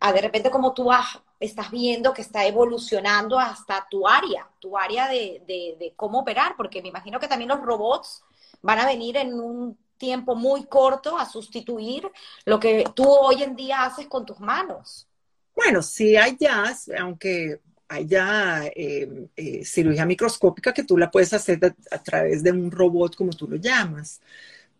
a 0.00 0.12
de 0.12 0.20
repente 0.20 0.50
como 0.50 0.72
tú 0.72 0.90
estás 1.38 1.70
viendo 1.70 2.14
que 2.14 2.22
está 2.22 2.46
evolucionando 2.46 3.38
hasta 3.38 3.86
tu 3.90 4.08
área, 4.08 4.48
tu 4.58 4.76
área 4.76 5.06
de, 5.08 5.92
cómo 5.94 6.20
operar, 6.20 6.54
porque 6.56 6.82
me 6.82 6.88
imagino 6.88 7.20
que 7.20 7.28
también 7.28 7.50
los 7.50 7.60
robots 7.60 8.22
van 8.62 8.78
a 8.78 8.86
venir 8.86 9.16
en 9.18 9.34
un 9.34 9.78
tiempo 9.98 10.34
muy 10.34 10.64
corto 10.64 11.18
a 11.18 11.28
sustituir 11.28 12.10
lo 12.44 12.58
que 12.58 12.84
tú 12.94 13.04
hoy 13.06 13.42
en 13.42 13.56
día 13.56 13.84
haces 13.84 14.06
con 14.06 14.24
tus 14.24 14.40
manos. 14.40 15.06
Bueno, 15.54 15.82
sí 15.82 16.16
hay 16.16 16.36
ya, 16.38 16.72
aunque 17.00 17.60
hay 17.88 18.06
ya 18.06 18.64
eh, 18.74 19.28
eh, 19.34 19.64
cirugía 19.64 20.06
microscópica 20.06 20.72
que 20.72 20.84
tú 20.84 20.96
la 20.96 21.10
puedes 21.10 21.32
hacer 21.34 21.74
a 21.90 22.02
través 22.02 22.42
de 22.44 22.52
un 22.52 22.70
robot, 22.70 23.16
como 23.16 23.32
tú 23.32 23.48
lo 23.48 23.56
llamas 23.56 24.20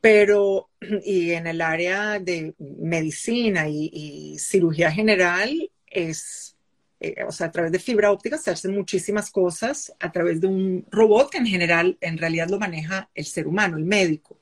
pero 0.01 0.71
y 1.05 1.33
en 1.33 1.47
el 1.47 1.61
área 1.61 2.19
de 2.19 2.55
medicina 2.59 3.69
y, 3.69 4.37
cirugía 4.39 4.91
general 4.91 5.71
es 5.87 6.57
eh, 7.01 7.25
o 7.25 7.33
sea, 7.33 7.47
a 7.49 7.53
través 7.53 7.71
de 7.73 7.79
fibra 7.79 8.11
óptica 8.11 8.39
se 8.39 8.51
hacen 8.51 8.75
muchísimas 8.75 9.31
cosas 9.31 9.93
a 10.01 10.11
través 10.11 10.41
de 10.41 10.49
un 10.49 10.85
robot 10.91 11.31
que 11.31 11.39
en 11.39 11.47
general, 11.47 11.97
en 12.01 12.19
realidad 12.19 12.49
lo 12.49 12.59
maneja 12.59 13.09
el 13.15 13.25
ser 13.25 13.47
humano, 13.47 13.77
el 13.77 13.85
médico. 13.85 14.41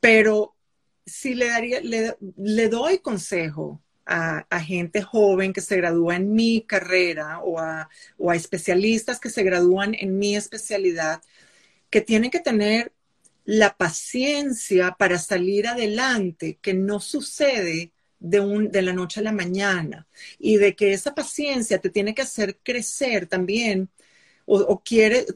Pero 0.00 0.54
si 1.06 1.34
le, 1.34 1.48
daría, 1.48 1.80
le, 1.80 2.68
doy 2.68 2.98
consejo 2.98 3.80
a, 4.06 4.44
gente 4.60 5.02
joven 5.02 5.52
que 5.52 5.60
se 5.60 5.76
gradúa 5.76 6.16
en 6.16 6.34
mi 6.34 6.62
carrera 6.62 7.40
o 7.40 7.58
a, 7.58 7.88
o 8.18 8.30
a 8.30 8.36
especialistas 8.36 9.20
que 9.20 9.30
se 9.30 9.42
gradúan 9.42 9.94
en 9.94 10.18
mi 10.18 10.36
especialidad, 10.36 11.22
que 11.90 12.00
tienen 12.00 12.30
que 12.30 12.40
tener 12.40 12.92
la 13.44 13.76
paciencia 13.76 14.92
para 14.98 15.18
salir 15.18 15.66
adelante, 15.66 16.58
que 16.62 16.74
no 16.74 17.00
sucede 17.00 17.92
de, 18.18 18.40
un, 18.40 18.70
de 18.70 18.82
la 18.82 18.92
noche 18.92 19.20
a 19.20 19.24
la 19.24 19.32
mañana 19.32 20.06
y 20.38 20.56
de 20.56 20.76
que 20.76 20.92
esa 20.92 21.14
paciencia 21.14 21.80
te 21.80 21.90
tiene 21.90 22.14
que 22.14 22.22
hacer 22.22 22.58
crecer 22.62 23.26
también 23.26 23.90
o, 24.44 24.58
o 24.58 24.82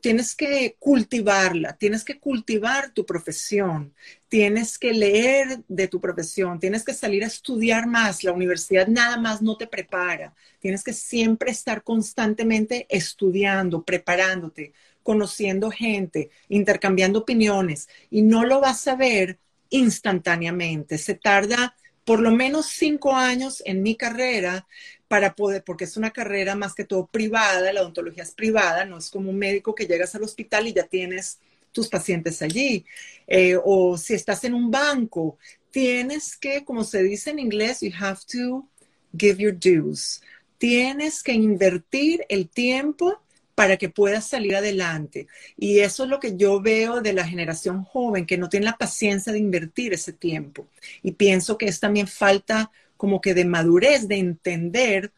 tienes 0.00 0.34
que 0.34 0.76
cultivarla, 0.78 1.76
tienes 1.76 2.04
que 2.04 2.18
cultivar 2.18 2.92
tu 2.92 3.06
profesión, 3.06 3.94
tienes 4.28 4.78
que 4.78 4.92
leer 4.92 5.62
de 5.68 5.88
tu 5.88 6.00
profesión, 6.00 6.58
tienes 6.58 6.84
que 6.84 6.94
salir 6.94 7.22
a 7.24 7.28
estudiar 7.28 7.86
más, 7.86 8.24
la 8.24 8.32
universidad 8.32 8.88
nada 8.88 9.16
más 9.16 9.42
no 9.42 9.56
te 9.56 9.66
prepara, 9.66 10.34
tienes 10.60 10.82
que 10.82 10.92
siempre 10.92 11.50
estar 11.50 11.82
constantemente 11.84 12.86
estudiando, 12.88 13.84
preparándote, 13.84 14.72
conociendo 15.06 15.70
gente, 15.70 16.30
intercambiando 16.48 17.20
opiniones 17.20 17.88
y 18.10 18.22
no 18.22 18.44
lo 18.44 18.60
vas 18.60 18.88
a 18.88 18.96
ver 18.96 19.38
instantáneamente, 19.70 20.98
se 20.98 21.14
tarda 21.14 21.76
por 22.04 22.18
lo 22.18 22.32
menos 22.32 22.66
cinco 22.66 23.14
años 23.14 23.62
en 23.64 23.84
mi 23.84 23.94
carrera 23.94 24.66
para 25.06 25.36
poder, 25.36 25.62
porque 25.62 25.84
es 25.84 25.96
una 25.96 26.10
carrera 26.10 26.56
más 26.56 26.74
que 26.74 26.84
todo 26.84 27.06
privada, 27.06 27.72
la 27.72 27.82
odontología 27.82 28.24
es 28.24 28.32
privada, 28.32 28.84
no 28.84 28.98
es 28.98 29.08
como 29.08 29.30
un 29.30 29.38
médico 29.38 29.76
que 29.76 29.86
llegas 29.86 30.12
al 30.16 30.24
hospital 30.24 30.66
y 30.66 30.72
ya 30.72 30.88
tienes 30.88 31.38
tus 31.70 31.88
pacientes 31.88 32.42
allí. 32.42 32.84
Eh, 33.28 33.56
o 33.64 33.96
si 33.96 34.14
estás 34.14 34.42
en 34.42 34.54
un 34.54 34.72
banco, 34.72 35.38
tienes 35.70 36.36
que, 36.36 36.64
como 36.64 36.82
se 36.82 37.04
dice 37.04 37.30
en 37.30 37.38
inglés, 37.38 37.80
you 37.80 37.92
have 37.96 38.18
to 38.32 38.68
give 39.16 39.40
your 39.40 39.56
dues. 39.56 40.20
Tienes 40.58 41.22
que 41.22 41.32
invertir 41.32 42.24
el 42.28 42.48
tiempo 42.48 43.20
para 43.56 43.78
que 43.78 43.88
puedas 43.88 44.28
salir 44.28 44.54
adelante. 44.54 45.26
Y 45.56 45.80
eso 45.80 46.04
es 46.04 46.10
lo 46.10 46.20
que 46.20 46.36
yo 46.36 46.60
veo 46.60 47.00
de 47.00 47.14
la 47.14 47.26
generación 47.26 47.82
joven, 47.82 48.26
que 48.26 48.36
no 48.36 48.50
tiene 48.50 48.66
la 48.66 48.76
paciencia 48.76 49.32
de 49.32 49.38
invertir 49.38 49.94
ese 49.94 50.12
tiempo. 50.12 50.68
Y 51.02 51.12
pienso 51.12 51.56
que 51.56 51.66
es 51.66 51.80
también 51.80 52.06
falta 52.06 52.70
como 52.98 53.20
que 53.20 53.32
de 53.32 53.46
madurez, 53.46 54.06
de 54.08 54.18
entender 54.18 55.10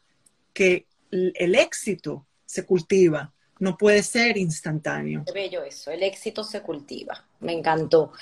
que 0.53 0.85
el 1.11 1.55
éxito 1.55 2.25
se 2.45 2.65
cultiva, 2.65 3.33
no 3.59 3.77
puede 3.77 4.03
ser 4.03 4.37
instantáneo. 4.37 5.25
Bello 5.33 5.61
eso, 5.61 5.91
el 5.91 6.01
éxito 6.03 6.45
se 6.45 6.61
cultiva, 6.61 7.25
me 7.41 7.51
encantó. 7.51 8.13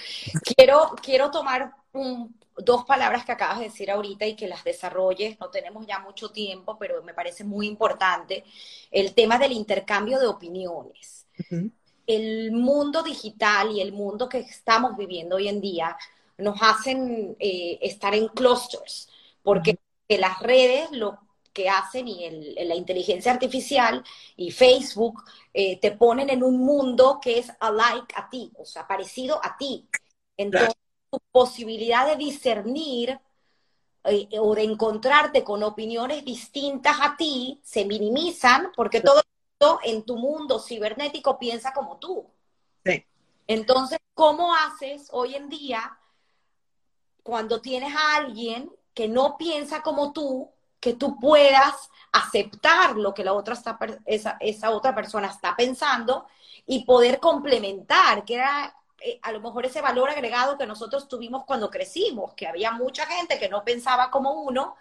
Quiero, 0.56 0.96
quiero 1.04 1.30
tomar 1.30 1.74
un, 1.94 2.36
dos 2.58 2.86
palabras 2.86 3.26
que 3.26 3.32
acabas 3.32 3.60
de 3.60 3.66
decir 3.66 3.92
ahorita 3.92 4.26
y 4.26 4.36
que 4.36 4.48
las 4.48 4.64
desarrolles. 4.64 5.40
No 5.40 5.50
tenemos 5.50 5.86
ya 5.86 6.00
mucho 6.00 6.30
tiempo, 6.30 6.78
pero 6.78 7.04
me 7.04 7.14
parece 7.14 7.44
muy 7.44 7.68
importante 7.68 8.44
el 8.92 9.14
tema 9.14 9.38
del 9.38 9.52
intercambio 9.52 10.20
de 10.20 10.28
opiniones. 10.28 11.28
El 12.06 12.52
mundo 12.52 13.04
digital 13.04 13.72
y 13.72 13.82
el 13.82 13.92
mundo 13.92 14.28
que 14.28 14.40
estamos 14.40 14.98
viviendo 14.98 15.36
hoy 15.36 15.48
en 15.48 15.62
día 15.62 15.98
nos 16.38 16.58
hacen 16.62 17.36
eh, 17.40 17.80
estar 17.82 18.14
en 18.16 18.28
clusters, 18.30 19.10
porque 19.44 19.78
las 20.08 20.40
redes 20.40 20.92
lo 20.92 21.20
que 21.52 21.70
hacen 21.70 22.08
y 22.08 22.24
el, 22.24 22.56
la 22.68 22.76
inteligencia 22.76 23.32
artificial 23.32 24.04
y 24.36 24.52
Facebook 24.52 25.24
eh, 25.54 25.80
te 25.80 25.92
ponen 25.92 26.30
en 26.30 26.44
un 26.44 26.60
mundo 26.60 27.20
que 27.20 27.40
es 27.40 27.52
alike 27.60 28.14
a 28.16 28.30
ti, 28.30 28.52
o 28.58 28.66
sea, 28.66 28.88
parecido 28.88 29.44
a 29.44 29.58
ti. 29.58 29.88
Entonces, 30.38 30.76
tu 31.10 31.20
posibilidad 31.32 32.08
de 32.08 32.16
discernir 32.16 33.20
eh, 34.04 34.28
o 34.40 34.56
de 34.56 34.64
encontrarte 34.64 35.44
con 35.44 35.64
opiniones 35.64 36.24
distintas 36.24 36.98
a 37.02 37.16
ti 37.18 37.60
se 37.64 37.86
minimizan 37.86 38.72
porque 38.76 39.02
todo 39.02 39.22
en 39.84 40.04
tu 40.04 40.18
mundo 40.18 40.60
cibernético 40.60 41.38
piensa 41.40 41.74
como 41.74 41.98
tú. 41.98 42.26
Sí. 42.86 43.04
Entonces, 43.48 44.00
¿cómo 44.14 44.54
haces 44.54 45.10
hoy 45.12 45.36
en 45.36 45.50
día 45.50 45.98
cuando 47.24 47.60
tienes 47.60 47.94
a 47.96 48.16
alguien 48.16 48.72
que 48.94 49.08
no 49.08 49.38
piensa 49.38 49.82
como 49.82 50.14
tú, 50.14 50.50
que 50.80 50.94
tú 50.94 51.20
puedas 51.20 51.90
aceptar 52.12 52.96
lo 52.96 53.14
que 53.14 53.24
la 53.24 53.34
otra 53.34 53.54
está, 53.54 53.78
esa, 54.06 54.38
esa 54.40 54.72
otra 54.72 54.96
persona 54.96 55.28
está 55.28 55.56
pensando 55.56 56.28
y 56.66 56.86
poder 56.86 57.20
complementar, 57.20 58.26
que 58.26 58.36
era 58.36 58.76
eh, 59.02 59.20
a 59.22 59.32
lo 59.32 59.40
mejor 59.40 59.66
ese 59.66 59.82
valor 59.82 60.10
agregado 60.10 60.58
que 60.58 60.66
nosotros 60.66 61.08
tuvimos 61.08 61.46
cuando 61.46 61.70
crecimos, 61.70 62.34
que 62.34 62.48
había 62.48 62.72
mucha 62.72 63.06
gente 63.06 63.38
que 63.40 63.50
no 63.50 63.64
pensaba 63.64 64.10
como 64.10 64.42
uno, 64.42 64.76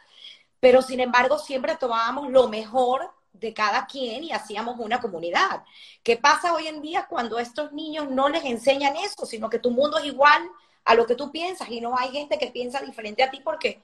pero 0.61 0.83
sin 0.83 1.01
embargo 1.01 1.39
siempre 1.39 1.77
tomábamos 1.77 2.31
lo 2.31 2.49
mejor 2.49 3.11
de 3.33 3.53
cada 3.53 3.87
quien 3.87 4.25
y 4.25 4.33
hacíamos 4.33 4.79
una 4.79 5.01
comunidad. 5.01 5.63
¿Qué 6.03 6.17
pasa 6.17 6.55
hoy 6.55 6.67
en 6.69 6.81
día 6.81 7.07
cuando 7.09 7.39
estos 7.39 7.73
niños 7.73 8.11
no 8.11 8.29
les 8.29 8.45
enseñan 8.45 8.97
eso, 8.97 9.27
sino 9.27 9.51
que 9.51 9.59
tu 9.59 9.71
mundo 9.71 9.99
es 9.99 10.07
igual 10.07 10.49
a 10.85 10.95
lo 10.95 11.07
que 11.07 11.15
tú 11.15 11.31
piensas 11.31 11.69
y 11.69 11.81
no 11.81 11.99
hay 11.99 12.11
gente 12.11 12.39
que 12.39 12.51
piensa 12.51 12.81
diferente 12.81 13.23
a 13.23 13.31
ti 13.31 13.41
porque 13.45 13.81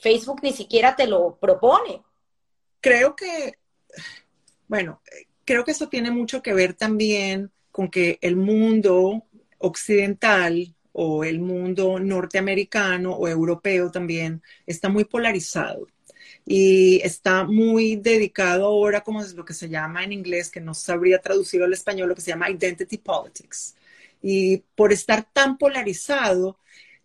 Facebook 0.00 0.40
ni 0.42 0.52
siquiera 0.52 0.94
te 0.94 1.06
lo 1.06 1.34
propone? 1.36 2.02
Creo 2.80 3.16
que, 3.16 3.58
bueno, 4.68 5.00
creo 5.44 5.64
que 5.64 5.72
eso 5.72 5.88
tiene 5.88 6.10
mucho 6.10 6.42
que 6.42 6.54
ver 6.54 6.74
también 6.74 7.50
con 7.72 7.90
que 7.90 8.18
el 8.22 8.36
mundo 8.36 9.24
occidental 9.58 10.74
o 10.92 11.24
el 11.24 11.40
mundo 11.40 11.98
norteamericano 12.00 13.12
o 13.12 13.28
europeo 13.28 13.90
también 13.90 14.42
está 14.66 14.88
muy 14.88 15.04
polarizado 15.04 15.86
y 16.46 17.00
está 17.02 17.44
muy 17.44 17.96
dedicado 17.96 18.66
ahora, 18.66 19.02
como 19.02 19.22
es 19.22 19.34
lo 19.34 19.44
que 19.44 19.54
se 19.54 19.68
llama 19.68 20.02
en 20.02 20.12
inglés, 20.12 20.50
que 20.50 20.60
no 20.60 20.74
sabría 20.74 21.20
traducirlo 21.20 21.66
al 21.66 21.72
español, 21.74 22.08
lo 22.08 22.14
que 22.14 22.22
se 22.22 22.30
llama 22.30 22.50
identity 22.50 22.98
politics. 22.98 23.76
Y 24.22 24.58
por 24.74 24.92
estar 24.92 25.28
tan 25.32 25.58
polarizado, 25.58 26.58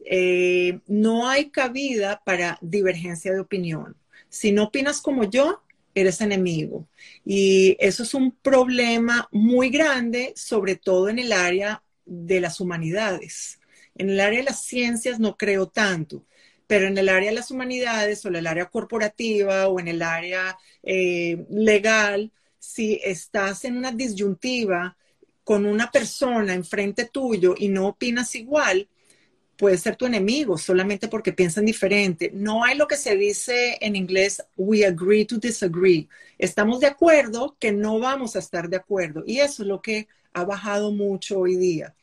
eh, 0.06 0.80
no 0.88 1.28
hay 1.30 1.50
cabida 1.50 2.22
para 2.26 2.58
divergencia 2.62 3.34
de 3.34 3.42
opinión. 3.42 3.98
Si 4.30 4.52
no 4.52 4.66
opinas 4.66 5.02
como 5.02 5.26
yo, 5.26 5.62
eres 5.94 6.22
enemigo. 6.22 6.88
Y 7.26 7.76
eso 7.80 8.04
es 8.04 8.14
un 8.14 8.32
problema 8.32 9.28
muy 9.32 9.70
grande, 9.70 10.34
sobre 10.36 10.76
todo 10.76 11.10
en 11.10 11.20
el 11.20 11.32
área 11.34 11.84
de 12.06 12.40
las 12.40 12.60
humanidades. 12.60 13.60
En 13.96 14.10
el 14.10 14.20
área 14.20 14.40
de 14.40 14.46
las 14.46 14.64
ciencias 14.64 15.20
no 15.20 15.38
creo 15.38 15.68
tanto, 15.68 16.26
pero 16.68 16.88
en 16.88 16.98
el 16.98 17.10
área 17.10 17.30
de 17.30 17.36
las 17.36 17.52
humanidades 17.52 18.26
o 18.26 18.30
en 18.30 18.38
el 18.38 18.48
área 18.48 18.66
corporativa 18.66 19.68
o 19.68 19.80
en 19.80 19.88
el 19.88 20.02
área 20.02 20.58
eh, 20.82 21.46
legal, 21.50 22.32
si 22.58 23.00
estás 23.04 23.66
en 23.66 23.78
una 23.78 23.92
disyuntiva 23.92 24.98
con 25.44 25.66
una 25.66 25.92
persona 25.92 26.54
enfrente 26.54 27.06
tuyo 27.06 27.56
y 27.58 27.68
no 27.68 27.88
opinas 27.88 28.34
igual, 28.36 28.88
puede 29.58 29.78
ser 29.78 29.96
tu 29.96 30.06
enemigo 30.06 30.58
solamente 30.58 31.08
porque 31.08 31.34
piensan 31.34 31.66
diferente. 31.66 32.32
No 32.34 32.64
hay 32.64 32.78
lo 32.78 32.88
que 32.88 32.98
se 32.98 33.16
dice 33.16 33.78
en 33.82 33.96
inglés, 33.96 34.44
we 34.58 34.86
agree 34.86 35.26
to 35.26 35.38
disagree. 35.38 36.08
Estamos 36.38 36.80
de 36.80 36.88
acuerdo 36.88 37.56
que 37.60 37.72
no 37.72 38.00
vamos 38.00 38.36
a 38.36 38.40
estar 38.40 38.70
de 38.70 38.78
acuerdo. 38.78 39.24
Y 39.26 39.40
eso 39.40 39.64
es 39.64 39.68
lo 39.68 39.82
que 39.82 40.08
ha 40.34 40.44
bajado 40.46 40.92
mucho 40.92 41.40
hoy 41.40 41.56
día. 41.56 41.96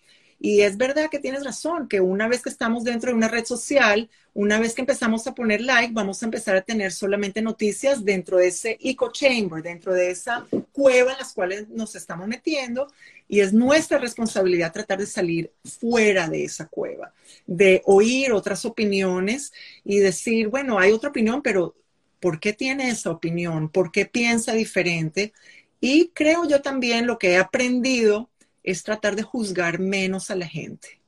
Y 0.43 0.63
es 0.63 0.79
verdad 0.79 1.11
que 1.11 1.19
tienes 1.19 1.45
razón, 1.45 1.87
que 1.87 2.01
una 2.01 2.27
vez 2.27 2.41
que 2.43 2.49
estamos 2.49 2.83
dentro 2.83 3.11
de 3.11 3.17
una 3.17 3.29
red 3.29 3.45
social, 3.45 4.09
una 4.33 4.59
vez 4.59 4.75
que 4.75 4.81
empezamos 4.81 5.27
a 5.27 5.35
poner 5.35 5.61
like, 5.61 5.93
vamos 5.93 6.23
a 6.23 6.25
empezar 6.25 6.57
a 6.57 6.63
tener 6.63 6.93
solamente 6.93 7.43
noticias 7.43 8.03
dentro 8.07 8.39
de 8.39 8.49
ese 8.49 8.79
eco 8.81 9.13
chamber, 9.13 9.63
dentro 9.63 9.93
de 9.93 10.11
esa 10.11 10.47
cueva 10.73 11.13
en 11.13 11.19
las 11.19 11.35
cuales 11.35 11.69
nos 11.69 11.95
estamos 11.95 12.27
metiendo. 12.27 12.91
Y 13.29 13.41
es 13.41 13.53
nuestra 13.53 13.99
responsabilidad 13.99 14.73
tratar 14.73 14.99
de 14.99 15.07
salir 15.07 15.53
fuera 15.63 16.27
de 16.27 16.45
esa 16.45 16.67
cueva, 16.69 17.13
de 17.47 17.83
oír 17.85 18.33
otras 18.33 18.65
opiniones 18.65 19.53
y 19.85 19.99
decir, 19.99 20.49
bueno, 20.49 20.79
hay 20.79 20.93
otra 20.93 21.11
opinión, 21.11 21.43
pero 21.43 21.77
¿por 22.19 22.41
qué 22.41 22.55
tiene 22.55 22.89
esa 22.89 23.11
opinión? 23.11 23.69
¿Por 23.69 23.93
qué 23.93 24.07
piensa 24.07 24.55
diferente? 24.55 25.35
Y 25.81 26.09
creo 26.11 26.45
yo 26.45 26.61
también 26.61 27.07
lo 27.07 27.19
que 27.19 27.33
he 27.33 27.39
aprendido 27.39 28.29
es 28.63 28.83
tratar 28.83 29.17
de 29.17 29.23
juzgar 29.23 29.79
menos 29.79 30.31
a 30.31 30.37
la 30.37 30.47
gente. 30.47 31.01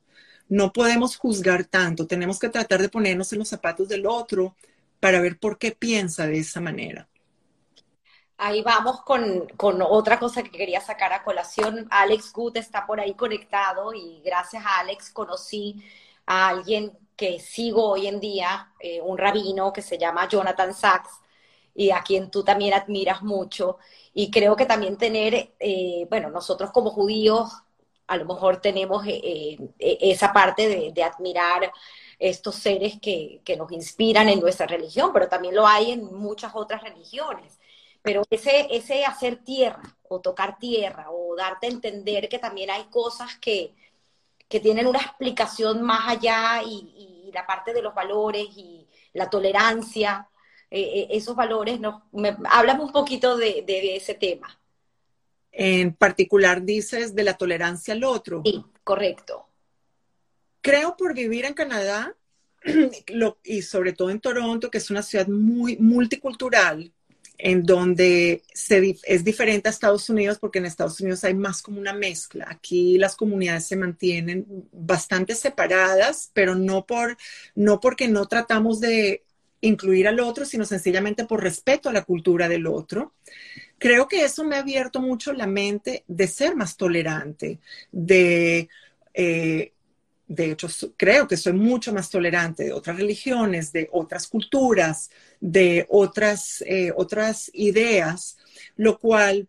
No 0.49 0.73
podemos 0.73 1.17
juzgar 1.17 1.65
tanto, 1.65 2.07
tenemos 2.07 2.39
que 2.39 2.49
tratar 2.49 2.81
de 2.81 2.89
ponernos 2.89 3.33
en 3.33 3.39
los 3.39 3.49
zapatos 3.49 3.89
del 3.89 4.07
otro 4.07 4.57
para 5.01 5.21
ver 5.21 5.39
por 5.39 5.59
qué 5.59 5.73
piensa 5.73 6.27
de 6.27 6.39
esa 6.39 6.61
manera. 6.61 7.09
Ahí 8.39 8.63
vamos 8.63 9.03
con, 9.03 9.47
otra 9.59 10.19
cosa 10.19 10.43
que 10.43 10.51
quería 10.51 10.81
sacar 10.81 11.13
a 11.13 11.23
colación. 11.23 11.87
Alex 11.91 12.33
Good 12.33 12.57
está 12.57 12.87
por 12.87 12.99
ahí 12.99 13.15
conectado 13.15 13.95
y 13.95 14.21
gracias 14.25 14.65
a 14.67 14.81
Alex 14.81 15.11
conocí 15.11 15.83
a 16.27 16.49
alguien 16.49 16.99
que 17.17 17.39
sigo 17.39 17.91
hoy 17.91 18.09
en 18.09 18.19
día, 18.19 18.73
eh, 18.81 19.01
un 19.01 19.17
rabino 19.17 19.73
que 19.73 19.83
se 19.83 19.97
llama 19.97 20.29
Jonathan 20.29 20.75
Sachs, 20.75 21.21
y 21.75 21.91
a 21.91 22.03
quien 22.03 22.31
tú 22.31 22.45
también 22.45 22.75
admiras 22.75 23.23
mucho. 23.23 23.79
Y 24.15 24.31
creo 24.31 24.57
que 24.57 24.67
también 24.67 24.97
tener, 24.97 25.55
eh, 25.59 26.07
bueno, 26.11 26.31
nosotros 26.31 26.71
como 26.71 26.91
judíos 26.91 27.51
a 28.07 28.17
lo 28.17 28.27
mejor 28.27 28.61
tenemos 28.61 29.07
eh, 29.07 29.59
eh, 29.79 29.99
esa 30.01 30.33
parte 30.33 30.93
de, 30.93 31.03
admirar 31.03 31.73
estos 32.19 32.57
seres 32.57 33.01
que, 33.01 33.41
que, 33.45 33.57
nos 33.57 33.73
inspiran 33.73 34.29
en 34.29 34.41
nuestra 34.41 34.67
religión, 34.67 35.13
pero 35.15 35.29
también 35.29 35.55
lo 35.55 35.67
hay 35.67 35.93
en 35.93 36.05
muchas 36.15 36.53
otras 36.55 36.83
religiones. 36.83 37.59
Pero 38.03 38.23
ese, 38.31 38.67
ese 38.71 39.05
hacer 39.05 39.37
tierra 39.45 39.97
o 40.09 40.21
tocar 40.21 40.59
tierra 40.59 41.07
o 41.11 41.37
darte 41.37 41.69
a 41.69 41.71
entender 41.71 42.29
que 42.29 42.39
también 42.39 42.71
hay 42.71 42.85
cosas 42.85 43.37
que, 43.39 43.75
que 44.53 44.61
tienen 44.61 44.87
una 44.87 44.99
explicación 44.99 45.81
más 45.81 46.09
allá 46.09 46.63
y, 46.63 47.31
la 47.33 47.47
parte 47.47 47.73
de 47.73 47.81
los 47.81 47.95
valores 47.95 48.47
y 48.57 48.87
la 49.15 49.31
tolerancia, 49.31 50.29
eh, 50.75 51.09
esos 51.11 51.37
valores, 51.37 51.79
nos, 51.81 52.03
me, 52.13 52.37
háblame 52.45 52.83
un 52.83 52.93
poquito 52.93 53.37
de, 53.37 53.63
de 53.67 53.97
ese 53.97 54.15
tema. 54.15 54.59
En 55.53 55.95
particular 55.95 56.63
dices 56.63 57.15
de 57.15 57.25
la 57.25 57.37
tolerancia 57.37 57.93
al 57.93 58.05
otro. 58.05 58.43
Sí, 58.45 58.65
correcto. 58.83 59.47
Creo 60.63 60.97
por 60.97 61.15
vivir 61.15 61.45
en 61.45 61.53
Canadá 61.53 62.17
y 63.45 63.63
sobre 63.63 63.93
todo 63.93 64.11
en 64.11 64.21
Toronto, 64.21 64.71
que 64.71 64.79
es 64.79 64.91
una 64.91 65.03
ciudad 65.03 65.29
muy 65.29 65.77
multicultural, 65.77 66.93
en 67.37 67.65
donde 67.65 68.43
se, 68.55 68.97
es 69.03 69.25
diferente 69.25 69.69
a 69.69 69.73
Estados 69.73 70.09
Unidos 70.09 70.39
porque 70.39 70.61
en 70.61 70.67
Estados 70.67 71.01
Unidos 71.01 71.25
hay 71.25 71.35
más 71.35 71.61
como 71.61 71.81
una 71.81 71.93
mezcla. 71.93 72.47
Aquí 72.49 72.97
las 72.99 73.17
comunidades 73.17 73.67
se 73.67 73.77
mantienen 73.77 74.47
bastante 74.73 75.35
separadas, 75.35 76.31
pero 76.33 76.55
no, 76.55 76.87
por, 76.87 77.17
no 77.55 77.81
porque 77.81 78.09
no 78.09 78.27
tratamos 78.27 78.81
de 78.81 79.25
incluir 79.63 80.07
al 80.07 80.21
otro, 80.21 80.45
sino 80.45 80.65
sencillamente 80.65 81.25
por 81.25 81.43
respeto 81.43 81.89
a 81.89 81.93
la 81.93 82.05
cultura 82.05 82.49
del 82.49 82.67
otro 82.67 83.15
creo 83.83 84.07
que 84.07 84.25
eso 84.25 84.45
me 84.45 84.55
ha 84.55 84.61
abierto 84.61 85.01
mucho 85.01 85.33
la 85.33 85.49
mente 85.49 86.05
de 86.07 86.29
ser 86.29 86.55
más 86.55 86.77
tolerante, 86.77 87.59
de, 87.91 88.69
eh, 89.13 89.73
de 90.29 90.53
hecho, 90.53 90.69
creo 90.97 91.27
que 91.27 91.37
soy 91.37 91.55
mucho 91.55 91.93
más 91.93 92.09
tolerante 92.09 92.63
de 92.63 92.73
otras 92.73 92.97
religiones, 92.97 93.73
de 93.73 93.89
otras 93.91 94.29
culturas, 94.29 95.11
de 95.41 95.85
otras, 95.89 96.63
eh, 96.65 96.93
otras 96.95 97.51
ideas, 97.55 98.39
lo 98.77 99.01
cual 99.01 99.49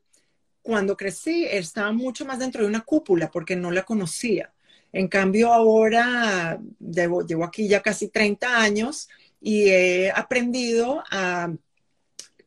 cuando 0.64 0.98
crecí 0.98 1.46
estaba 1.46 1.92
mucho 1.92 2.26
más 2.26 2.40
dentro 2.40 2.64
de 2.64 2.70
una 2.70 2.82
cúpula 2.82 3.30
porque 3.30 3.56
no 3.56 3.70
la 3.70 3.84
conocía. 3.84 4.52
En 4.92 5.10
cambio, 5.10 5.54
ahora 5.54 6.60
llevo 6.80 7.44
aquí 7.44 7.68
ya 7.68 7.84
casi 7.84 8.08
30 8.08 8.62
años 8.62 9.10
y 9.44 9.70
he 9.70 10.10
aprendido 10.10 11.04
a 11.12 11.52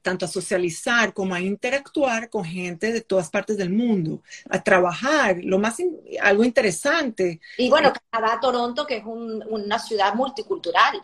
tanto 0.01 0.25
a 0.25 0.29
socializar 0.29 1.13
como 1.13 1.35
a 1.35 1.41
interactuar 1.41 2.31
con 2.31 2.45
gente 2.45 2.93
de 2.93 3.01
todas 3.01 3.29
partes 3.29 3.57
del 3.57 3.71
mundo, 3.71 4.23
a 4.49 4.63
trabajar, 4.63 5.39
lo 5.43 5.59
más, 5.59 5.79
algo 6.23 6.45
interesante. 6.45 7.41
Y 7.59 7.69
bueno, 7.69 7.93
Canadá, 8.11 8.39
Toronto, 8.41 8.87
que 8.87 8.99
es 8.99 9.05
una 9.05 9.81
ciudad 9.81 10.15
multicultural. 10.15 11.03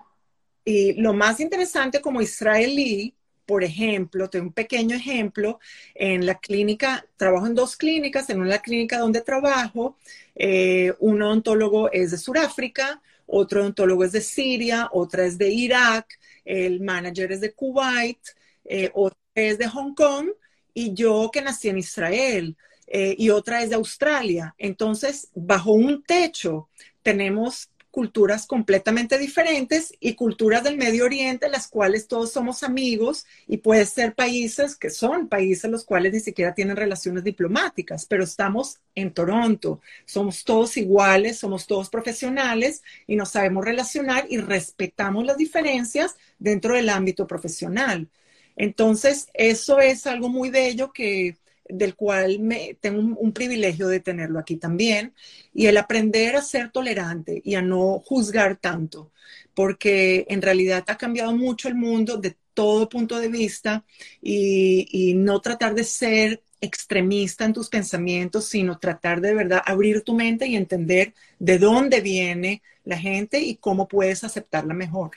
Y 0.64 0.92
lo 0.94 1.12
más 1.12 1.40
interesante 1.40 2.00
como 2.00 2.22
israelí, 2.22 3.12
por 3.44 3.64
ejemplo, 3.64 4.30
tengo 4.30 4.46
un 4.46 4.52
pequeño 4.52 4.94
ejemplo, 4.94 5.58
en 5.96 6.24
la 6.24 6.38
clínica, 6.38 7.04
trabajo 7.16 7.48
en 7.48 7.56
dos 7.56 7.76
clínicas, 7.76 8.30
en 8.30 8.40
una 8.40 8.60
clínica 8.60 8.98
donde 8.98 9.20
trabajo, 9.20 9.96
eh, 10.36 10.94
un 11.00 11.20
odontólogo 11.22 11.90
es 11.90 12.12
de 12.12 12.18
Sudáfrica, 12.18 13.02
otro 13.32 13.60
odontólogo 13.60 14.04
es 14.04 14.12
de 14.12 14.20
Siria, 14.20 14.88
otra 14.92 15.24
es 15.24 15.38
de 15.38 15.48
Irak, 15.48 16.06
el 16.44 16.80
manager 16.80 17.32
es 17.32 17.40
de 17.40 17.52
Kuwait, 17.52 18.18
eh, 18.64 18.90
otra 18.94 19.18
es 19.34 19.58
de 19.58 19.68
Hong 19.68 19.94
Kong 19.94 20.28
y 20.74 20.94
yo 20.94 21.30
que 21.32 21.42
nací 21.42 21.68
en 21.68 21.78
Israel 21.78 22.56
eh, 22.86 23.14
y 23.16 23.30
otra 23.30 23.62
es 23.62 23.70
de 23.70 23.76
Australia. 23.76 24.54
Entonces, 24.58 25.28
bajo 25.34 25.72
un 25.72 26.02
techo 26.02 26.68
tenemos 27.02 27.70
culturas 27.92 28.46
completamente 28.46 29.18
diferentes 29.18 29.94
y 30.00 30.14
culturas 30.14 30.64
del 30.64 30.78
Medio 30.78 31.04
Oriente, 31.04 31.50
las 31.50 31.68
cuales 31.68 32.08
todos 32.08 32.32
somos 32.32 32.62
amigos 32.62 33.26
y 33.46 33.58
puede 33.58 33.84
ser 33.84 34.14
países 34.14 34.76
que 34.76 34.90
son 34.90 35.28
países 35.28 35.70
los 35.70 35.84
cuales 35.84 36.14
ni 36.14 36.20
siquiera 36.20 36.54
tienen 36.54 36.76
relaciones 36.76 37.22
diplomáticas, 37.22 38.06
pero 38.06 38.24
estamos 38.24 38.80
en 38.94 39.12
Toronto, 39.12 39.80
somos 40.06 40.42
todos 40.42 40.76
iguales, 40.78 41.38
somos 41.38 41.66
todos 41.66 41.90
profesionales 41.90 42.82
y 43.06 43.14
nos 43.14 43.28
sabemos 43.30 43.64
relacionar 43.64 44.24
y 44.28 44.38
respetamos 44.38 45.26
las 45.26 45.36
diferencias 45.36 46.16
dentro 46.38 46.74
del 46.74 46.88
ámbito 46.88 47.26
profesional. 47.26 48.08
Entonces, 48.56 49.28
eso 49.34 49.80
es 49.80 50.06
algo 50.06 50.30
muy 50.30 50.48
bello 50.50 50.92
que 50.92 51.36
del 51.72 51.94
cual 51.94 52.38
me, 52.40 52.76
tengo 52.80 53.00
un, 53.00 53.32
privilegio 53.32 53.88
de 53.88 54.00
tenerlo 54.00 54.38
aquí 54.38 54.56
también, 54.56 55.14
y 55.54 55.66
el 55.66 55.76
aprender 55.76 56.36
a 56.36 56.42
ser 56.42 56.70
tolerante 56.70 57.40
y 57.44 57.54
a 57.54 57.62
no 57.62 57.98
juzgar 57.98 58.56
tanto, 58.56 59.12
porque 59.54 60.26
en 60.28 60.42
realidad 60.42 60.84
ha 60.88 60.96
cambiado 60.96 61.32
mucho 61.32 61.68
el 61.68 61.74
mundo 61.74 62.16
de 62.18 62.36
todo 62.54 62.88
punto 62.88 63.18
de 63.18 63.28
vista 63.28 63.84
y, 64.20 64.88
y 64.90 65.14
no 65.14 65.40
tratar 65.40 65.74
de 65.74 65.84
ser 65.84 66.42
extremista 66.60 67.44
en 67.44 67.52
tus 67.52 67.68
pensamientos, 67.68 68.44
sino 68.44 68.78
tratar 68.78 69.20
de 69.20 69.34
verdad 69.34 69.62
abrir 69.64 70.02
tu 70.02 70.14
mente 70.14 70.46
y 70.46 70.56
entender 70.56 71.14
de 71.38 71.58
dónde 71.58 72.00
viene 72.00 72.62
la 72.84 72.98
gente 72.98 73.40
y 73.40 73.56
cómo 73.56 73.88
puedes 73.88 74.24
aceptarla 74.24 74.74
mejor. 74.74 75.12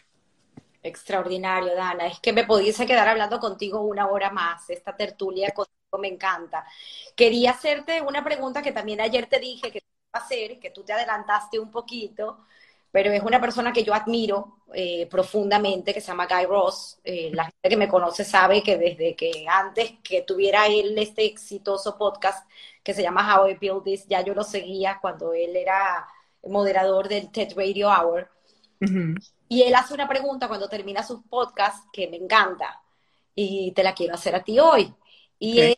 Extraordinario, 0.86 1.74
Dana. 1.76 2.06
Es 2.06 2.20
que 2.20 2.32
me 2.32 2.46
pudiese 2.46 2.86
quedar 2.86 3.08
hablando 3.08 3.40
contigo 3.40 3.82
una 3.82 4.08
hora 4.08 4.30
más. 4.30 4.70
Esta 4.70 4.96
tertulia 4.96 5.50
contigo 5.50 5.74
me 5.98 6.08
encanta. 6.08 6.66
Quería 7.16 7.52
hacerte 7.52 8.02
una 8.02 8.24
pregunta 8.24 8.62
que 8.62 8.72
también 8.72 9.02
ayer 9.02 9.28
te 9.28 9.40
dije 9.40 9.72
que 9.72 9.80
iba 9.80 10.20
a 10.20 10.24
hacer, 10.24 10.60
que 10.60 10.72
tú 10.72 10.84
te 10.84 10.94
adelantaste 10.94 11.60
un 11.60 11.72
poquito, 11.72 12.46
pero 12.92 13.12
es 13.12 13.24
una 13.24 13.42
persona 13.42 13.74
que 13.74 13.84
yo 13.84 13.94
admiro 13.94 14.60
eh, 14.74 15.08
profundamente, 15.08 15.94
que 15.94 16.02
se 16.02 16.08
llama 16.08 16.28
Guy 16.28 16.46
Ross. 16.46 17.00
Eh, 17.04 17.30
la 17.34 17.44
gente 17.44 17.70
que 17.70 17.78
me 17.78 17.90
conoce 17.90 18.24
sabe 18.24 18.64
que 18.64 18.78
desde 18.78 19.16
que 19.16 19.46
antes 19.50 19.96
que 20.04 20.22
tuviera 20.22 20.68
él 20.68 20.98
este 20.98 21.26
exitoso 21.26 21.98
podcast 21.98 22.50
que 22.84 22.94
se 22.94 23.02
llama 23.02 23.36
How 23.36 23.50
I 23.50 23.56
Build 23.56 23.84
This, 23.84 24.08
ya 24.08 24.22
yo 24.22 24.34
lo 24.34 24.44
seguía 24.44 25.00
cuando 25.02 25.34
él 25.34 25.56
era 25.56 26.08
moderador 26.48 27.08
del 27.08 27.32
TED 27.32 27.54
Radio 27.56 27.90
Hour. 27.90 28.30
Y 29.48 29.64
él 29.64 29.76
hace 29.76 29.94
una 29.94 30.08
pregunta 30.08 30.48
cuando 30.48 30.70
termina 30.70 31.04
sus 31.04 31.22
podcasts 31.24 31.88
que 31.92 32.08
me 32.08 32.18
encanta 32.18 32.82
y 33.34 33.72
te 33.74 33.84
la 33.84 33.94
quiero 33.94 34.16
hacer 34.16 34.36
a 34.36 34.44
ti 34.44 34.60
hoy. 34.60 34.94
Y 35.38 35.60
es, 35.60 35.76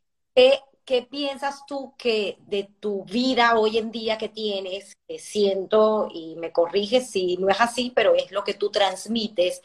¿qué, 0.86 1.02
piensas 1.10 1.66
tú 1.66 1.94
que 1.98 2.38
de 2.48 2.70
tu 2.80 3.04
vida 3.06 3.58
hoy 3.58 3.78
en 3.78 3.92
día 3.92 4.18
que 4.18 4.30
tienes, 4.30 4.96
que 5.08 5.20
siento, 5.20 6.08
y 6.14 6.36
me 6.38 6.52
corriges 6.52 7.10
si 7.10 7.38
no 7.38 7.50
es 7.50 7.60
así, 7.60 7.92
pero 7.96 8.16
es 8.16 8.32
lo 8.32 8.44
que 8.44 8.54
tú 8.54 8.72
transmites, 8.72 9.62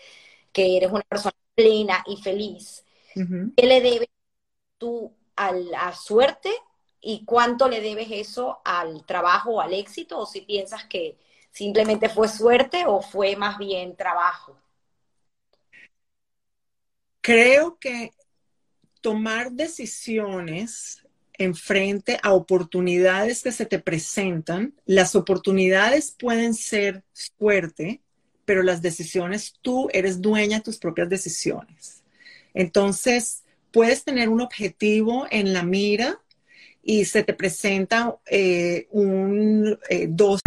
que 0.53 0.77
eres 0.77 0.91
una 0.91 1.03
persona 1.03 1.35
plena 1.55 2.03
y 2.07 2.17
feliz, 2.17 2.85
¿qué 3.15 3.67
le 3.67 3.81
debes 3.81 4.09
tú 4.79 5.15
a 5.37 5.53
la 5.53 5.95
suerte 5.95 6.51
y 7.01 7.25
cuánto 7.25 7.69
le 7.69 7.81
debes 7.81 8.09
eso 8.11 8.61
al 8.65 9.05
trabajo 9.07 9.53
o 9.53 9.61
al 9.61 9.75
éxito? 9.75 10.19
O 10.19 10.27
si 10.27 10.43
piensas 10.43 10.85
que 10.87 11.19
¿Simplemente 11.53 12.09
fue 12.09 12.29
suerte 12.29 12.85
o 12.87 13.03
fue 13.03 13.37
más 13.37 13.59
bien 13.59 13.95
trabajo? 13.95 14.57
Creo 17.21 17.79
que 17.79 18.11
tomar 19.03 19.53
decisiones 19.53 21.03
en 21.35 21.55
frente 21.55 22.19
a 22.23 22.33
oportunidades 22.33 23.43
que 23.43 23.53
se 23.53 23.67
te 23.67 23.79
presentan, 23.79 24.75
las 24.87 25.15
oportunidades 25.15 26.15
pueden 26.19 26.55
ser 26.55 27.03
suerte, 27.13 28.01
pero 28.45 28.63
las 28.63 28.81
decisiones 28.81 29.55
tú 29.61 29.89
eres 29.93 30.21
dueña 30.21 30.59
de 30.59 30.65
tus 30.65 30.79
propias 30.79 31.09
decisiones. 31.09 32.03
Entonces, 32.55 33.43
puedes 33.73 34.05
tener 34.05 34.29
un 34.29 34.41
objetivo 34.41 35.27
en 35.31 35.53
la 35.53 35.63
mira 35.63 36.21
y 36.83 37.05
se 37.05 37.23
te 37.23 37.33
presenta 37.33 38.17
eh, 38.27 38.87
un, 38.91 39.79
eh, 39.89 40.07
dos 40.09 40.41